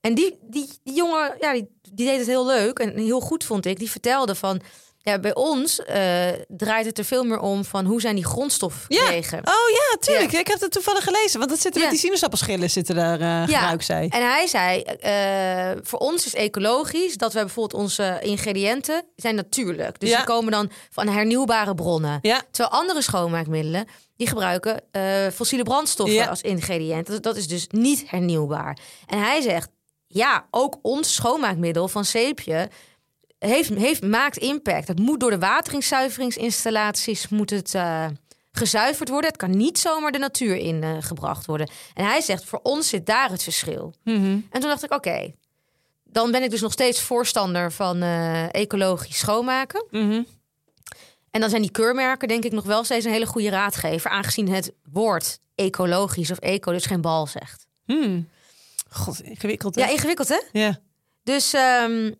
En 0.00 0.14
die, 0.14 0.38
die, 0.42 0.68
jongen, 0.82 1.36
ja, 1.40 1.52
die 1.52 2.06
deed 2.06 2.18
het 2.18 2.26
heel 2.26 2.46
leuk 2.46 2.78
en 2.78 2.96
heel 2.96 3.20
goed, 3.20 3.44
vond 3.44 3.66
ik. 3.66 3.78
Die 3.78 3.90
vertelde 3.90 4.34
van, 4.34 4.60
ja, 5.06 5.18
bij 5.18 5.34
ons 5.34 5.82
eh, 5.84 6.28
draait 6.48 6.86
het 6.86 6.98
er 6.98 7.04
veel 7.04 7.24
meer 7.24 7.38
om 7.40 7.64
van 7.64 7.84
hoe 7.84 8.00
zijn 8.00 8.14
die 8.14 8.24
grondstofwegen. 8.24 9.38
Oh 9.38 9.68
ja, 9.70 9.96
tuurlijk. 10.00 10.30
Ja. 10.30 10.38
Ik 10.38 10.46
heb 10.46 10.60
het 10.60 10.72
toevallig 10.72 11.04
gelezen. 11.04 11.38
Want 11.38 11.50
dat 11.50 11.60
zitten 11.60 11.80
Ja. 11.80 11.86
met 11.86 11.96
die 11.96 12.04
sinaasappelschillen 12.04 12.70
zitten 12.70 12.94
daar, 12.94 13.20
eh 13.20 13.48
Ja. 13.48 13.58
gebruik 13.58 13.82
zij. 13.82 14.06
En 14.10 14.22
hij 14.30 14.46
zei, 14.46 14.82
eh, 14.82 15.70
voor 15.82 15.98
ons 15.98 16.26
is 16.26 16.34
ecologisch 16.34 17.16
dat 17.16 17.32
wij 17.32 17.42
bijvoorbeeld 17.44 17.82
onze 17.82 18.18
ingrediënten 18.22 19.04
zijn 19.16 19.34
natuurlijk. 19.34 20.00
Dus 20.00 20.10
Ja. 20.10 20.16
die 20.16 20.26
komen 20.26 20.52
dan 20.52 20.70
van 20.90 21.08
hernieuwbare 21.08 21.74
bronnen. 21.74 22.18
Ja. 22.22 22.42
Terwijl 22.50 22.80
andere 22.80 23.02
schoonmaakmiddelen, 23.02 23.86
die 24.16 24.26
gebruiken 24.28 24.80
fossiele 25.34 25.64
brandstoffen 25.64 26.14
Ja. 26.16 26.26
als 26.26 26.40
ingrediënt. 26.40 27.06
Dat, 27.06 27.22
dat 27.22 27.36
is 27.36 27.48
dus 27.48 27.66
niet 27.70 28.04
hernieuwbaar. 28.06 28.78
En 29.06 29.18
hij 29.22 29.40
zegt, 29.40 29.68
ja, 30.06 30.46
ook 30.50 30.78
ons 30.82 31.14
schoonmaakmiddel 31.14 31.88
van 31.88 32.04
zeepje 32.04 32.68
heeft, 33.38 33.68
heeft, 33.68 34.02
maakt 34.02 34.36
impact. 34.36 34.88
Het 34.88 34.98
moet 34.98 35.20
door 35.20 35.30
de 35.30 35.38
wateringszuiveringsinstallaties 35.38 37.28
moet 37.28 37.50
het, 37.50 37.74
eh, 37.74 38.06
gezuiverd 38.52 39.08
worden. 39.08 39.30
Het 39.30 39.38
kan 39.38 39.56
niet 39.56 39.78
zomaar 39.78 40.12
de 40.12 40.18
natuur 40.18 40.56
in 40.56 40.82
eh, 40.82 40.96
gebracht 41.00 41.46
worden. 41.46 41.70
En 41.94 42.04
hij 42.04 42.20
zegt, 42.20 42.44
voor 42.44 42.60
ons 42.62 42.88
zit 42.88 43.06
daar 43.06 43.30
het 43.30 43.42
verschil. 43.42 43.94
Mhm. 44.04 44.24
En 44.24 44.60
toen 44.60 44.68
dacht 44.70 44.84
ik, 44.84 44.92
oké, 44.92 45.34
dan 46.04 46.30
ben 46.30 46.42
ik 46.42 46.50
dus 46.50 46.60
nog 46.60 46.72
steeds 46.72 47.00
voorstander 47.00 47.72
van 47.72 48.02
eh, 48.02 48.54
ecologisch 48.54 49.18
schoonmaken. 49.18 49.86
Mhm. 49.90 50.22
En 51.30 51.40
dan 51.40 51.50
zijn 51.50 51.62
die 51.62 51.70
keurmerken 51.70 52.28
denk 52.28 52.44
ik 52.44 52.52
nog 52.52 52.64
wel 52.64 52.84
steeds 52.84 53.04
een 53.04 53.12
hele 53.12 53.26
goede 53.26 53.48
raadgever, 53.48 54.10
aangezien 54.10 54.48
het 54.48 54.72
woord 54.92 55.38
ecologisch 55.54 56.30
of 56.30 56.38
eco 56.38 56.72
dus 56.72 56.86
geen 56.86 57.00
bal 57.00 57.26
zegt. 57.26 57.66
Hmm. 57.84 58.28
God, 58.90 59.22
ingewikkeld. 59.22 59.74
hè? 59.74 59.80
Ja, 59.80 59.88
ingewikkeld 59.88 60.28
hè? 60.28 60.40
ja. 60.52 60.78
Dus 61.22 61.52
ehm, 61.52 62.12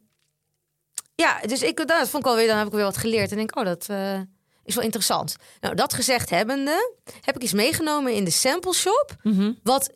ja, 1.17 1.41
dus 1.41 1.63
ik, 1.63 1.87
dat 1.87 2.09
vond 2.09 2.25
ik 2.25 2.31
alweer, 2.31 2.47
dan 2.47 2.57
heb 2.59 2.67
ik 2.67 2.73
weer 2.73 2.83
wat 2.85 2.97
geleerd. 2.97 3.31
En 3.31 3.37
denk, 3.37 3.57
oh, 3.57 3.65
dat 3.65 3.87
eh, 3.89 4.21
is 4.65 4.75
wel 4.75 4.85
interessant. 4.85 5.37
Nou, 5.61 5.75
dat 5.75 5.95
gezegd 5.95 6.31
hebbende, 6.31 6.93
heb 7.21 7.37
ik 7.37 7.43
iets 7.43 7.53
meegenomen 7.53 8.15
in 8.15 8.25
de 8.25 8.31
sample 8.31 8.75
shop, 8.75 9.17
Mhm. 9.23 9.53
wat 9.63 9.91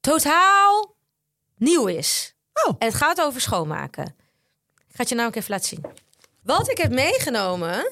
totaal 0.00 0.96
nieuw 1.56 1.86
is. 1.86 2.34
Oh. 2.66 2.74
En 2.78 2.86
het 2.86 2.96
gaat 2.96 3.20
over 3.20 3.40
schoonmaken. 3.40 4.04
Ik 4.88 5.00
ga 5.00 5.02
het 5.02 5.08
je 5.08 5.14
namelijk 5.14 5.38
even 5.40 5.50
laten 5.50 5.68
zien. 5.68 5.84
Wat 6.42 6.70
ik 6.70 6.78
heb 6.78 6.92
meegenomen 6.92 7.90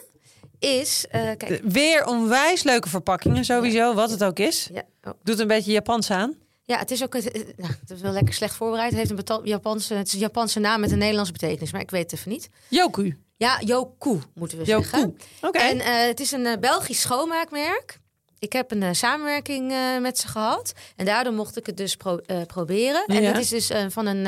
is, 0.58 1.06
eh, 1.10 1.30
kijk, 1.36 1.60
Weer 1.64 2.06
onwijs 2.06 2.62
leuke 2.62 2.88
verpakkingen, 2.88 3.44
sowieso, 3.44 3.94
wat 3.94 4.10
het 4.10 4.24
ook 4.24 4.38
is. 4.38 4.68
ja, 4.72 4.82
oh. 5.02 5.12
Doet 5.22 5.38
een 5.38 5.46
beetje 5.46 5.72
Japans 5.72 6.10
aan. 6.10 6.36
Ja, 6.72 6.78
het 6.78 6.90
is 6.90 7.02
ook, 7.02 7.14
het, 7.14 7.32
nou, 7.56 7.72
het 7.80 7.90
is 7.90 8.00
wel 8.00 8.12
lekker 8.12 8.34
slecht 8.34 8.54
voorbereid. 8.54 8.90
Het 8.96 9.08
heeft 9.08 9.30
een 9.30 9.40
Japanse, 9.44 9.94
het 9.94 10.06
is 10.06 10.12
een 10.12 10.18
Japanse 10.18 10.60
naam 10.60 10.80
met 10.80 10.90
een 10.90 10.98
Nederlandse 10.98 11.32
betekenis, 11.32 11.72
maar 11.72 11.80
ik 11.80 11.90
weet 11.90 12.10
het 12.10 12.12
even 12.20 12.30
niet. 12.30 12.48
Yoku. 12.68 13.16
Ja, 13.36 13.60
Yoku 13.64 14.18
moeten 14.34 14.58
we 14.58 14.64
zeggen. 14.64 15.16
Oké. 15.40 15.58
En 15.58 15.80
eh, 15.80 16.06
het 16.06 16.20
is 16.20 16.32
een 16.32 16.46
eh, 16.46 16.58
Belgisch 16.58 17.00
schoonmaakmerk. 17.00 17.98
Ik 18.38 18.52
heb 18.52 18.70
een 18.70 18.82
eh, 18.82 18.92
samenwerking 18.92 19.72
met 20.00 20.18
ze 20.18 20.28
gehad. 20.28 20.72
En 20.96 21.04
daardoor 21.04 21.32
mocht 21.32 21.56
ik 21.56 21.66
het 21.66 21.76
dus 21.76 21.96
pro- 21.96 22.20
proberen. 22.46 23.04
En 23.06 23.24
het 23.24 23.38
is 23.38 23.48
dus 23.48 23.70
van 23.88 24.06
een... 24.06 24.26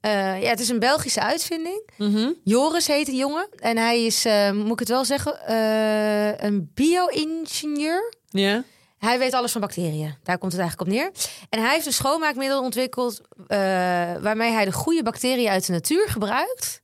eh, 0.00 0.42
ja, 0.42 0.48
het 0.50 0.60
is 0.60 0.68
een 0.68 0.78
Belgische 0.78 1.20
uitvinding. 1.20 1.88
Mhm. 1.98 2.30
Joris 2.44 2.86
heet 2.86 3.06
die 3.06 3.16
jongen. 3.16 3.48
En 3.56 3.76
hij 3.76 4.04
is, 4.04 4.24
moet 4.52 4.72
ik 4.72 4.78
het 4.78 4.88
wel 4.88 5.04
zeggen, 5.04 5.52
een 6.46 6.70
bio-ingenieur. 6.74 8.14
Ja. 8.28 8.64
Hij 8.98 9.18
weet 9.18 9.32
alles 9.32 9.52
van 9.52 9.60
bacteriën. 9.60 10.14
Daar 10.22 10.38
komt 10.38 10.52
het 10.52 10.60
eigenlijk 10.60 10.90
op 10.90 10.96
neer. 10.96 11.10
En 11.48 11.60
hij 11.60 11.72
heeft 11.72 11.86
een 11.86 11.92
schoonmaakmiddel 11.92 12.62
ontwikkeld... 12.62 13.20
eh, 13.46 13.58
waarmee 14.20 14.50
hij 14.50 14.64
de 14.64 14.72
goede 14.72 15.02
bacteriën 15.02 15.48
uit 15.48 15.66
de 15.66 15.72
natuur 15.72 16.08
gebruikt... 16.08 16.82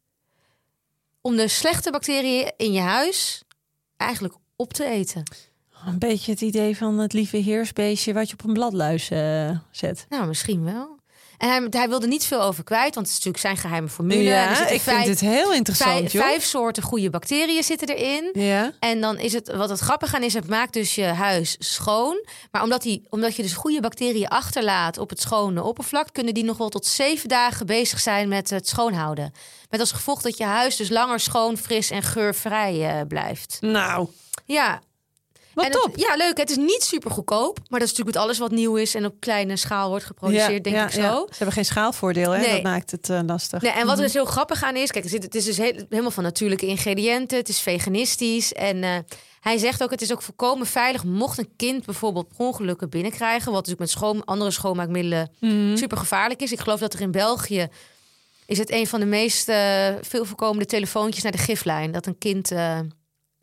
om 1.20 1.36
de 1.36 1.48
slechte 1.48 1.90
bacteriën 1.90 2.52
in 2.56 2.72
je 2.72 2.80
huis 2.80 3.42
eigenlijk 3.96 4.34
op 4.56 4.72
te 4.72 4.84
eten. 4.84 5.22
Een 5.86 5.98
beetje 5.98 6.32
het 6.32 6.40
idee 6.40 6.76
van 6.76 6.98
het 6.98 7.12
lieve 7.12 7.36
heersbeestje 7.36 8.12
wat 8.12 8.28
je 8.28 8.34
op 8.34 8.44
een 8.44 8.52
bladluis 8.52 9.10
eh, 9.10 9.50
zet. 9.70 10.06
Nou, 10.08 10.26
misschien 10.26 10.64
wel. 10.64 11.00
En 11.42 11.48
hij, 11.48 11.66
hij 11.70 11.88
wilde 11.88 12.06
niet 12.06 12.24
veel 12.24 12.42
over 12.42 12.64
kwijt, 12.64 12.94
want 12.94 13.06
het 13.06 13.18
is 13.18 13.24
natuurlijk 13.24 13.38
zijn 13.38 13.56
geheime 13.56 13.88
formule. 13.88 14.22
Ja, 14.22 14.66
ik 14.68 14.80
vijf, 14.80 14.96
vind 14.96 15.20
het 15.20 15.20
heel 15.20 15.52
interessant, 15.52 15.98
vijf, 15.98 16.12
joh. 16.12 16.22
vijf 16.22 16.44
soorten 16.44 16.82
goede 16.82 17.10
bacteriën 17.10 17.62
zitten 17.62 17.88
erin. 17.88 18.30
Ja. 18.32 18.72
En 18.78 19.00
dan 19.00 19.18
is 19.18 19.32
het, 19.32 19.52
wat 19.52 19.68
het 19.68 19.78
grappige 19.78 20.16
aan 20.16 20.22
is, 20.22 20.34
het 20.34 20.48
maakt 20.48 20.72
dus 20.72 20.94
je 20.94 21.04
huis 21.04 21.56
schoon. 21.58 22.24
Maar 22.50 22.62
omdat, 22.62 22.82
die, 22.82 23.06
omdat 23.08 23.36
je 23.36 23.42
dus 23.42 23.52
goede 23.52 23.80
bacteriën 23.80 24.28
achterlaat 24.28 24.98
op 24.98 25.10
het 25.10 25.20
schone 25.20 25.62
oppervlak, 25.62 26.08
kunnen 26.12 26.34
die 26.34 26.44
nog 26.44 26.56
wel 26.56 26.68
tot 26.68 26.86
zeven 26.86 27.28
dagen 27.28 27.66
bezig 27.66 28.00
zijn 28.00 28.28
met 28.28 28.50
het 28.50 28.68
schoonhouden. 28.68 29.32
Met 29.70 29.80
als 29.80 29.92
gevolg 29.92 30.22
dat 30.22 30.36
je 30.36 30.44
huis 30.44 30.76
dus 30.76 30.88
langer 30.88 31.20
schoon, 31.20 31.56
fris 31.56 31.90
en 31.90 32.02
geurvrij 32.02 32.88
eh, 32.88 33.06
blijft. 33.08 33.56
Nou, 33.60 34.08
Ja, 34.44 34.80
wat 35.54 35.64
en 35.64 35.70
het- 35.70 35.80
top. 35.80 35.96
ja, 35.96 36.16
leuk. 36.16 36.36
Het 36.38 36.50
is 36.50 36.56
niet 36.56 36.82
super 36.82 37.10
goedkoop, 37.10 37.56
maar 37.68 37.80
dat 37.80 37.88
is 37.88 37.94
natuurlijk 37.96 38.16
met 38.16 38.24
alles 38.24 38.38
wat 38.38 38.50
nieuw 38.50 38.76
is 38.76 38.94
en 38.94 39.04
op 39.06 39.14
kleine 39.20 39.56
schaal 39.56 39.88
wordt 39.88 40.04
geproduceerd, 40.04 40.64
denk 40.64 40.76
ja, 40.76 40.84
ik 40.84 40.90
zo. 40.90 41.00
Ze 41.28 41.34
hebben 41.36 41.52
geen 41.52 41.64
schaalvoordeel, 41.64 42.30
hè? 42.30 42.40
Nee. 42.40 42.52
Dat 42.52 42.62
maakt 42.62 42.90
het 42.90 43.10
eh, 43.10 43.20
lastig. 43.26 43.62
Nee, 43.62 43.72
en 43.72 43.86
wat 43.86 43.96
er 43.96 44.02
dus 44.04 44.12
heel 44.12 44.24
grappig 44.24 44.62
aan 44.62 44.76
is, 44.76 44.90
kijk, 44.90 45.10
het 45.10 45.34
is 45.34 45.44
dus 45.44 45.56
heel- 45.56 45.84
helemaal 45.88 46.10
van 46.10 46.22
natuurlijke 46.22 46.66
ingrediënten, 46.66 47.38
het 47.38 47.48
is 47.48 47.60
veganistisch 47.60 48.52
en 48.52 48.82
eh, 48.84 48.96
hij 49.40 49.58
zegt 49.58 49.82
ook, 49.82 49.90
het 49.90 50.02
is 50.02 50.12
ook 50.12 50.22
volkomen 50.22 50.66
veilig 50.66 51.04
mocht 51.04 51.38
een 51.38 51.52
kind 51.56 51.84
bijvoorbeeld 51.84 52.28
per 52.28 52.46
ongelukken 52.46 52.90
binnenkrijgen, 52.90 53.44
wat 53.52 53.66
natuurlijk 53.66 53.80
met 53.80 53.90
schoon, 53.90 54.24
andere 54.24 54.50
schoonmaakmiddelen 54.50 55.30
Mhm. 55.40 55.76
super 55.76 55.96
gevaarlijk 55.98 56.40
is. 56.42 56.52
Ik 56.52 56.60
geloof 56.60 56.80
dat 56.80 56.94
er 56.94 57.00
in 57.00 57.10
België 57.10 57.68
is 58.46 58.58
het 58.58 58.70
een 58.70 58.86
van 58.86 59.00
de 59.00 59.06
meest 59.06 59.48
eh, 59.48 59.88
veel 60.00 60.24
voorkomende 60.24 60.66
telefoontjes 60.66 61.22
naar 61.22 61.32
de 61.32 61.38
giflijn, 61.38 61.92
dat 61.92 62.06
een 62.06 62.18
kind 62.18 62.50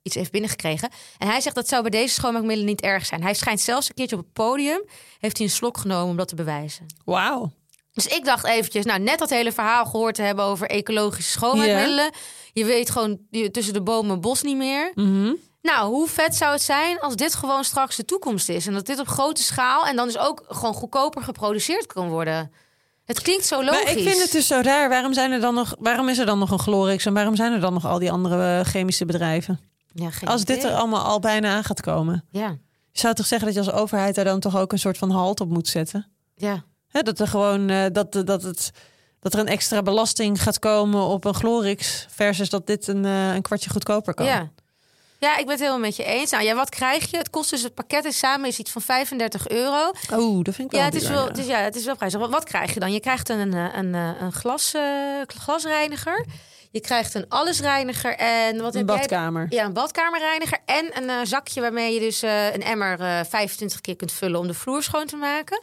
iets 0.09 0.17
heeft 0.17 0.31
binnengekregen. 0.31 0.89
En 1.17 1.27
hij 1.27 1.41
zegt 1.41 1.55
dat 1.55 1.67
zou 1.67 1.81
bij 1.81 1.91
deze 1.91 2.13
schoonmaakmiddelen 2.13 2.65
niet 2.65 2.81
erg 2.81 3.05
zijn. 3.05 3.23
Hij 3.23 3.33
schijnt 3.33 3.59
zelfs 3.61 3.89
een 3.89 3.95
keertje 3.95 4.15
op 4.17 4.21
het 4.23 4.33
podium, 4.33 4.83
heeft 5.19 5.37
hij 5.37 5.45
een 5.45 5.51
slok 5.53 5.77
genomen 5.77 6.09
om 6.09 6.17
dat 6.17 6.27
te 6.27 6.35
bewijzen. 6.35 6.85
Wauw. 7.05 7.51
Dus 7.93 8.07
ik 8.07 8.25
dacht 8.25 8.45
eventjes, 8.45 8.85
nou 8.85 8.99
net 8.99 9.19
dat 9.19 9.29
hele 9.29 9.51
verhaal 9.51 9.85
gehoord 9.85 10.15
te 10.15 10.21
hebben 10.21 10.45
over 10.45 10.67
ecologische 10.69 11.31
schoonmaakmiddelen. 11.31 12.11
Je 12.53 12.65
weet 12.65 12.89
gewoon 12.89 13.19
je- 13.29 13.51
tussen 13.51 13.73
de 13.73 13.81
bomen 13.81 14.11
en 14.15 14.21
bos 14.21 14.41
niet 14.41 14.57
meer. 14.57 14.91
Mhm. 14.95 15.33
Nou, 15.61 15.89
hoe 15.89 16.07
vet 16.07 16.35
zou 16.35 16.51
het 16.51 16.61
zijn 16.61 16.99
als 16.99 17.15
dit 17.15 17.35
gewoon 17.35 17.63
straks 17.63 17.95
de 17.95 18.05
toekomst 18.05 18.49
is. 18.49 18.67
En 18.67 18.73
dat 18.73 18.85
dit 18.85 18.99
op 18.99 19.07
grote 19.07 19.43
schaal 19.43 19.85
en 19.85 19.95
dan 19.95 20.05
dus 20.05 20.17
ook 20.17 20.43
gewoon 20.47 20.73
goedkoper 20.73 21.23
geproduceerd 21.23 21.85
kan 21.85 22.09
worden. 22.09 22.51
Het 23.05 23.21
klinkt 23.21 23.45
zo 23.45 23.63
logisch. 23.63 23.83
Maar 23.83 23.91
ik 23.97 24.07
vind 24.09 24.21
het 24.21 24.31
dus 24.31 24.47
zo 24.47 24.59
raar. 24.61 24.89
Waarom, 24.89 25.13
zijn 25.13 25.31
er 25.31 25.39
dan 25.39 25.53
nog, 25.53 25.75
waarom 25.79 26.09
is 26.09 26.17
er 26.17 26.25
dan 26.25 26.39
nog 26.39 26.51
een 26.51 26.59
Glorix 26.59 27.05
en 27.05 27.13
waarom 27.13 27.35
zijn 27.35 27.53
er 27.53 27.59
dan 27.59 27.73
nog 27.73 27.85
al 27.85 27.99
die 27.99 28.11
andere 28.11 28.59
eh, 28.59 28.65
chemische 28.65 29.05
bedrijven? 29.05 29.59
Ja, 29.93 30.09
geen 30.09 30.29
Als 30.29 30.45
dit 30.45 30.63
er 30.63 30.73
allemaal 30.73 31.03
al 31.03 31.19
bijna 31.19 31.55
aan 31.55 31.63
gaat 31.63 31.81
komen. 31.81 32.25
Ja, 32.29 32.57
Je 32.91 32.99
zou 32.99 33.13
toch 33.13 33.25
zeggen 33.25 33.53
dat 33.53 33.65
je 33.65 33.71
als 33.71 33.81
overheid 33.81 34.15
daar 34.15 34.25
dan 34.25 34.39
toch 34.39 34.57
ook 34.57 34.71
een 34.71 34.79
soort 34.79 34.97
van 34.97 35.11
halt 35.11 35.39
op 35.41 35.49
moet 35.49 35.67
zetten? 35.67 36.07
ja. 36.35 36.63
Dat 36.91 37.19
er 37.19 37.27
gewoon 37.27 37.69
eh, 37.69 37.85
dat, 37.91 38.11
dat, 38.11 38.43
het, 38.43 38.71
dat 39.19 39.33
er 39.33 39.39
een 39.39 39.47
extra 39.47 39.81
belasting 39.81 40.41
gaat 40.41 40.59
komen 40.59 41.01
op 41.01 41.25
een 41.25 41.33
Glorix 41.33 42.05
versus 42.09 42.49
dat 42.49 42.67
dit 42.67 42.87
een, 42.87 43.05
eh, 43.05 43.33
een 43.33 43.41
kwartje 43.41 43.69
goedkoper 43.69 44.13
kan. 44.13 44.25
Ja. 44.25 44.51
Ja, 45.19 45.31
ik 45.37 45.43
ben 45.43 45.49
het 45.49 45.59
helemaal 45.59 45.79
met 45.79 45.95
je 45.95 46.03
eens. 46.03 46.31
Nou 46.31 46.43
ja, 46.43 46.55
wat 46.55 46.69
krijg 46.69 47.11
je? 47.11 47.17
Het 47.17 47.29
kost 47.29 47.49
dus 47.49 47.63
het 47.63 47.73
pakket 47.73 48.05
is 48.05 48.17
samen 48.17 48.47
is 48.47 48.59
iets 48.59 48.71
van 48.71 48.81
35 48.81 49.47
euro. 49.47 49.91
Oeh, 50.13 50.43
dat 50.43 50.55
vind 50.55 50.67
ik 50.67 50.71
wel 50.71 50.79
Ja, 50.79 50.85
het 50.85 50.95
is 50.95 51.07
wel, 51.07 51.21
ja. 51.21 51.27
het 51.27 51.37
is, 51.37 51.45
ja, 51.45 51.59
het 51.59 51.75
is 51.75 51.85
wel 51.85 51.95
prijzig. 51.95 52.19
Wat, 52.19 52.29
wat 52.29 52.43
krijg 52.43 52.73
je 52.73 52.79
dan? 52.79 52.91
Je 52.91 52.99
krijgt 52.99 53.29
een, 53.29 53.53
een, 53.53 53.77
een, 53.77 53.93
een 53.93 54.31
glas, 54.31 54.73
eh, 54.73 54.81
glasreiniger. 55.27 56.25
Je 56.71 56.81
krijgt 56.81 57.13
een 57.13 57.25
allesreiniger 57.29 58.15
en 58.15 58.61
wat 58.61 58.75
Een 58.75 58.85
jij? 58.85 58.95
badkamer. 58.97 59.45
Ja, 59.49 59.65
een 59.65 59.73
badkamerreiniger 59.73 60.57
en 60.65 60.91
een 60.97 61.09
eh, 61.09 61.15
zakje 61.23 61.61
waarmee 61.61 61.93
je 61.93 61.99
dus 61.99 62.21
eh, 62.21 62.53
een 62.53 62.63
emmer 62.63 62.99
eh 62.99 63.19
25 63.29 63.81
keer 63.81 63.95
kunt 63.95 64.11
vullen 64.11 64.39
om 64.39 64.47
de 64.47 64.53
vloer 64.53 64.83
schoon 64.83 65.05
te 65.05 65.15
maken. 65.15 65.61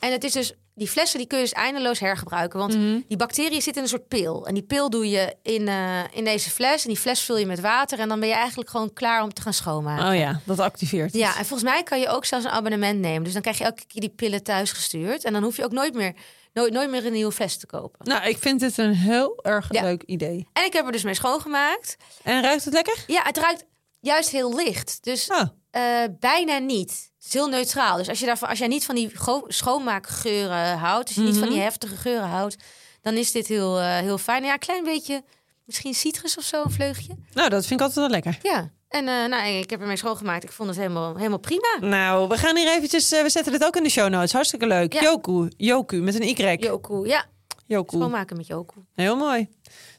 En 0.00 0.12
het 0.12 0.24
is 0.24 0.32
dus 0.32 0.52
die 0.74 0.88
flessen 0.88 1.18
die 1.18 1.26
kun 1.26 1.38
je 1.38 1.44
dus 1.44 1.52
eindeloos 1.52 1.98
hergebruiken, 2.00 2.58
want 2.58 2.74
Mhm. 2.74 3.00
die 3.08 3.16
bacteriën 3.16 3.62
zitten 3.62 3.74
in 3.74 3.82
een 3.82 3.88
soort 3.88 4.08
pil 4.08 4.46
en 4.46 4.54
die 4.54 4.62
pil 4.62 4.90
doe 4.90 5.10
je 5.10 5.34
in, 5.42 5.68
eh, 5.68 5.98
in 6.12 6.24
deze 6.24 6.50
fles 6.50 6.82
en 6.82 6.88
die 6.88 6.98
fles 6.98 7.20
vul 7.20 7.36
je 7.36 7.46
met 7.46 7.60
water 7.60 7.98
en 7.98 8.08
dan 8.08 8.20
ben 8.20 8.28
je 8.28 8.34
eigenlijk 8.34 8.70
gewoon 8.70 8.92
klaar 8.92 9.22
om 9.22 9.32
te 9.34 9.42
gaan 9.42 9.52
schoonmaken. 9.54 10.06
Oh 10.08 10.16
ja, 10.16 10.40
dat 10.44 10.58
activeert. 10.60 11.12
Ja, 11.14 11.28
en 11.38 11.44
volgens 11.46 11.70
mij 11.70 11.82
kan 11.82 12.00
je 12.00 12.08
ook 12.08 12.24
zelfs 12.24 12.44
een 12.44 12.50
abonnement 12.50 13.00
nemen. 13.00 13.22
Dus 13.24 13.32
dan 13.32 13.42
krijg 13.42 13.58
je 13.58 13.64
elke 13.64 13.86
keer 13.86 14.00
die 14.00 14.10
pillen 14.16 14.42
thuis 14.42 14.72
gestuurd. 14.72 15.24
En 15.24 15.32
dan 15.32 15.42
hoef 15.42 15.56
je 15.56 15.64
ook 15.64 15.72
nooit 15.72 15.94
meer, 15.94 16.14
nooit, 16.56 16.72
nooit 16.72 16.90
meer 16.90 17.06
een 17.06 17.12
nieuwe 17.12 17.32
fles 17.32 17.56
te 17.56 17.66
kopen. 17.66 18.08
Nou, 18.08 18.28
ik 18.28 18.38
vind 18.38 18.60
dit 18.60 18.78
een 18.78 18.94
heel 18.94 19.38
erg 19.42 19.66
Ja. 19.70 19.82
leuk 19.82 20.02
idee. 20.02 20.48
En 20.52 20.64
ik 20.64 20.72
heb 20.72 20.86
er 20.86 20.92
dus 20.92 21.02
mee 21.02 21.14
schoongemaakt. 21.14 21.96
En 22.22 22.42
ruikt 22.42 22.64
het 22.64 22.74
lekker? 22.74 23.04
Ja, 23.06 23.22
het 23.22 23.36
ruikt 23.36 23.64
juist 24.00 24.28
heel 24.30 24.54
licht. 24.54 24.98
Dus 25.04 25.30
Oh, 25.30 25.40
eh, 25.70 25.82
bijna 26.20 26.58
niet. 26.58 26.90
Het 27.16 27.26
is 27.26 27.32
heel 27.32 27.48
neutraal. 27.48 27.96
Dus 27.96 28.08
als, 28.08 28.18
je 28.18 28.26
daarvan, 28.26 28.48
als 28.48 28.58
jij 28.58 28.68
niet 28.68 28.84
van 28.84 28.94
die 28.94 29.10
schoonmaakgeuren 29.46 30.78
houdt... 30.78 31.06
als 31.06 31.16
je 31.16 31.22
niet 31.22 31.38
van 31.38 31.48
die 31.48 31.60
heftige 31.60 31.96
geuren 31.96 32.28
houdt... 32.28 32.56
dan 33.02 33.14
is 33.14 33.32
dit 33.32 33.46
heel, 33.46 33.78
eh, 33.80 33.98
heel 33.98 34.18
fijn. 34.18 34.44
Ja, 34.44 34.52
een 34.52 34.58
klein 34.58 34.84
beetje... 34.84 35.24
Misschien 35.64 35.94
citrus 35.94 36.36
of 36.36 36.44
zo, 36.44 36.62
een 36.64 36.70
vleugje. 36.70 37.16
nou, 37.32 37.48
dat 37.48 37.66
vind 37.66 37.80
ik 37.80 37.86
altijd 37.86 38.06
wel 38.06 38.20
lekker. 38.20 38.38
Ja, 38.42 38.70
en 38.88 39.08
eh, 39.08 39.24
nou, 39.24 39.48
ik 39.52 39.70
heb 39.70 39.80
ermee 39.80 39.96
schoongemaakt. 39.96 40.44
Ik 40.44 40.52
vond 40.52 40.68
het 40.68 40.78
helemaal, 40.78 41.16
helemaal 41.16 41.38
prima. 41.38 41.76
Nou, 41.80 42.28
we 42.28 42.36
gaan 42.38 42.56
hier 42.56 42.68
eventjes... 42.68 43.12
eh, 43.12 43.22
we 43.22 43.28
zetten 43.28 43.52
dit 43.52 43.64
ook 43.64 43.76
in 43.76 43.82
de 43.82 43.88
show 43.88 44.08
notes. 44.08 44.32
Hartstikke 44.32 44.66
leuk. 44.66 44.92
Ja. 44.92 45.00
Yoku. 45.02 45.48
Yoku, 45.56 45.96
met 46.00 46.14
een 46.14 46.22
Y. 46.28 46.56
Joku, 46.60 47.06
ja. 47.06 47.24
Yoku. 47.66 47.96
Schoonmaken 47.96 48.36
met 48.36 48.46
Joku. 48.46 48.74
Heel 48.94 49.16
mooi. 49.16 49.48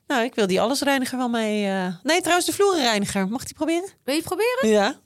Nou, 0.08 0.24
ik 0.24 0.36
wil 0.36 0.48
die 0.48 0.62
allesreiniger 0.62 1.18
wel 1.18 1.30
mee... 1.30 1.68
eh, 1.68 1.88
Nee, 2.04 2.20
trouwens, 2.20 2.46
de 2.46 2.54
vloerenreiniger. 2.54 3.28
Mag 3.28 3.44
die 3.44 3.54
proberen? 3.56 3.90
Wil 4.04 4.16
je 4.16 4.22
proberen? 4.22 4.70
Ja. 4.70 5.00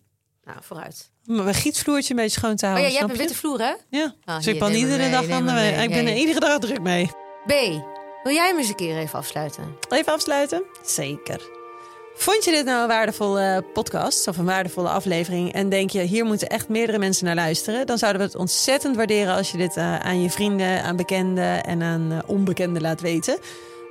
Nou, 0.44 0.58
vooruit. 0.62 1.10
Mijn 1.24 1.54
gietvloertje 1.54 2.10
een 2.14 2.20
beetje 2.20 2.40
schoon 2.40 2.56
te 2.56 2.66
Oh 2.66 2.72
ja, 2.72 2.78
houden. 2.78 2.92
jij 2.92 3.00
hebt 3.00 3.12
een 3.12 3.18
witte 3.20 3.36
vloer, 3.36 3.60
hè? 3.60 3.74
Ja. 3.90 4.14
Ah, 4.26 4.36
dus 4.36 4.48
ik 4.48 4.60
ben 4.60 4.74
iedere 4.74 4.98
me 4.98 5.02
mee, 5.04 5.12
dag 5.12 5.30
aan 5.30 5.46
de 5.46 5.52
me 5.52 5.60
mee. 5.60 5.74
Ik 5.84 5.90
ben 5.90 6.08
er 6.08 6.16
iedere 6.16 6.40
dag 6.40 6.60
druk 6.60 6.82
mee. 6.82 7.06
B. 7.46 7.50
Wil 8.24 8.34
jij 8.34 8.48
hem 8.48 8.58
eens 8.58 8.68
een 8.70 8.76
keer 8.76 8.98
even 8.98 9.20
afsluiten? 9.20 9.76
Even 9.90 10.14
afsluiten? 10.14 10.64
Zeker. 10.86 11.42
Vond 12.14 12.44
je 12.44 12.52
dit 12.52 12.66
nou 12.66 12.82
een 12.82 12.88
waardevolle 12.88 13.64
podcast 13.74 14.28
of 14.28 14.38
een 14.38 14.46
waardevolle 14.46 14.90
aflevering 14.90 15.54
en 15.54 15.70
denk 15.70 15.90
je 15.90 16.02
hier 16.02 16.26
moeten 16.26 16.48
echt 16.48 16.70
meerdere 16.70 16.98
mensen 16.98 17.26
naar 17.26 17.36
luisteren, 17.36 17.86
dan 17.86 17.98
zouden 17.98 18.22
we 18.22 18.28
het 18.28 18.38
ontzettend 18.38 18.96
waarderen 18.96 19.36
als 19.36 19.52
je 19.52 19.58
dit 19.58 19.78
eh, 19.78 20.00
aan 20.00 20.22
je 20.22 20.30
vrienden, 20.30 20.84
aan 20.84 20.96
bekenden 20.96 21.64
en 21.64 21.82
aan 21.82 22.12
eh, 22.12 22.18
onbekenden 22.26 22.82
laat 22.82 23.02
weten. 23.02 23.40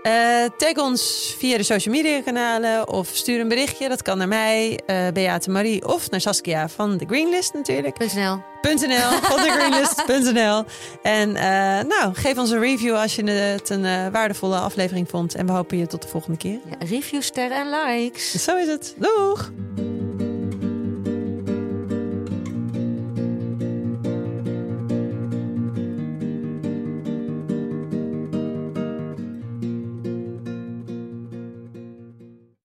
Eh, 0.03 0.45
tag 0.57 0.77
ons 0.77 1.35
via 1.39 1.57
de 1.57 1.63
social 1.63 1.95
media 1.95 2.23
kanalen 2.23 2.89
of 2.89 3.09
stuur 3.13 3.41
een 3.41 3.49
berichtje. 3.49 3.89
Dat 3.89 4.03
kan 4.03 4.19
naar 4.19 4.29
mij, 4.29 4.81
eh 4.87 5.09
Beate 5.13 5.51
Marie 5.51 5.89
of 5.89 6.11
naar 6.11 6.21
Saskia 6.21 6.69
van 6.69 6.97
de 6.97 7.05
Greenlist 7.07 7.53
natuurlijk. 7.53 7.99
.nl. 7.99 8.43
.nl, 8.63 9.11
van 9.23 9.37
de 9.43 9.51
Greenlist.nl. 9.51 10.65
En 11.03 11.37
eh, 11.37 11.85
nou, 11.85 12.15
geef 12.15 12.39
ons 12.39 12.51
een 12.51 12.61
review 12.61 12.95
als 12.95 13.17
je 13.17 13.25
het 13.31 13.71
een 13.71 14.11
waardevolle 14.11 14.57
aflevering 14.57 15.09
vond. 15.09 15.35
En 15.35 15.47
we 15.47 15.53
hopen 15.53 15.79
je 15.79 15.87
tot 15.87 16.03
de 16.03 16.09
volgende 16.09 16.37
keer. 16.37 16.59
Ja, 16.71 16.87
review, 16.87 17.23
sterren 17.23 17.57
en 17.57 17.71
likes. 17.71 18.45
Zo 18.45 18.57
is 18.57 18.67
het. 18.67 18.95
Doeg! 18.99 19.51